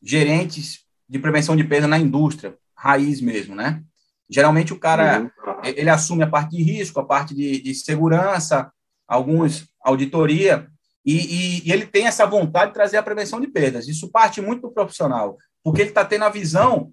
gerentes 0.00 0.84
de 1.08 1.18
prevenção 1.18 1.56
de 1.56 1.64
perda 1.64 1.88
na 1.88 1.98
indústria, 1.98 2.56
raiz 2.76 3.20
mesmo, 3.20 3.56
né? 3.56 3.82
Geralmente 4.30 4.72
o 4.72 4.78
cara 4.78 5.20
uhum. 5.20 5.60
ele 5.64 5.90
assume 5.90 6.22
a 6.22 6.26
parte 6.26 6.56
de 6.56 6.62
risco, 6.62 7.00
a 7.00 7.04
parte 7.04 7.34
de, 7.34 7.60
de 7.60 7.74
segurança, 7.74 8.72
alguns 9.06 9.68
auditoria, 9.84 10.68
e, 11.04 11.16
e, 11.16 11.68
e, 11.68 11.72
ele 11.72 11.84
tem 11.84 12.06
essa 12.06 12.24
vontade 12.24 12.68
de 12.68 12.74
trazer 12.74 12.96
a 12.96 13.02
prevenção 13.02 13.40
de 13.40 13.48
perdas. 13.48 13.88
Isso 13.88 14.10
parte 14.10 14.40
muito 14.40 14.62
do 14.62 14.72
profissional, 14.72 15.36
porque 15.62 15.80
ele 15.80 15.90
está 15.90 16.04
tendo 16.04 16.24
a 16.24 16.30
visão 16.30 16.92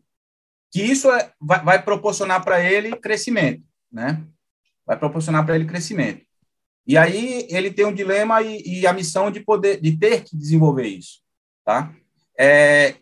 que 0.71 0.82
isso 0.82 1.11
é, 1.11 1.32
vai, 1.39 1.63
vai 1.63 1.84
proporcionar 1.84 2.43
para 2.43 2.59
ele 2.63 2.95
crescimento, 2.95 3.63
né? 3.91 4.23
Vai 4.86 4.97
proporcionar 4.97 5.45
para 5.45 5.55
ele 5.55 5.65
crescimento. 5.65 6.25
E 6.86 6.97
aí 6.97 7.47
ele 7.51 7.71
tem 7.71 7.86
um 7.86 7.93
dilema 7.93 8.41
e, 8.41 8.61
e, 8.65 8.88
a 8.88 8.93
missão 8.93 9.30
de 9.30 9.39
poder, 9.41 9.80
de 9.80 9.95
ter 9.95 10.23
que 10.23 10.36
desenvolver 10.36 10.88
isso, 10.88 11.21
tá? 11.63 11.93
É, 12.38 12.95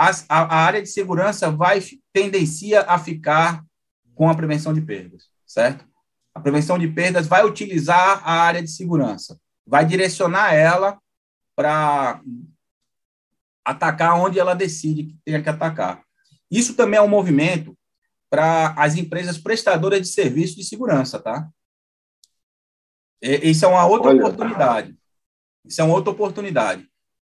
a, 0.00 0.10
a 0.28 0.56
área 0.56 0.80
de 0.80 0.88
segurança 0.88 1.50
vai 1.50 1.82
tendencia 2.10 2.82
a 2.82 2.98
ficar 2.98 3.62
com 4.14 4.30
a 4.30 4.34
prevenção 4.34 4.72
de 4.72 4.80
perdas, 4.80 5.28
certo? 5.46 5.84
A 6.34 6.40
prevenção 6.40 6.78
de 6.78 6.88
perdas 6.88 7.26
vai 7.26 7.44
utilizar 7.44 8.22
a 8.24 8.40
área 8.40 8.62
de 8.62 8.70
segurança, 8.70 9.38
vai 9.66 9.84
direcionar 9.84 10.54
ela 10.54 10.98
para 11.54 12.22
atacar 13.62 14.18
onde 14.18 14.38
ela 14.38 14.54
decide 14.54 15.04
que 15.04 15.18
tenha 15.22 15.42
que 15.42 15.48
atacar. 15.50 16.02
Isso 16.50 16.74
também 16.74 16.98
é 16.98 17.02
um 17.02 17.08
movimento 17.08 17.76
para 18.30 18.72
as 18.78 18.96
empresas 18.96 19.36
prestadoras 19.36 20.00
de 20.00 20.08
serviços 20.08 20.56
de 20.56 20.64
segurança, 20.64 21.18
tá? 21.18 21.46
Isso 23.20 23.66
é 23.66 23.68
uma 23.68 23.84
outra 23.84 24.08
Olha. 24.08 24.22
oportunidade. 24.22 24.96
Isso 25.66 25.80
é 25.80 25.84
uma 25.84 25.94
outra 25.94 26.10
oportunidade, 26.10 26.88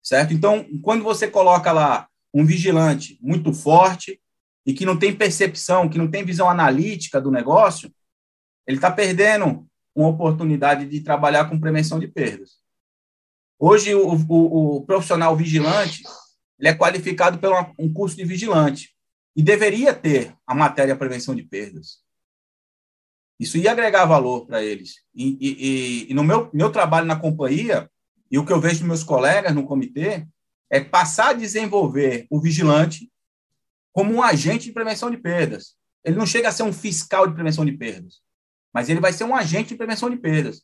certo? 0.01 0.34
Então, 0.34 0.66
quando 0.82 1.03
você 1.03 1.28
coloca 1.28 1.74
lá 1.74 2.07
um 2.34 2.45
vigilante 2.45 3.17
muito 3.21 3.53
forte, 3.53 4.19
e 4.65 4.73
que 4.73 4.86
não 4.86 4.97
tem 4.97 5.15
percepção, 5.15 5.89
que 5.89 5.97
não 5.97 6.09
tem 6.09 6.23
visão 6.23 6.49
analítica 6.49 7.19
do 7.19 7.29
negócio, 7.29 7.93
ele 8.65 8.77
está 8.77 8.89
perdendo 8.89 9.67
uma 9.93 10.07
oportunidade 10.07 10.86
de 10.86 11.01
trabalhar 11.01 11.49
com 11.49 11.59
prevenção 11.59 11.99
de 11.99 12.07
perdas. 12.07 12.51
Hoje, 13.59 13.93
o, 13.93 14.07
o, 14.07 14.77
o 14.77 14.81
profissional 14.86 15.36
vigilante 15.36 16.03
ele 16.59 16.69
é 16.69 16.73
qualificado 16.73 17.39
pelo 17.39 17.55
um 17.77 17.91
curso 17.91 18.15
de 18.15 18.23
vigilante 18.23 18.95
e 19.36 19.43
deveria 19.43 19.93
ter 19.93 20.34
a 20.47 20.55
matéria 20.55 20.95
prevenção 20.95 21.36
de 21.36 21.43
perdas. 21.43 22.01
Isso 23.39 23.57
ia 23.57 23.71
agregar 23.71 24.05
valor 24.05 24.45
para 24.45 24.63
eles. 24.63 25.01
E, 25.13 25.38
e, 25.41 26.11
e, 26.11 26.13
no 26.13 26.23
meu, 26.23 26.49
meu 26.53 26.71
trabalho 26.71 27.05
na 27.05 27.19
companhia, 27.19 27.89
e 28.31 28.38
o 28.38 28.45
que 28.45 28.53
eu 28.53 28.61
vejo 28.61 28.79
dos 28.79 28.88
meus 28.88 29.03
colegas 29.03 29.53
no 29.53 29.65
comitê, 29.65 30.25
é 30.74 30.80
passar 30.80 31.30
a 31.30 31.34
desenvolver 31.34 32.26
o 32.32 32.41
vigilante 32.41 33.07
como 33.91 34.11
um 34.11 34.24
agente 34.24 34.65
de 34.65 34.71
prevenção 34.71 35.11
de 35.11 35.17
perdas. 35.17 35.76
Ele 36.03 36.17
não 36.17 36.26
chega 36.26 36.49
a 36.49 36.51
ser 36.51 36.63
um 36.63 36.74
fiscal 36.74 37.28
de 37.28 37.36
prevenção 37.36 37.63
de 37.63 37.74
perdas, 37.74 38.15
mas 38.74 38.89
ele 38.89 38.99
vai 38.99 39.13
ser 39.13 39.24
um 39.24 39.36
agente 39.36 39.69
de 39.69 39.76
prevenção 39.76 40.09
de 40.09 40.17
perdas. 40.17 40.63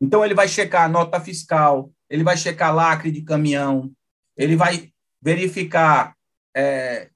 Então, 0.00 0.24
ele 0.24 0.34
vai 0.34 0.46
checar 0.46 0.84
a 0.84 0.88
nota 0.88 1.20
fiscal, 1.20 1.90
ele 2.08 2.22
vai 2.22 2.36
checar 2.36 2.72
lacre 2.72 3.10
de 3.10 3.22
caminhão, 3.22 3.92
ele 4.36 4.54
vai 4.54 4.92
verificar, 5.20 6.14
é, 6.56 7.10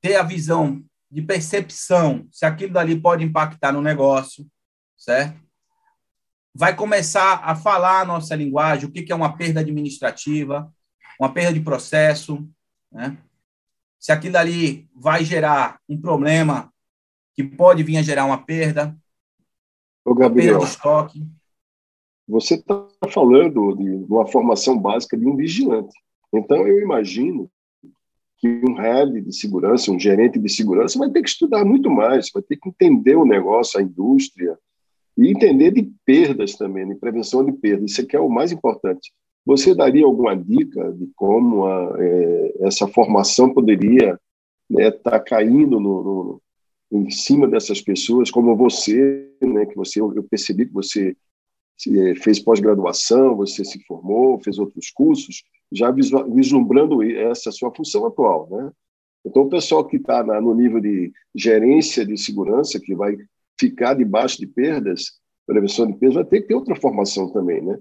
ter 0.00 0.16
a 0.16 0.22
visão 0.22 0.82
de 1.10 1.20
percepção, 1.20 2.26
se 2.32 2.46
aquilo 2.46 2.72
dali 2.72 2.98
pode 2.98 3.22
impactar 3.22 3.72
no 3.72 3.82
negócio, 3.82 4.46
certo? 4.96 5.38
Vai 6.54 6.74
começar 6.74 7.42
a 7.44 7.54
falar 7.54 8.00
a 8.00 8.06
nossa 8.06 8.34
linguagem, 8.34 8.88
o 8.88 8.90
que 8.90 9.12
é 9.12 9.14
uma 9.14 9.36
perda 9.36 9.60
administrativa, 9.60 10.72
uma 11.18 11.32
perda 11.32 11.52
de 11.52 11.60
processo, 11.60 12.48
né? 12.90 13.16
se 13.98 14.12
aquilo 14.12 14.36
ali 14.36 14.88
vai 14.94 15.24
gerar 15.24 15.80
um 15.88 16.00
problema 16.00 16.72
que 17.34 17.42
pode 17.42 17.82
vir 17.82 17.96
a 17.96 18.02
gerar 18.02 18.24
uma 18.24 18.38
perda, 18.38 18.96
Ô, 20.04 20.14
Gabriel, 20.14 20.54
perda 20.54 20.64
de 20.64 20.70
estoque. 20.70 21.26
Você 22.28 22.54
está 22.54 22.86
falando 23.10 23.74
de 23.74 24.12
uma 24.12 24.26
formação 24.26 24.78
básica 24.78 25.16
de 25.16 25.26
um 25.26 25.36
vigilante. 25.36 25.94
Então, 26.32 26.66
eu 26.66 26.80
imagino 26.80 27.50
que 28.36 28.48
um 28.48 28.74
head 28.74 29.20
de 29.20 29.34
segurança, 29.34 29.90
um 29.90 29.98
gerente 29.98 30.38
de 30.38 30.48
segurança, 30.48 30.98
vai 30.98 31.10
ter 31.10 31.22
que 31.22 31.28
estudar 31.28 31.64
muito 31.64 31.90
mais, 31.90 32.30
vai 32.32 32.42
ter 32.42 32.56
que 32.56 32.68
entender 32.68 33.16
o 33.16 33.24
negócio, 33.24 33.80
a 33.80 33.82
indústria, 33.82 34.56
e 35.16 35.28
entender 35.28 35.72
de 35.72 35.90
perdas 36.04 36.54
também, 36.54 36.86
de 36.86 36.94
prevenção 36.94 37.44
de 37.44 37.52
perdas. 37.52 37.90
Isso 37.90 38.00
aqui 38.00 38.14
é 38.14 38.20
o 38.20 38.28
mais 38.28 38.52
importante. 38.52 39.12
Você 39.48 39.74
daria 39.74 40.04
alguma 40.04 40.36
dica 40.36 40.92
de 40.92 41.06
como 41.16 41.64
a, 41.64 41.96
é, 41.98 42.66
essa 42.66 42.86
formação 42.86 43.54
poderia 43.54 44.20
estar 44.68 44.82
né, 44.82 44.90
tá 44.90 45.18
caindo 45.18 45.80
no, 45.80 46.02
no, 46.02 46.42
em 46.92 47.08
cima 47.08 47.48
dessas 47.48 47.80
pessoas, 47.80 48.30
como 48.30 48.54
você, 48.54 49.26
né, 49.40 49.64
que 49.64 49.74
você 49.74 50.02
eu 50.02 50.22
percebi 50.24 50.66
que 50.66 50.74
você 50.74 51.16
é, 51.88 52.14
fez 52.16 52.38
pós-graduação, 52.38 53.36
você 53.36 53.64
se 53.64 53.82
formou, 53.86 54.38
fez 54.38 54.58
outros 54.58 54.90
cursos, 54.90 55.42
já 55.72 55.90
vislumbrando 55.90 57.02
essa 57.02 57.50
sua 57.50 57.74
função 57.74 58.04
atual, 58.04 58.50
né? 58.50 58.70
Então, 59.24 59.44
o 59.44 59.48
pessoal 59.48 59.82
que 59.86 59.96
está 59.96 60.22
no 60.42 60.54
nível 60.54 60.78
de 60.78 61.10
gerência 61.34 62.04
de 62.04 62.18
segurança, 62.18 62.78
que 62.78 62.94
vai 62.94 63.16
ficar 63.58 63.94
debaixo 63.94 64.36
de 64.38 64.46
perdas, 64.46 65.04
prevenção 65.46 65.86
de 65.86 65.94
perdas, 65.94 66.16
vai 66.16 66.24
ter 66.26 66.42
que 66.42 66.48
ter 66.48 66.54
outra 66.54 66.76
formação 66.76 67.32
também, 67.32 67.62
né? 67.62 67.78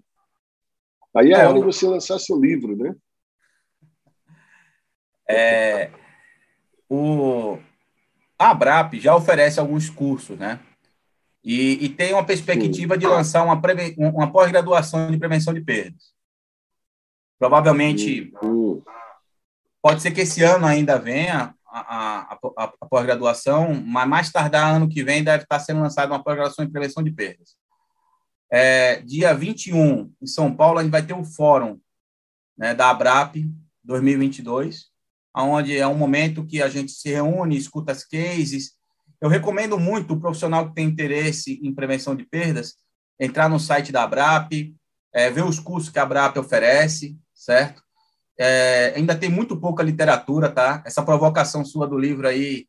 Aí 1.17 1.33
é, 1.33 1.39
é 1.39 1.47
hora 1.47 1.57
de 1.57 1.65
você 1.65 1.87
lançar 1.87 2.19
seu 2.19 2.39
livro, 2.39 2.77
né? 2.77 2.95
É, 5.27 5.89
o, 6.87 7.57
a 8.37 8.51
Abrap 8.51 8.93
já 8.99 9.15
oferece 9.15 9.59
alguns 9.59 9.89
cursos, 9.89 10.37
né? 10.37 10.59
E, 11.43 11.85
e 11.85 11.89
tem 11.89 12.13
uma 12.13 12.25
perspectiva 12.25 12.93
Sim. 12.93 12.99
de 12.99 13.07
lançar 13.07 13.43
uma, 13.43 13.59
uma 13.97 14.31
pós-graduação 14.31 15.09
de 15.09 15.17
prevenção 15.17 15.53
de 15.53 15.61
perdas. 15.61 16.13
Provavelmente, 17.39 18.31
Sim. 18.39 18.83
pode 19.81 20.01
ser 20.01 20.11
que 20.11 20.21
esse 20.21 20.43
ano 20.43 20.67
ainda 20.67 20.99
venha 20.99 21.55
a, 21.65 21.79
a, 21.79 22.39
a, 22.57 22.63
a 22.81 22.85
pós-graduação, 22.85 23.73
mas 23.73 24.07
mais 24.07 24.31
tardar 24.31 24.75
ano 24.75 24.89
que 24.89 25.03
vem 25.03 25.23
deve 25.23 25.43
estar 25.43 25.59
sendo 25.59 25.81
lançada 25.81 26.11
uma 26.13 26.23
pós-graduação 26.23 26.63
em 26.63 26.69
prevenção 26.69 27.03
de 27.03 27.11
perdas. 27.11 27.57
É, 28.49 29.01
dia 29.01 29.33
21, 29.33 30.11
em 30.21 30.27
São 30.27 30.55
Paulo, 30.55 30.79
a 30.79 30.83
gente 30.83 30.91
vai 30.91 31.05
ter 31.05 31.13
o 31.13 31.19
um 31.19 31.25
fórum 31.25 31.79
né, 32.57 32.73
da 32.73 32.89
ABRAP 32.89 33.35
2022, 33.83 34.85
onde 35.35 35.77
é 35.77 35.87
um 35.87 35.95
momento 35.95 36.45
que 36.45 36.61
a 36.61 36.69
gente 36.69 36.91
se 36.91 37.09
reúne, 37.09 37.57
escuta 37.57 37.91
as 37.91 38.03
cases. 38.03 38.71
Eu 39.21 39.29
recomendo 39.29 39.77
muito 39.79 40.13
o 40.13 40.19
profissional 40.19 40.67
que 40.67 40.75
tem 40.75 40.87
interesse 40.87 41.59
em 41.61 41.73
prevenção 41.73 42.15
de 42.15 42.25
perdas 42.25 42.75
entrar 43.19 43.49
no 43.49 43.59
site 43.59 43.91
da 43.91 44.03
ABRAP, 44.03 44.75
é, 45.13 45.29
ver 45.29 45.43
os 45.43 45.59
cursos 45.59 45.89
que 45.89 45.99
a 45.99 46.03
ABRAP 46.03 46.37
oferece, 46.37 47.17
certo? 47.33 47.81
É, 48.39 48.93
ainda 48.95 49.17
tem 49.17 49.29
muito 49.29 49.59
pouca 49.59 49.81
literatura, 49.81 50.51
tá? 50.51 50.83
Essa 50.85 51.03
provocação 51.03 51.65
sua 51.65 51.87
do 51.87 51.97
livro 51.97 52.27
aí, 52.27 52.67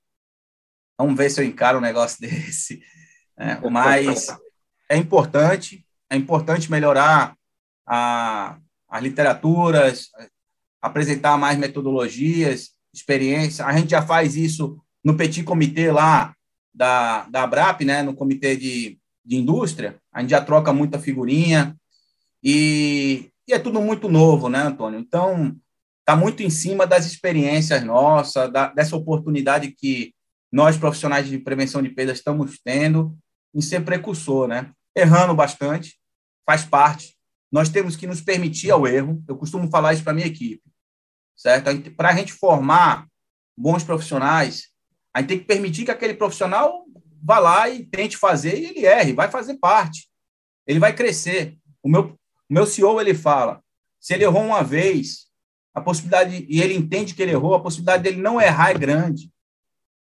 vamos 0.99 1.17
ver 1.17 1.31
se 1.31 1.41
eu 1.41 1.45
encaro 1.45 1.79
um 1.79 1.83
negócio 1.83 2.19
desse. 2.23 2.81
Né? 3.37 3.61
Mas 3.71 4.29
é 4.89 4.97
importante, 4.97 5.85
é 6.11 6.17
importante 6.17 6.71
melhorar 6.71 7.37
a, 7.87 8.59
as 8.89 9.03
literaturas, 9.03 10.09
apresentar 10.81 11.37
mais 11.37 11.59
metodologias, 11.59 12.71
experiência. 12.93 13.65
A 13.65 13.77
gente 13.77 13.91
já 13.91 14.03
faz 14.03 14.37
isso 14.37 14.81
no 15.05 15.17
petit 15.17 15.43
comitê 15.43 15.91
lá 15.91 16.35
da, 16.75 17.25
da 17.29 17.43
ABRAP, 17.43 17.85
né, 17.85 18.03
no 18.03 18.15
comitê 18.15 18.57
de, 18.57 18.99
de 19.25 19.37
indústria, 19.37 19.99
a 20.13 20.21
gente 20.21 20.31
já 20.31 20.41
troca 20.41 20.73
muita 20.73 20.99
figurinha 20.99 21.77
e, 22.43 23.31
e 23.47 23.53
é 23.53 23.59
tudo 23.59 23.81
muito 23.81 24.09
novo, 24.09 24.49
né, 24.49 24.63
Antônio? 24.63 24.99
Então, 24.99 25.57
está 26.01 26.17
muito 26.17 26.43
em 26.43 26.51
cima 26.51 26.87
das 26.87 27.05
experiências 27.05 27.85
nossas, 27.85 28.51
da, 28.53 28.69
dessa 28.69 28.97
oportunidade 28.97 29.73
que 29.73 30.15
nós, 30.51 30.79
profissionais 30.79 31.29
de 31.29 31.39
prevenção 31.39 31.83
de 31.83 31.91
perdas, 31.91 32.19
estamos 32.19 32.59
tendo 32.65 33.15
em 33.55 33.61
ser 33.61 33.85
precursor, 33.85 34.49
né? 34.49 34.71
Errando 34.99 35.35
bastante, 35.35 35.99
faz 36.45 36.65
parte. 36.65 37.17
Nós 37.51 37.69
temos 37.69 37.97
que 37.97 38.07
nos 38.07 38.21
permitir 38.21 38.71
ao 38.71 38.87
erro. 38.87 39.23
Eu 39.29 39.37
costumo 39.37 39.71
falar 39.71 39.95
isso 39.95 40.05
para 40.05 40.13
minha 40.13 40.27
equipe, 40.27 40.63
certo? 41.37 41.71
Para 41.93 42.11
a 42.11 42.15
gente 42.15 42.33
formar 42.33 43.07
bons 43.57 43.85
profissionais, 43.85 44.69
a 45.15 45.21
gente 45.21 45.29
tem 45.29 45.39
que 45.39 45.47
permitir 45.47 45.85
que 45.85 45.91
aquele 45.91 46.15
profissional 46.15 46.85
vá 47.23 47.39
lá 47.39 47.69
e 47.69 47.85
tente 47.85 48.17
fazer 48.17 48.59
e 48.59 48.67
ele 48.67 48.87
erre, 48.87 49.13
vai 49.13 49.31
fazer 49.31 49.55
parte. 49.59 50.09
Ele 50.67 50.79
vai 50.79 50.95
crescer. 50.95 51.57
O 51.83 51.89
meu 51.89 52.19
o 52.51 52.55
meu 52.55 52.67
CEO 52.67 52.99
ele 53.01 53.15
fala, 53.15 53.63
se 54.01 54.15
ele 54.15 54.25
errou 54.25 54.43
uma 54.43 54.65
vez, 54.65 55.27
a 55.75 55.81
possibilidade 55.81 56.47
e 56.49 56.63
ele 56.63 56.75
entende 56.75 57.15
que 57.15 57.23
ele 57.23 57.33
errou, 57.33 57.55
a 57.55 57.63
possibilidade 57.63 58.03
dele 58.03 58.23
não 58.23 58.41
errar 58.41 58.71
é 58.71 58.75
grande. 58.75 59.31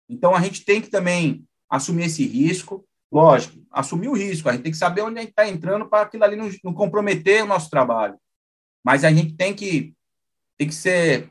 Então 0.08 0.36
a 0.36 0.42
gente 0.42 0.64
tem 0.64 0.80
que 0.80 0.90
também 0.90 1.44
assumir 1.68 2.06
esse 2.06 2.26
risco, 2.26 2.88
lógico, 3.16 3.66
assumir 3.72 4.10
o 4.10 4.14
risco. 4.14 4.50
A 4.50 4.52
gente 4.52 4.64
tem 4.64 4.72
que 4.74 4.78
saber 4.78 5.02
onde 5.02 5.18
a 5.18 5.22
gente 5.22 5.30
está 5.30 5.48
entrando 5.48 5.88
para 5.88 6.04
aquilo 6.04 6.26
ali 6.26 6.36
não, 6.36 6.50
não, 6.62 6.74
comprometer 6.74 7.44
o 7.44 7.48
nosso 7.48 7.70
trabalho. 7.70 8.20
Mas 8.84 9.06
a 9.06 9.12
gente 9.12 9.34
tem 9.34 9.54
que 9.54 9.96
tem 10.58 10.68
que 10.68 10.76
ser 10.76 11.30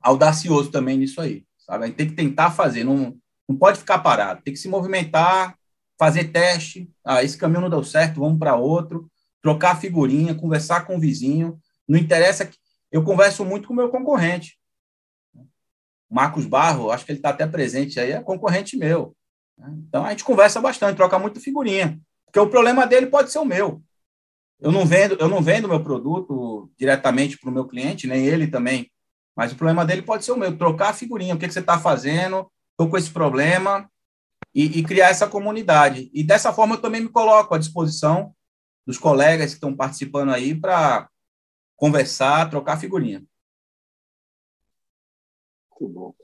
audacioso 0.00 0.70
também 0.70 0.98
nisso 0.98 1.20
aí, 1.20 1.44
sabe? 1.58 1.84
A 1.84 1.86
gente 1.86 1.96
tem 1.96 2.08
que 2.08 2.14
tentar 2.14 2.50
fazer, 2.50 2.84
não, 2.84 3.16
não 3.48 3.56
pode 3.56 3.78
ficar 3.78 3.98
parado, 3.98 4.42
tem 4.42 4.52
que 4.52 4.60
se 4.60 4.68
movimentar, 4.68 5.56
fazer 5.98 6.24
teste. 6.24 6.90
Ah, 7.04 7.22
esse 7.22 7.36
caminho 7.36 7.62
não 7.62 7.70
deu 7.70 7.84
certo, 7.84 8.20
vamos 8.20 8.38
para 8.38 8.56
outro 8.56 9.10
trocar 9.42 9.80
figurinha, 9.80 10.34
conversar 10.34 10.86
com 10.86 10.96
o 10.96 11.00
vizinho. 11.00 11.58
Não 11.88 11.98
interessa 11.98 12.46
que 12.46 12.56
eu 12.90 13.02
converso 13.02 13.44
muito 13.44 13.66
com 13.66 13.74
o 13.74 13.76
meu 13.76 13.90
concorrente. 13.90 14.58
Marcos 16.10 16.46
Barro, 16.46 16.90
acho 16.90 17.04
que 17.04 17.12
ele 17.12 17.18
está 17.18 17.30
até 17.30 17.46
presente 17.46 17.98
aí, 17.98 18.12
é 18.12 18.22
concorrente 18.22 18.76
meu. 18.76 19.16
Então 19.58 20.04
a 20.04 20.10
gente 20.10 20.24
conversa 20.24 20.60
bastante, 20.60 20.96
troca 20.96 21.18
muito 21.18 21.40
figurinha, 21.40 22.00
porque 22.26 22.38
o 22.38 22.48
problema 22.48 22.86
dele 22.86 23.06
pode 23.06 23.30
ser 23.30 23.38
o 23.38 23.44
meu. 23.44 23.82
Eu 24.60 24.70
não 24.70 24.86
vendo, 24.86 25.16
eu 25.20 25.28
não 25.28 25.42
vendo 25.42 25.68
meu 25.68 25.82
produto 25.82 26.70
diretamente 26.78 27.38
para 27.38 27.50
o 27.50 27.52
meu 27.52 27.66
cliente, 27.66 28.06
nem 28.06 28.24
ele 28.24 28.46
também. 28.46 28.90
Mas 29.36 29.52
o 29.52 29.56
problema 29.56 29.84
dele 29.84 30.02
pode 30.02 30.24
ser 30.24 30.32
o 30.32 30.36
meu, 30.36 30.56
trocar 30.56 30.94
figurinha, 30.94 31.34
o 31.34 31.38
que, 31.38 31.46
que 31.46 31.52
você 31.52 31.60
está 31.60 31.78
fazendo, 31.78 32.50
estou 32.72 32.88
com 32.88 32.96
esse 32.96 33.10
problema, 33.10 33.90
e, 34.54 34.78
e, 34.78 34.84
criar 34.84 35.08
essa 35.08 35.26
comunidade. 35.26 36.10
E 36.12 36.22
dessa 36.22 36.52
forma 36.52 36.74
eu 36.74 36.80
também 36.80 37.00
me 37.00 37.08
coloco 37.08 37.54
à 37.54 37.58
disposição 37.58 38.34
dos 38.86 38.98
colegas 38.98 39.50
que 39.50 39.54
estão 39.54 39.74
participando 39.74 40.30
aí 40.30 40.54
para 40.54 41.08
conversar, 41.76 42.50
trocar 42.50 42.78
figurinha. 42.78 43.24
Muito 45.80 45.92
bom. 45.92 46.14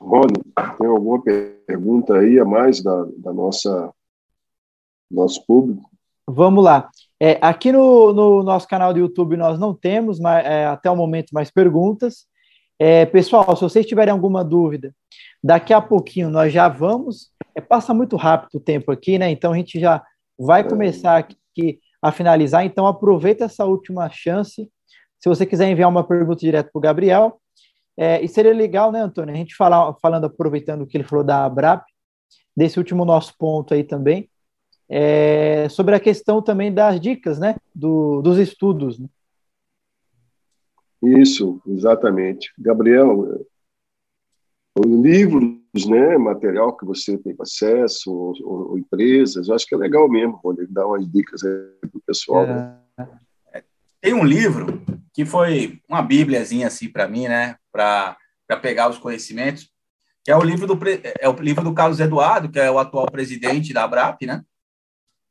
Rony, 0.00 0.32
tem 0.78 0.86
alguma 0.86 1.22
pergunta 1.66 2.14
aí 2.18 2.38
a 2.38 2.44
mais 2.44 2.82
da, 2.82 3.04
da 3.16 3.32
nossa 3.32 3.92
nosso 5.10 5.44
público? 5.46 5.88
Vamos 6.26 6.62
lá. 6.62 6.90
É, 7.20 7.38
aqui 7.40 7.72
no, 7.72 8.12
no, 8.12 8.42
nosso 8.42 8.68
canal 8.68 8.92
do 8.92 9.00
YouTube 9.00 9.36
nós 9.36 9.58
não 9.58 9.74
temos 9.74 10.20
mais, 10.20 10.44
é, 10.46 10.66
até 10.66 10.90
o 10.90 10.96
momento 10.96 11.30
mais 11.32 11.50
perguntas. 11.50 12.26
É, 12.78 13.06
pessoal, 13.06 13.56
se 13.56 13.62
vocês 13.62 13.86
tiverem 13.86 14.12
alguma 14.12 14.44
dúvida, 14.44 14.94
daqui 15.42 15.72
a 15.72 15.80
pouquinho 15.80 16.30
nós 16.30 16.52
já 16.52 16.68
vamos. 16.68 17.30
É, 17.54 17.60
passa 17.60 17.92
muito 17.94 18.14
rápido 18.16 18.56
o 18.56 18.60
tempo 18.60 18.92
aqui, 18.92 19.18
né? 19.18 19.30
Então 19.30 19.52
a 19.52 19.56
gente 19.56 19.80
já 19.80 20.04
vai 20.38 20.62
começar 20.62 21.16
aqui 21.16 21.80
a 22.00 22.12
finalizar, 22.12 22.64
então 22.64 22.86
aproveita 22.86 23.44
essa 23.44 23.64
última 23.64 24.08
chance. 24.10 24.70
Se 25.18 25.28
você 25.28 25.44
quiser 25.44 25.68
enviar 25.68 25.88
uma 25.88 26.04
pergunta 26.04 26.38
direto 26.40 26.70
para 26.70 26.78
o 26.78 26.82
Gabriel, 26.82 27.40
é, 28.00 28.24
e 28.24 28.28
seria 28.28 28.54
legal, 28.54 28.92
né, 28.92 29.00
Antônio, 29.00 29.34
a 29.34 29.36
gente 29.36 29.56
falar, 29.56 29.92
falando, 29.94 30.26
aproveitando 30.26 30.82
o 30.82 30.86
que 30.86 30.96
ele 30.96 31.02
falou 31.02 31.24
da 31.24 31.44
ABRAP, 31.44 31.84
desse 32.56 32.78
último 32.78 33.04
nosso 33.04 33.36
ponto 33.36 33.74
aí 33.74 33.82
também, 33.82 34.30
é, 34.88 35.68
sobre 35.68 35.96
a 35.96 36.00
questão 36.00 36.40
também 36.40 36.72
das 36.72 37.00
dicas, 37.00 37.40
né, 37.40 37.56
do, 37.74 38.22
dos 38.22 38.38
estudos. 38.38 39.00
Né? 39.00 39.08
Isso, 41.02 41.60
exatamente. 41.66 42.52
Gabriel, 42.56 43.44
livros, 44.86 45.84
né, 45.88 46.16
material 46.16 46.76
que 46.76 46.86
você 46.86 47.18
tem 47.18 47.34
acesso, 47.40 48.12
ou, 48.12 48.32
ou, 48.44 48.70
ou 48.70 48.78
empresas, 48.78 49.48
eu 49.48 49.56
acho 49.56 49.66
que 49.66 49.74
é 49.74 49.78
legal 49.78 50.08
mesmo, 50.08 50.40
poder 50.40 50.68
dar 50.68 50.86
umas 50.86 51.04
dicas 51.10 51.40
para 51.40 51.90
o 51.92 52.02
pessoal. 52.06 52.46
Né? 52.46 52.78
Tem 54.00 54.14
um 54.14 54.24
livro 54.24 54.82
que 55.12 55.24
foi 55.24 55.80
uma 55.88 56.02
bíbliazinha 56.02 56.66
assim 56.66 56.88
para 56.88 57.08
mim, 57.08 57.26
né, 57.26 57.56
para 57.72 58.16
pegar 58.62 58.88
os 58.88 58.98
conhecimentos, 58.98 59.70
que 60.24 60.30
é 60.30 60.36
o 60.36 60.42
livro 60.42 60.66
do 60.66 60.78
é 61.20 61.28
o 61.28 61.32
livro 61.32 61.64
do 61.64 61.74
Carlos 61.74 62.00
Eduardo, 62.00 62.50
que 62.50 62.58
é 62.58 62.70
o 62.70 62.78
atual 62.78 63.06
presidente 63.10 63.72
da 63.72 63.84
Abrap, 63.84 64.24
né? 64.26 64.42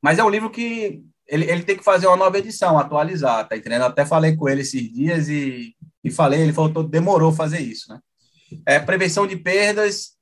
Mas 0.01 0.19
é 0.19 0.23
um 0.23 0.29
livro 0.29 0.49
que 0.49 1.03
ele, 1.27 1.49
ele 1.49 1.63
tem 1.63 1.77
que 1.77 1.83
fazer 1.83 2.07
uma 2.07 2.17
nova 2.17 2.37
edição, 2.37 2.77
atualizar, 2.77 3.47
tá 3.47 3.55
entendendo? 3.55 3.83
até 3.83 4.05
falei 4.05 4.35
com 4.35 4.47
ele 4.47 4.61
esses 4.61 4.91
dias 4.91 5.29
e, 5.29 5.75
e 6.03 6.09
falei, 6.09 6.41
ele 6.41 6.53
falou, 6.53 6.83
demorou 6.83 7.31
fazer 7.31 7.59
isso, 7.59 7.91
né? 7.91 7.99
é 8.65 8.79
Prevenção 8.79 9.27
de 9.27 9.35
Perdas 9.35 10.15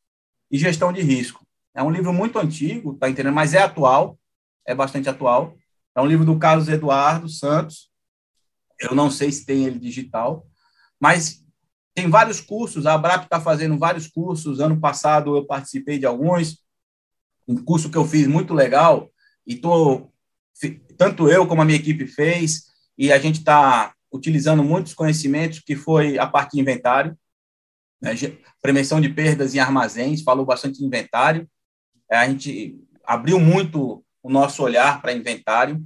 e 0.51 0.57
Gestão 0.57 0.91
de 0.91 1.01
Risco. 1.01 1.45
É 1.73 1.83
um 1.83 1.91
livro 1.91 2.13
muito 2.13 2.39
antigo, 2.39 2.95
tá 2.95 3.09
entendendo? 3.09 3.33
Mas 3.33 3.53
é 3.53 3.61
atual, 3.61 4.17
é 4.65 4.73
bastante 4.73 5.09
atual. 5.09 5.55
É 5.95 6.01
um 6.01 6.05
livro 6.05 6.25
do 6.25 6.37
Carlos 6.39 6.69
Eduardo 6.69 7.27
Santos. 7.27 7.89
Eu 8.79 8.95
não 8.95 9.09
sei 9.09 9.31
se 9.31 9.45
tem 9.45 9.65
ele 9.65 9.79
digital, 9.79 10.45
mas 10.99 11.43
tem 11.93 12.09
vários 12.09 12.41
cursos. 12.41 12.85
A 12.85 12.93
Abrap 12.93 13.23
está 13.23 13.39
fazendo 13.39 13.77
vários 13.77 14.07
cursos. 14.07 14.59
Ano 14.59 14.79
passado 14.79 15.35
eu 15.35 15.45
participei 15.45 15.97
de 15.97 16.05
alguns. 16.05 16.63
Um 17.47 17.63
curso 17.63 17.89
que 17.89 17.97
eu 17.97 18.05
fiz 18.05 18.27
muito 18.27 18.53
legal 18.53 19.09
e 19.45 19.55
tô 19.55 20.11
tanto 20.97 21.29
eu 21.29 21.45
como 21.45 21.61
a 21.61 21.65
minha 21.65 21.77
equipe 21.77 22.07
fez 22.07 22.63
e 22.97 23.11
a 23.11 23.19
gente 23.19 23.39
está 23.39 23.93
utilizando 24.11 24.63
muitos 24.63 24.93
conhecimentos 24.93 25.59
que 25.59 25.75
foi 25.75 26.17
a 26.17 26.25
parte 26.25 26.53
de 26.53 26.61
inventário 26.61 27.17
né? 28.01 28.13
prevenção 28.61 29.01
de 29.01 29.09
perdas 29.09 29.55
em 29.55 29.59
armazéns, 29.59 30.21
falou 30.21 30.45
bastante 30.45 30.79
de 30.79 30.85
inventário. 30.85 31.49
É, 32.09 32.17
a 32.17 32.27
gente 32.27 32.79
abriu 33.03 33.39
muito 33.39 34.03
o 34.21 34.29
nosso 34.29 34.63
olhar 34.63 35.01
para 35.01 35.13
inventário. 35.13 35.83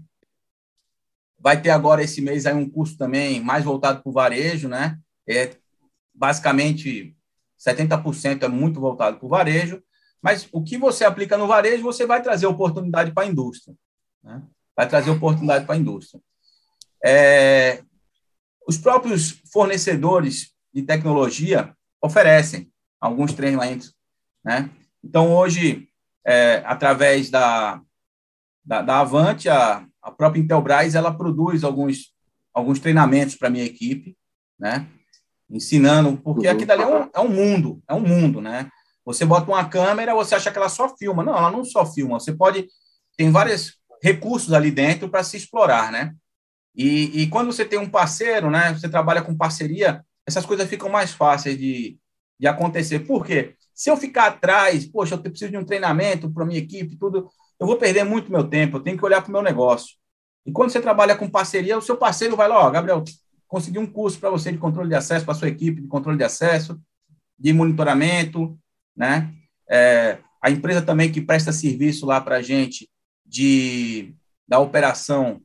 Vai 1.40 1.62
ter 1.62 1.70
agora 1.70 2.04
esse 2.04 2.22
mês 2.22 2.46
aí 2.46 2.54
um 2.54 2.70
curso 2.70 2.98
também 2.98 3.40
mais 3.40 3.64
voltado 3.64 4.02
para 4.02 4.10
o 4.10 4.14
varejo, 4.14 4.68
né? 4.68 4.98
É, 5.28 5.56
basicamente, 6.14 7.16
70% 7.58 8.44
é 8.44 8.48
muito 8.48 8.80
voltado 8.80 9.18
para 9.18 9.26
o 9.26 9.30
varejo, 9.30 9.82
mas 10.22 10.50
o 10.52 10.64
que 10.64 10.78
você 10.78 11.06
aplica 11.06 11.38
no 11.38 11.48
varejo, 11.48 11.84
você 11.84 12.06
vai 12.06 12.22
trazer 12.22 12.46
oportunidade 12.46 13.14
para 13.14 13.24
a 13.24 13.28
indústria. 13.28 13.76
Né? 14.24 14.44
Vai 14.76 14.88
trazer 14.88 15.10
oportunidade 15.10 15.66
para 15.66 15.76
a 15.76 15.78
indústria. 15.78 16.22
É, 17.04 17.84
os 18.68 18.78
próprios 18.78 19.42
fornecedores 19.52 20.54
de 20.74 20.84
tecnologia 20.84 21.76
oferecem 22.02 22.72
alguns 23.00 23.34
treinamentos, 23.34 23.96
né? 24.44 24.70
Então, 25.04 25.34
hoje, 25.34 25.88
é, 26.26 26.62
através 26.66 27.30
da, 27.30 27.82
da, 28.64 28.82
da 28.82 29.00
Avante, 29.00 29.48
a, 29.48 29.88
a 30.02 30.12
própria 30.12 30.42
Intelbras, 30.42 30.96
ela 30.96 31.14
produz 31.14 31.64
alguns, 31.64 32.14
alguns 32.54 32.80
treinamentos 32.80 33.36
para 33.36 33.48
a 33.48 33.52
minha 33.52 33.66
equipe, 33.66 34.18
né? 34.58 34.88
Ensinando, 35.50 36.18
porque 36.18 36.48
uhum. 36.48 36.54
aqui 36.54 36.66
dali 36.66 36.84
é 36.84 36.88
um, 36.88 37.10
é 37.14 37.20
um 37.20 37.30
mundo, 37.30 37.82
é 37.88 37.94
um 37.94 38.02
mundo, 38.02 38.40
né? 38.40 38.70
Você 39.06 39.26
bota 39.26 39.50
uma 39.50 39.68
câmera, 39.68 40.14
você 40.14 40.36
acha 40.36 40.52
que 40.52 40.58
ela 40.58 40.70
só 40.70 40.96
filma. 40.96 41.24
Não, 41.24 41.36
ela 41.36 41.50
não 41.50 41.66
só 41.66 41.84
filma. 41.86 42.20
Você 42.20 42.32
pode. 42.32 42.68
Tem 43.18 43.32
vários 43.32 43.74
recursos 44.04 44.54
ali 44.54 44.70
dentro 44.70 45.10
para 45.10 45.24
se 45.24 45.36
explorar, 45.36 45.92
né? 45.92 46.14
E, 46.76 47.24
e, 47.24 47.28
quando 47.28 47.52
você 47.52 47.66
tem 47.66 47.80
um 47.80 47.90
parceiro, 47.90 48.52
né? 48.52 48.74
Você 48.74 48.88
trabalha 48.88 49.24
com 49.24 49.36
parceria, 49.36 50.06
essas 50.28 50.46
coisas 50.46 50.70
ficam 50.70 50.90
mais 50.90 51.12
fáceis 51.12 51.58
de, 51.58 51.98
de 52.40 52.48
acontecer. 52.48 53.00
Por 53.00 53.26
quê? 53.26 53.56
Se 53.74 53.90
eu 53.90 53.98
ficar 53.98 54.28
atrás, 54.28 54.86
poxa, 54.86 55.16
eu 55.16 55.20
preciso 55.20 55.52
de 55.52 55.58
um 55.58 55.66
treinamento 55.66 56.32
para 56.32 56.46
minha 56.46 56.60
equipe, 56.60 56.96
tudo, 56.96 57.30
eu 57.60 57.68
vou 57.68 57.78
perder 57.78 58.04
muito 58.04 58.32
meu 58.32 58.44
tempo. 58.44 58.78
Eu 58.78 58.82
tenho 58.82 58.98
que 58.98 59.06
olhar 59.06 59.22
para 59.22 59.30
o 59.30 59.34
meu 59.34 59.42
negócio. 59.42 59.98
E 60.46 60.52
quando 60.52 60.72
você 60.72 60.82
trabalha 60.82 61.16
com 61.16 61.30
parceria, 61.30 61.78
o 61.78 61.82
seu 61.82 61.98
parceiro 61.98 62.36
vai 62.36 62.48
lá, 62.48 62.66
ó, 62.66 62.72
Gabriel, 62.72 63.04
consegui 63.48 63.78
um 63.78 63.86
curso 63.86 64.20
para 64.20 64.30
você 64.30 64.52
de 64.52 64.58
controle 64.58 64.90
de 64.90 64.96
acesso 64.96 65.26
para 65.26 65.34
sua 65.34 65.50
equipe 65.50 65.82
de 65.82 65.88
controle 65.88 66.18
de 66.18 66.24
acesso, 66.24 66.80
de 67.38 67.52
monitoramento, 67.52 68.58
né? 68.96 69.34
É, 69.70 70.18
a 70.42 70.50
empresa 70.50 70.82
também 70.82 71.12
que 71.12 71.22
presta 71.22 71.52
serviço 71.52 72.06
lá 72.06 72.22
para 72.22 72.38
a 72.38 72.42
gente 72.42 72.90
de, 73.26 74.16
da 74.48 74.60
operação 74.60 75.42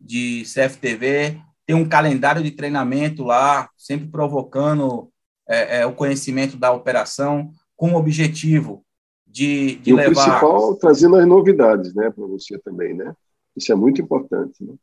de 0.00 0.44
CFTV, 0.44 1.40
tem 1.66 1.74
um 1.76 1.88
calendário 1.88 2.42
de 2.42 2.52
treinamento 2.52 3.24
lá, 3.24 3.68
sempre 3.76 4.08
provocando 4.08 5.10
é, 5.46 5.80
é, 5.80 5.86
o 5.86 5.92
conhecimento 5.92 6.56
da 6.56 6.72
operação, 6.72 7.52
com 7.76 7.92
o 7.92 7.96
objetivo 7.96 8.84
de, 9.28 9.76
de 9.76 9.90
e 9.90 9.94
levar... 9.94 10.10
o 10.10 10.14
principal, 10.14 10.76
trazendo 10.76 11.16
as 11.16 11.26
novidades 11.26 11.94
né, 11.94 12.10
para 12.10 12.26
você 12.26 12.58
também, 12.58 12.94
né? 12.94 13.14
Isso 13.56 13.70
é 13.70 13.74
muito 13.74 14.00
importante, 14.00 14.64
né? 14.64 14.74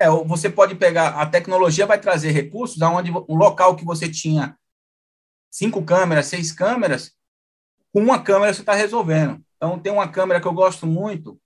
É, 0.00 0.08
você 0.08 0.48
pode 0.48 0.74
pegar, 0.76 1.20
a 1.20 1.26
tecnologia 1.26 1.86
vai 1.86 2.00
trazer 2.00 2.30
recursos 2.30 2.80
aonde 2.80 3.12
um 3.12 3.36
local 3.36 3.76
que 3.76 3.84
você 3.84 4.08
tinha 4.08 4.56
cinco 5.50 5.82
câmeras, 5.84 6.26
seis 6.26 6.52
câmeras, 6.52 7.12
com 7.92 8.00
uma 8.00 8.22
câmera 8.22 8.54
você 8.54 8.62
está 8.62 8.72
resolvendo. 8.72 9.42
Então, 9.56 9.78
tem 9.78 9.92
uma 9.92 10.08
câmera 10.08 10.40
que 10.40 10.46
eu 10.46 10.54
gosto 10.54 10.86
muito, 10.86 11.38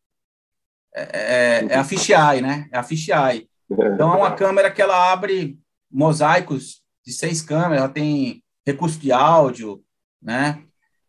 é, 0.95 1.03
é, 1.03 1.67
é 1.71 1.75
a 1.77 1.83
Fisheye, 1.83 2.41
né? 2.41 2.69
É 2.71 2.79
a 2.79 2.85
Fisheye. 2.85 3.49
Então, 3.69 4.13
é 4.13 4.17
uma 4.17 4.37
câmera 4.37 4.71
que 4.71 4.81
ela 4.81 5.13
abre 5.13 5.59
mosaicos 5.91 6.81
de 7.05 7.13
seis 7.13 7.43
câmeras, 7.43 7.79
ela 7.79 7.89
tem 7.89 8.43
recurso 8.65 9.01
de 9.01 9.11
áudio, 9.11 9.83
né? 10.23 10.63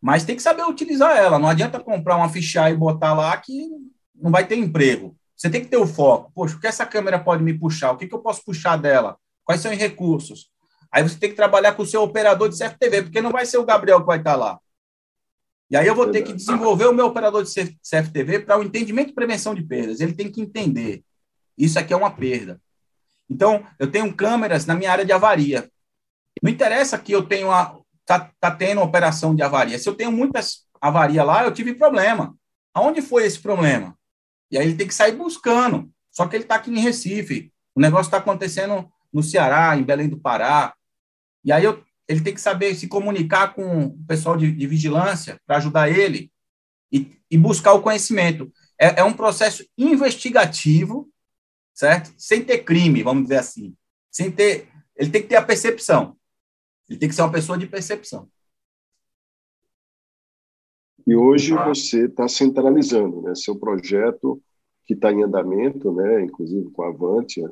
Mas 0.06 0.22
tem 0.22 0.36
que 0.36 0.42
saber 0.42 0.62
utilizar 0.62 1.16
ela. 1.16 1.36
Não 1.36 1.48
adianta 1.48 1.80
comprar 1.80 2.14
uma 2.14 2.28
Fisheye 2.28 2.72
e 2.72 2.76
botar 2.76 3.12
lá 3.12 3.36
que 3.36 3.68
não 4.14 4.30
vai 4.30 4.46
ter 4.46 4.54
emprego. 4.54 5.16
Você 5.36 5.50
tem 5.50 5.60
que 5.60 5.66
ter 5.66 5.78
o 5.78 5.84
foco. 5.84 6.30
Poxa, 6.32 6.54
o 6.54 6.60
que 6.60 6.66
essa 6.68 6.86
câmera 6.86 7.18
pode 7.18 7.42
me 7.42 7.52
puxar? 7.52 7.90
O 7.90 7.96
que, 7.96 8.06
que 8.06 8.14
eu 8.14 8.20
posso 8.20 8.44
puxar 8.44 8.76
dela? 8.76 9.18
Quais 9.44 9.60
são 9.60 9.72
os 9.72 9.76
recursos? 9.76 10.48
Aí 10.92 11.02
você 11.02 11.18
tem 11.18 11.30
que 11.30 11.34
trabalhar 11.34 11.74
com 11.74 11.82
o 11.82 11.86
seu 11.86 12.04
operador 12.04 12.48
de 12.48 12.56
CFTV, 12.56 13.02
porque 13.02 13.20
não 13.20 13.32
vai 13.32 13.44
ser 13.44 13.58
o 13.58 13.64
Gabriel 13.64 13.98
que 13.98 14.06
vai 14.06 14.18
estar 14.18 14.36
lá. 14.36 14.60
E 15.68 15.76
aí 15.76 15.88
eu 15.88 15.94
vou 15.96 16.08
ter 16.08 16.22
que 16.22 16.32
desenvolver 16.32 16.86
o 16.86 16.94
meu 16.94 17.06
operador 17.06 17.42
de 17.42 17.50
CFTV 17.50 18.38
para 18.38 18.60
o 18.60 18.62
entendimento 18.62 19.10
e 19.10 19.12
prevenção 19.12 19.56
de 19.56 19.64
perdas. 19.64 19.98
Ele 19.98 20.12
tem 20.12 20.30
que 20.30 20.40
entender. 20.40 21.02
Isso 21.58 21.80
aqui 21.80 21.92
é 21.92 21.96
uma 21.96 22.12
perda. 22.12 22.60
Então, 23.28 23.66
eu 23.76 23.90
tenho 23.90 24.14
câmeras 24.14 24.66
na 24.66 24.76
minha 24.76 24.92
área 24.92 25.04
de 25.04 25.10
avaria. 25.10 25.68
Não 26.40 26.48
interessa 26.48 26.96
que 26.96 27.10
eu 27.10 27.24
tenho 27.24 27.50
a 27.50 27.76
tá, 28.06 28.30
tá 28.40 28.50
tendo 28.50 28.80
operação 28.80 29.34
de 29.34 29.42
avaria. 29.42 29.78
Se 29.78 29.88
eu 29.88 29.94
tenho 29.94 30.12
muitas 30.12 30.64
avarias 30.80 31.26
lá, 31.26 31.44
eu 31.44 31.52
tive 31.52 31.74
problema. 31.74 32.34
Aonde 32.72 33.02
foi 33.02 33.24
esse 33.24 33.38
problema? 33.38 33.98
E 34.50 34.56
aí 34.56 34.66
ele 34.66 34.76
tem 34.76 34.86
que 34.86 34.94
sair 34.94 35.12
buscando. 35.12 35.90
Só 36.10 36.26
que 36.26 36.36
ele 36.36 36.44
está 36.44 36.54
aqui 36.54 36.70
em 36.70 36.80
Recife. 36.80 37.52
O 37.74 37.80
negócio 37.80 38.06
está 38.06 38.18
acontecendo 38.18 38.88
no 39.12 39.22
Ceará, 39.22 39.76
em 39.76 39.82
Belém 39.82 40.08
do 40.08 40.18
Pará. 40.18 40.74
E 41.44 41.52
aí 41.52 41.64
eu, 41.64 41.84
ele 42.08 42.20
tem 42.20 42.32
que 42.32 42.40
saber 42.40 42.74
se 42.74 42.86
comunicar 42.86 43.54
com 43.54 43.86
o 43.86 44.04
pessoal 44.06 44.36
de, 44.36 44.50
de 44.52 44.66
vigilância 44.66 45.40
para 45.46 45.56
ajudar 45.56 45.90
ele 45.90 46.30
e, 46.90 47.18
e, 47.30 47.36
buscar 47.36 47.72
o 47.72 47.82
conhecimento. 47.82 48.50
É, 48.78 49.00
é, 49.00 49.04
um 49.04 49.12
processo 49.12 49.66
investigativo, 49.76 51.10
certo? 51.74 52.14
Sem 52.16 52.44
ter 52.44 52.58
crime, 52.58 53.02
vamos 53.02 53.24
dizer 53.24 53.38
assim. 53.38 53.74
Sem 54.10 54.30
ter, 54.30 54.68
ele 54.96 55.10
tem 55.10 55.22
que 55.22 55.28
ter 55.28 55.36
a 55.36 55.42
percepção. 55.42 56.16
Ele 56.88 56.98
tem 56.98 57.08
que 57.08 57.14
ser 57.14 57.22
uma 57.22 57.32
pessoa 57.32 57.58
de 57.58 57.66
percepção. 57.66 58.28
E 61.06 61.14
hoje 61.14 61.54
você 61.54 62.06
está 62.06 62.28
centralizando, 62.28 63.22
né? 63.22 63.34
Seu 63.34 63.56
projeto 63.56 64.42
que 64.84 64.94
está 64.94 65.12
em 65.12 65.22
andamento, 65.22 65.92
né? 65.92 66.22
Inclusive 66.22 66.70
com 66.70 66.82
a 66.82 66.88
Avantia, 66.88 67.50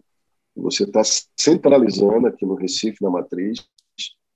você 0.56 0.84
está 0.84 1.02
centralizando 1.38 2.26
aqui 2.26 2.44
no 2.44 2.54
Recife, 2.54 3.02
na 3.02 3.10
matriz, 3.10 3.68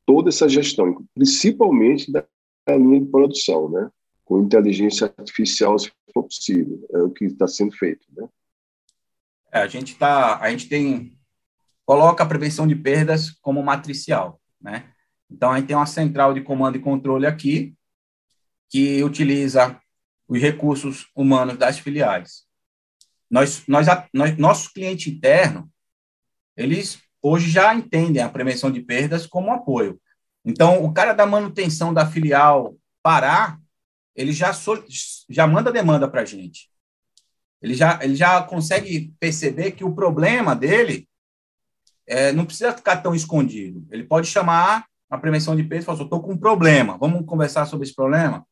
toda 0.06 0.28
essa 0.28 0.48
gestão, 0.48 1.04
principalmente 1.14 2.10
da 2.10 2.26
linha 2.68 3.00
de 3.00 3.06
produção, 3.06 3.68
né? 3.70 3.90
Com 4.24 4.40
inteligência 4.40 5.12
artificial, 5.16 5.78
se 5.78 5.90
for 6.12 6.24
possível, 6.24 6.86
é 6.92 6.98
o 6.98 7.10
que 7.10 7.24
está 7.24 7.46
sendo 7.46 7.72
feito, 7.76 8.06
né? 8.16 8.28
É, 9.50 9.60
a 9.60 9.66
gente 9.66 9.96
tá, 9.96 10.38
a 10.38 10.50
gente 10.50 10.68
tem 10.68 11.18
coloca 11.84 12.22
a 12.22 12.26
prevenção 12.26 12.66
de 12.66 12.76
perdas 12.76 13.30
como 13.40 13.62
matricial, 13.62 14.38
né? 14.60 14.92
Então 15.30 15.52
a 15.52 15.58
gente 15.58 15.68
tem 15.68 15.76
uma 15.76 15.86
central 15.86 16.32
de 16.32 16.40
comando 16.40 16.76
e 16.76 16.80
controle 16.80 17.26
aqui 17.26 17.74
que 18.70 19.02
utiliza 19.02 19.80
os 20.26 20.40
recursos 20.40 21.08
humanos 21.14 21.56
das 21.56 21.78
filiais. 21.78 22.44
Nós, 23.30 23.66
nós, 23.66 23.86
nós, 24.12 24.36
nosso 24.36 24.72
cliente 24.72 25.10
interno, 25.10 25.70
eles 26.56 27.00
hoje 27.22 27.50
já 27.50 27.74
entendem 27.74 28.22
a 28.22 28.28
prevenção 28.28 28.70
de 28.70 28.80
perdas 28.80 29.26
como 29.26 29.52
apoio. 29.52 30.00
Então, 30.44 30.84
o 30.84 30.92
cara 30.92 31.12
da 31.12 31.26
manutenção 31.26 31.92
da 31.92 32.06
filial 32.06 32.76
parar, 33.02 33.60
ele 34.14 34.32
já, 34.32 34.50
já 35.28 35.46
manda 35.46 35.72
demanda 35.72 36.08
para 36.08 36.22
a 36.22 36.24
gente. 36.24 36.70
Ele 37.60 37.74
já, 37.74 37.98
ele 38.02 38.14
já 38.14 38.42
consegue 38.42 39.14
perceber 39.18 39.72
que 39.72 39.84
o 39.84 39.94
problema 39.94 40.54
dele 40.54 41.08
é, 42.08 42.32
não 42.32 42.44
precisa 42.44 42.72
ficar 42.72 42.96
tão 42.98 43.14
escondido. 43.14 43.86
Ele 43.90 44.02
pode 44.02 44.26
chamar 44.26 44.86
a 45.10 45.18
prevenção 45.18 45.54
de 45.54 45.62
perdas 45.62 45.84
e 45.84 45.86
falar: 45.86 46.02
estou 46.02 46.22
com 46.22 46.32
um 46.32 46.38
problema, 46.38 46.96
vamos 46.98 47.24
conversar 47.26 47.66
sobre 47.66 47.86
esse 47.86 47.94
problema? 47.94 48.44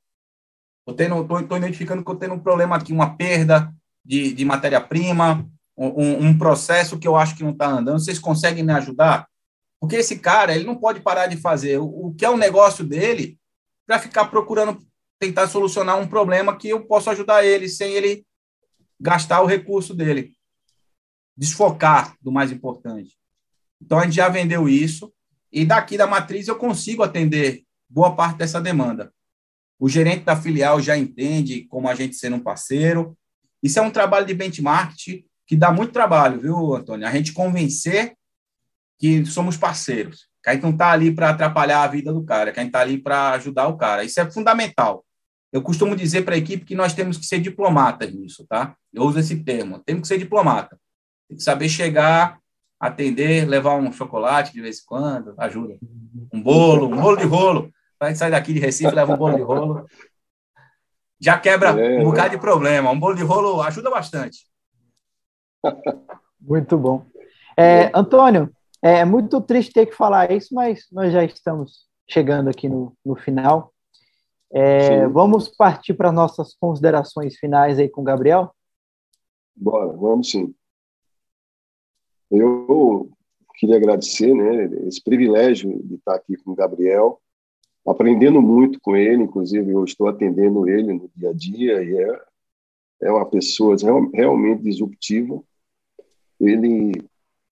Estou 0.89 1.57
identificando 1.57 2.05
que 2.05 2.11
eu 2.11 2.17
tenho 2.17 2.35
um 2.35 2.39
problema 2.39 2.77
aqui, 2.77 2.93
uma 2.93 3.17
perda 3.17 3.75
de, 4.05 4.33
de 4.33 4.45
matéria-prima, 4.45 5.45
um, 5.77 6.29
um, 6.29 6.39
processo 6.39 6.99
que 6.99 7.09
eu 7.09 7.17
acho 7.17 7.37
que 7.37 7.43
não 7.43 7.51
está 7.51 7.67
andando. 7.67 7.99
Vocês 7.99 8.21
conseguem 8.21 8.63
me 8.63 8.73
ajudar? 8.73 9.27
Porque 9.81 9.97
esse 9.97 10.19
cara, 10.19 10.55
ele 10.55 10.65
não 10.65 10.77
pode 10.77 11.01
parar 11.01 11.27
de 11.27 11.37
fazer 11.37 11.79
o, 11.79 12.07
o 12.07 12.15
que 12.15 12.25
é 12.25 12.31
o 12.31 12.37
negócio 12.37 12.85
dele 12.85 13.37
para 13.85 13.99
ficar 13.99 14.27
procurando 14.27 14.81
tentar 15.19 15.49
solucionar 15.49 15.99
um 15.99 16.07
problema 16.07 16.57
que 16.57 16.69
eu 16.69 16.87
posso 16.87 17.11
ajudar 17.11 17.45
ele 17.45 17.69
sem 17.69 17.93
ele 17.93 18.25
gastar 19.01 19.41
o 19.43 19.47
recurso 19.47 19.95
dele. 19.95 20.35
Desfocar 21.37 22.17
do 22.23 22.31
mais 22.31 22.53
importante. 22.53 23.17
Então, 23.83 23.99
a 23.99 24.05
gente 24.05 24.17
já 24.17 24.29
vendeu 24.29 24.69
isso 24.69 25.13
e 25.53 25.65
daqui 25.65 25.97
da 25.97 26.07
matriz 26.07 26.49
eu 26.49 26.57
consigo 26.57 27.03
atender 27.03 27.65
boa 27.89 28.15
parte 28.15 28.39
dessa 28.39 28.61
demanda. 28.61 29.13
O 29.79 29.89
gerente 29.89 30.25
da 30.25 30.37
filial 30.37 30.81
já 30.81 30.97
entende 30.97 31.65
como 31.65 31.89
a 31.89 31.95
gente 31.95 32.17
ser 32.17 32.33
um 32.33 32.41
parceiro. 32.41 33.17
Isso 33.63 33.79
é 33.79 33.83
um 33.83 33.91
trabalho 33.91 34.27
de 34.27 34.35
benchmark 34.35 35.25
que 35.47 35.57
dá 35.57 35.71
muito 35.71 35.93
trabalho, 35.93 36.41
viu, 36.41 36.75
Antônio? 36.75 37.07
A 37.07 37.13
gente 37.13 37.33
convencer 37.33 38.17
que 38.99 39.25
somos 39.27 39.57
parceiros, 39.57 40.27
que 40.43 40.51
a 40.51 40.55
gente 40.55 40.63
não 40.63 40.71
está 40.71 40.91
ali 40.91 41.15
para 41.15 41.31
atrapalhar 41.31 41.83
a 41.83 41.87
vida 41.87 42.13
do 42.13 42.25
cara, 42.25 42.51
que 42.53 42.59
a 42.59 42.63
gente 42.63 42.71
está 42.71 42.81
ali 42.81 42.99
para 42.99 43.31
ajudar 43.33 43.69
o 43.69 43.77
cara. 43.77 44.03
Isso 44.05 44.19
é 44.21 44.31
fundamental. 44.31 45.05
Eu 45.53 45.63
costumo 45.63 45.95
dizer 45.95 46.23
para 46.23 46.35
a 46.35 46.39
equipe 46.39 46.65
que 46.65 46.75
nós 46.75 46.93
temos 46.93 47.17
que 47.17 47.27
ser 47.27 47.39
diplomatas 47.39 48.13
nisso, 48.13 48.45
tá? 48.49 48.75
Eu 48.93 49.05
uso 49.05 49.19
esse 49.19 49.43
termo. 49.45 49.79
Temos 49.81 50.03
que 50.03 50.09
ser 50.09 50.19
diplomata. 50.19 50.79
Tem 51.29 51.37
que 51.37 51.43
saber 51.43 51.69
chegar, 51.69 52.39
atender, 52.87 53.47
levar 53.47 53.77
um 53.77 53.93
chocolate 53.93 54.53
de 54.53 54.61
vez 54.61 54.81
em 54.81 54.87
quando, 54.87 55.35
ajuda. 55.39 55.77
Um 56.33 56.43
bolo, 56.43 56.87
um 56.87 57.01
bolo 57.01 57.17
de 57.17 57.25
rolo. 57.25 57.71
A 58.01 58.09
gente 58.09 58.19
sai 58.19 58.31
daqui 58.31 58.53
de 58.53 58.61
Recife, 58.61 58.95
leva 58.95 59.15
um 59.15 59.17
bolo 59.17 59.37
de 59.37 59.43
rolo. 59.43 59.87
Já 61.21 61.39
quebra 61.39 61.71
é, 61.71 62.01
um 62.01 62.05
bocado 62.05 62.31
de 62.31 62.39
problema. 62.39 62.91
Um 62.91 62.99
bolo 62.99 63.15
de 63.15 63.23
rolo 63.23 63.63
ajuda 63.63 63.91
bastante. 63.91 64.47
Muito 66.41 66.77
bom. 66.77 67.07
É, 67.57 67.91
Antônio, 67.95 68.53
é 68.83 69.05
muito 69.05 69.41
triste 69.41 69.73
ter 69.73 69.87
que 69.87 69.97
falar 69.97 70.31
isso, 70.31 70.55
mas 70.55 70.87
nós 70.93 71.13
já 71.13 71.25
estamos 71.25 71.87
chegando 72.09 72.49
aqui 72.49 72.69
no, 72.69 72.97
no 73.05 73.17
final. 73.17 73.73
É, 74.53 75.09
vamos 75.09 75.49
partir 75.49 75.95
para 75.95 76.13
nossas 76.13 76.55
considerações 76.55 77.37
finais 77.37 77.79
aí 77.79 77.89
com 77.89 78.03
o 78.03 78.05
Gabriel? 78.05 78.55
Bora, 79.57 79.93
vamos 79.93 80.31
sim. 80.31 80.55
Eu 82.31 83.11
queria 83.59 83.77
agradecer 83.77 84.35
né, 84.35 84.65
esse 84.87 85.03
privilégio 85.03 85.83
de 85.83 85.95
estar 85.95 86.15
aqui 86.15 86.37
com 86.37 86.53
o 86.53 86.55
Gabriel, 86.55 87.21
aprendendo 87.87 88.43
muito 88.43 88.81
com 88.81 88.97
ele, 88.97 89.23
inclusive 89.23 89.71
eu 89.71 89.85
estou 89.85 90.09
atendendo 90.09 90.69
ele 90.69 90.93
no 90.93 91.11
dia 91.15 91.31
a 91.31 91.33
dia 91.33 91.83
e 91.83 91.97
é, 91.97 92.21
é 93.03 93.13
uma 93.13 93.27
pessoa 93.27 93.77
realmente 94.13 94.63
disruptiva. 94.63 95.43
Ele 96.41 96.93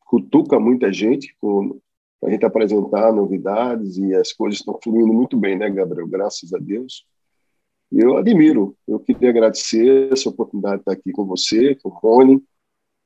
cutuca 0.01 0.59
muita 0.61 0.93
gente 0.93 1.35
com 1.41 1.81
a 2.23 2.31
gente 2.31 2.45
apresentar 2.45 3.13
novidades 3.13 3.99
e 3.99 4.15
as 4.15 4.33
coisas 4.33 4.59
estão 4.59 4.79
fluindo 4.83 5.13
muito 5.13 5.37
bem, 5.37 5.57
né, 5.57 5.71
Gabriel? 5.71 6.09
Graças 6.09 6.53
a 6.53 6.59
Deus. 6.59 7.07
Eu 7.93 8.17
admiro. 8.17 8.77
Eu 8.89 8.99
queria 8.99 9.31
agradecer 9.31 10.13
essa 10.13 10.29
oportunidade 10.29 10.77
de 10.77 10.81
estar 10.81 10.93
aqui 10.93 11.13
com 11.13 11.25
você, 11.25 11.75
com 11.77 11.91
o 11.91 11.93
Rony. 11.93 12.43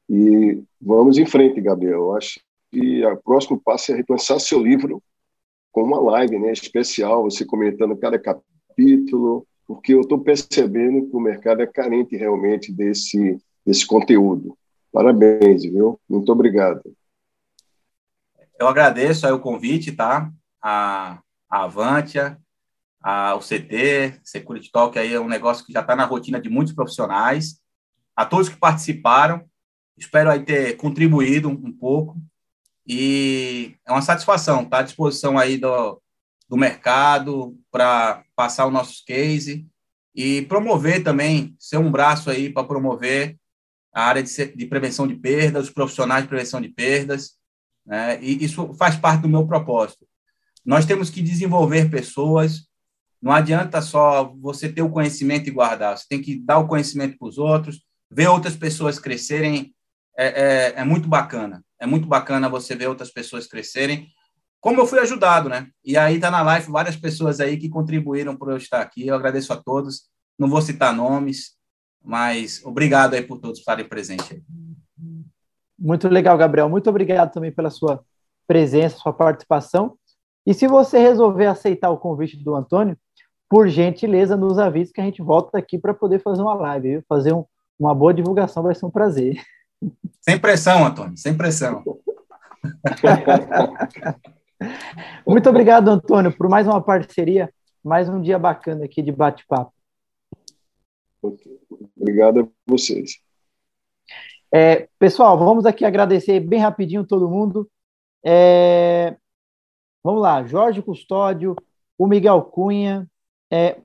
E 0.08 0.62
vamos 0.80 1.18
em 1.18 1.26
frente, 1.26 1.60
Gabriel. 1.60 1.98
Eu 1.98 2.16
acho 2.16 2.40
que 2.70 3.04
o 3.04 3.16
próximo 3.18 3.60
passo 3.60 3.92
é 3.92 3.96
repensar 3.96 4.40
seu 4.40 4.62
livro 4.62 5.02
com 5.72 5.82
uma 5.82 6.00
live 6.00 6.38
né, 6.38 6.52
especial, 6.52 7.24
você 7.24 7.44
comentando 7.44 7.96
cada 7.96 8.18
capítulo, 8.18 9.46
porque 9.66 9.92
eu 9.92 10.00
estou 10.00 10.18
percebendo 10.18 11.08
que 11.08 11.16
o 11.16 11.20
mercado 11.20 11.62
é 11.62 11.66
carente 11.66 12.16
realmente 12.16 12.72
desse, 12.72 13.38
desse 13.64 13.86
conteúdo. 13.86 14.56
Parabéns, 14.90 15.62
viu? 15.62 16.00
Muito 16.08 16.32
obrigado. 16.32 16.82
Eu 18.58 18.66
agradeço 18.66 19.26
aí 19.26 19.32
o 19.32 19.40
convite, 19.40 19.92
tá? 19.92 20.32
A, 20.60 21.20
a 21.48 21.64
Avantia, 21.64 22.38
a, 23.00 23.34
o 23.36 23.40
CT, 23.40 24.20
Security 24.24 24.72
Talk 24.72 24.98
aí 24.98 25.12
é 25.12 25.20
um 25.20 25.28
negócio 25.28 25.64
que 25.64 25.72
já 25.72 25.80
está 25.80 25.94
na 25.94 26.04
rotina 26.04 26.40
de 26.40 26.48
muitos 26.48 26.74
profissionais. 26.74 27.60
A 28.16 28.26
todos 28.26 28.48
que 28.48 28.56
participaram, 28.56 29.47
espero 29.98 30.30
aí 30.30 30.44
ter 30.44 30.76
contribuído 30.76 31.48
um, 31.48 31.72
pouco 31.72 32.16
e 32.86 33.74
é 33.86 33.92
uma 33.92 34.02
satisfação 34.02 34.62
estar 34.62 34.78
à 34.78 34.82
disposição 34.82 35.38
aí 35.38 35.58
do, 35.58 36.00
do 36.48 36.56
mercado 36.56 37.58
para 37.70 38.24
passar 38.34 38.66
o 38.66 38.70
nosso 38.70 39.04
case 39.04 39.66
e 40.14 40.42
promover 40.42 41.02
também, 41.02 41.54
ser 41.58 41.76
um 41.76 41.90
braço 41.90 42.30
aí 42.30 42.50
para 42.50 42.66
promover 42.66 43.36
a 43.92 44.04
área 44.04 44.22
de, 44.22 44.46
de, 44.54 44.66
prevenção 44.66 45.06
de 45.06 45.14
perdas, 45.14 45.64
os 45.64 45.70
profissionais 45.70 46.22
de 46.22 46.28
prevenção 46.28 46.60
de 46.60 46.68
perdas, 46.68 47.32
né? 47.84 48.22
e 48.22 48.44
isso 48.44 48.72
faz 48.74 48.96
parte 48.96 49.22
do 49.22 49.28
meu 49.28 49.46
propósito. 49.46 50.06
Nós 50.64 50.86
temos 50.86 51.10
que 51.10 51.22
desenvolver 51.22 51.90
pessoas, 51.90 52.68
não 53.20 53.32
adianta 53.32 53.80
só 53.82 54.32
você 54.40 54.68
ter 54.68 54.82
o 54.82 54.90
conhecimento 54.90 55.48
e 55.48 55.52
guardar, 55.52 55.96
você 55.96 56.04
tem 56.08 56.20
que 56.20 56.38
dar 56.38 56.58
o 56.58 56.68
conhecimento 56.68 57.18
para 57.18 57.28
os 57.28 57.38
outros, 57.38 57.82
ver 58.10 58.28
outras 58.28 58.56
pessoas 58.56 58.98
crescerem, 58.98 59.74
é, 60.18 60.26
é, 60.26 60.80
é 60.80 60.84
muito 60.84 61.08
bacana 61.08 61.62
é 61.78 61.86
muito 61.86 62.06
bacana 62.06 62.48
você 62.48 62.74
ver 62.74 62.88
outras 62.88 63.10
pessoas 63.10 63.46
crescerem, 63.46 64.08
como 64.60 64.80
eu 64.80 64.86
fui 64.86 64.98
ajudado, 64.98 65.48
né? 65.48 65.68
E 65.84 65.96
aí 65.96 66.18
tá 66.18 66.30
na 66.30 66.42
live 66.42 66.70
várias 66.70 66.96
pessoas 66.96 67.38
aí 67.38 67.56
que 67.56 67.68
contribuíram 67.68 68.36
por 68.36 68.50
eu 68.50 68.56
estar 68.56 68.80
aqui. 68.80 69.06
Eu 69.06 69.14
agradeço 69.14 69.52
a 69.52 69.56
todos. 69.56 70.08
Não 70.36 70.48
vou 70.48 70.60
citar 70.60 70.92
nomes, 70.92 71.56
mas 72.02 72.60
obrigado 72.64 73.14
aí 73.14 73.22
por 73.22 73.38
todos 73.38 73.60
estarem 73.60 73.88
presentes. 73.88 74.42
Muito 75.78 76.08
legal, 76.08 76.36
Gabriel. 76.36 76.68
Muito 76.68 76.90
obrigado 76.90 77.32
também 77.32 77.52
pela 77.52 77.70
sua 77.70 78.04
presença, 78.48 78.98
sua 78.98 79.12
participação. 79.12 79.96
E 80.44 80.52
se 80.52 80.66
você 80.66 80.98
resolver 80.98 81.46
aceitar 81.46 81.90
o 81.90 81.98
convite 81.98 82.36
do 82.36 82.56
Antônio, 82.56 82.98
por 83.48 83.68
gentileza, 83.68 84.36
nos 84.36 84.58
avise 84.58 84.92
que 84.92 85.00
a 85.00 85.04
gente 85.04 85.22
volta 85.22 85.56
aqui 85.56 85.78
para 85.78 85.94
poder 85.94 86.20
fazer 86.20 86.42
uma 86.42 86.54
live, 86.54 86.88
viu? 86.88 87.04
fazer 87.08 87.32
um, 87.32 87.44
uma 87.78 87.94
boa 87.94 88.12
divulgação, 88.12 88.62
vai 88.62 88.74
ser 88.74 88.86
um 88.86 88.90
prazer. 88.90 89.40
Sem 90.20 90.38
pressão, 90.38 90.84
Antônio, 90.84 91.16
sem 91.16 91.36
pressão. 91.36 91.82
Muito 95.26 95.48
obrigado, 95.48 95.88
Antônio, 95.88 96.36
por 96.36 96.48
mais 96.48 96.66
uma 96.66 96.82
parceria, 96.82 97.52
mais 97.82 98.08
um 98.08 98.20
dia 98.20 98.38
bacana 98.38 98.84
aqui 98.84 99.02
de 99.02 99.12
bate-papo. 99.12 99.72
Obrigado 101.96 102.40
a 102.40 102.48
vocês. 102.66 103.20
É, 104.52 104.88
pessoal, 104.98 105.38
vamos 105.38 105.66
aqui 105.66 105.84
agradecer 105.84 106.40
bem 106.40 106.60
rapidinho 106.60 107.06
todo 107.06 107.28
mundo. 107.28 107.70
É, 108.24 109.16
vamos 110.02 110.22
lá, 110.22 110.44
Jorge 110.44 110.82
Custódio, 110.82 111.54
o 111.96 112.06
Miguel 112.06 112.42
Cunha, 112.42 113.08
é, 113.50 113.80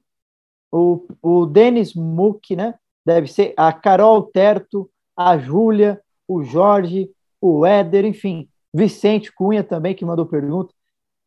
o, 0.71 1.05
o 1.21 1.45
Denis 1.45 1.93
Muck, 1.93 2.55
né? 2.55 2.75
Deve 3.05 3.27
ser 3.27 3.53
a 3.57 3.73
Carol 3.73 4.23
Terto, 4.23 4.89
a 5.15 5.37
Júlia, 5.37 6.01
o 6.27 6.43
Jorge, 6.43 7.09
o 7.39 7.65
Éder, 7.65 8.05
enfim, 8.05 8.47
Vicente 8.73 9.31
Cunha 9.31 9.63
também, 9.63 9.93
que 9.93 10.05
mandou 10.05 10.25
pergunta. 10.25 10.73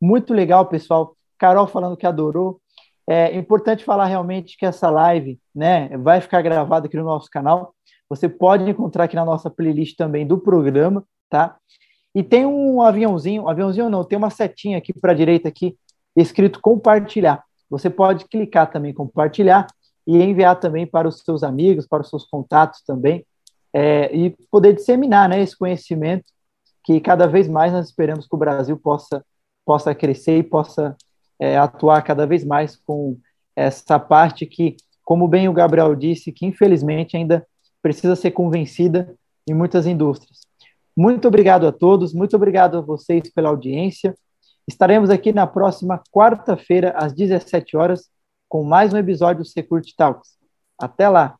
Muito 0.00 0.34
legal, 0.34 0.66
pessoal. 0.66 1.16
Carol 1.38 1.66
falando 1.66 1.96
que 1.96 2.06
adorou. 2.06 2.60
É 3.08 3.36
importante 3.36 3.84
falar 3.84 4.06
realmente 4.06 4.56
que 4.56 4.66
essa 4.66 4.90
live 4.90 5.38
né, 5.54 5.96
vai 5.98 6.20
ficar 6.20 6.42
gravada 6.42 6.86
aqui 6.86 6.96
no 6.96 7.04
nosso 7.04 7.30
canal. 7.30 7.72
Você 8.08 8.28
pode 8.28 8.68
encontrar 8.68 9.04
aqui 9.04 9.14
na 9.14 9.24
nossa 9.24 9.48
playlist 9.48 9.96
também 9.96 10.26
do 10.26 10.38
programa, 10.38 11.04
tá? 11.30 11.56
E 12.14 12.22
tem 12.22 12.46
um 12.46 12.82
aviãozinho, 12.82 13.48
aviãozinho 13.48 13.90
não, 13.90 14.02
tem 14.02 14.16
uma 14.16 14.30
setinha 14.30 14.78
aqui 14.78 14.92
para 14.92 15.12
a 15.12 15.14
direita 15.14 15.48
aqui, 15.48 15.76
escrito 16.16 16.60
compartilhar. 16.60 17.44
Você 17.68 17.90
pode 17.90 18.24
clicar 18.24 18.70
também 18.70 18.92
compartilhar 18.92 19.66
e 20.06 20.20
enviar 20.22 20.58
também 20.58 20.86
para 20.86 21.06
os 21.06 21.20
seus 21.20 21.42
amigos, 21.42 21.86
para 21.86 22.02
os 22.02 22.08
seus 22.08 22.24
contatos 22.24 22.82
também 22.82 23.24
é, 23.78 24.10
e 24.16 24.30
poder 24.50 24.72
disseminar 24.72 25.28
né, 25.28 25.42
esse 25.42 25.54
conhecimento 25.54 26.24
que 26.82 26.98
cada 26.98 27.26
vez 27.26 27.46
mais 27.46 27.74
nós 27.74 27.86
esperamos 27.86 28.26
que 28.26 28.34
o 28.34 28.38
Brasil 28.38 28.74
possa, 28.78 29.22
possa 29.66 29.94
crescer 29.94 30.38
e 30.38 30.42
possa 30.42 30.96
é, 31.38 31.58
atuar 31.58 32.00
cada 32.00 32.26
vez 32.26 32.42
mais 32.42 32.74
com 32.74 33.18
essa 33.54 33.98
parte 33.98 34.46
que, 34.46 34.76
como 35.04 35.28
bem 35.28 35.46
o 35.46 35.52
Gabriel 35.52 35.94
disse, 35.94 36.32
que 36.32 36.46
infelizmente 36.46 37.18
ainda 37.18 37.46
precisa 37.82 38.16
ser 38.16 38.30
convencida 38.30 39.14
em 39.46 39.52
muitas 39.52 39.86
indústrias. 39.86 40.40
Muito 40.96 41.28
obrigado 41.28 41.66
a 41.66 41.72
todos, 41.72 42.14
muito 42.14 42.34
obrigado 42.34 42.78
a 42.78 42.80
vocês 42.80 43.30
pela 43.30 43.50
audiência. 43.50 44.14
Estaremos 44.66 45.10
aqui 45.10 45.34
na 45.34 45.46
próxima 45.46 46.02
quarta-feira, 46.10 46.92
às 46.96 47.12
17 47.12 47.76
horas, 47.76 48.08
com 48.48 48.64
mais 48.64 48.94
um 48.94 48.96
episódio 48.96 49.42
do 49.42 49.48
Security 49.48 49.94
Talks. 49.94 50.38
Até 50.80 51.10
lá! 51.10 51.36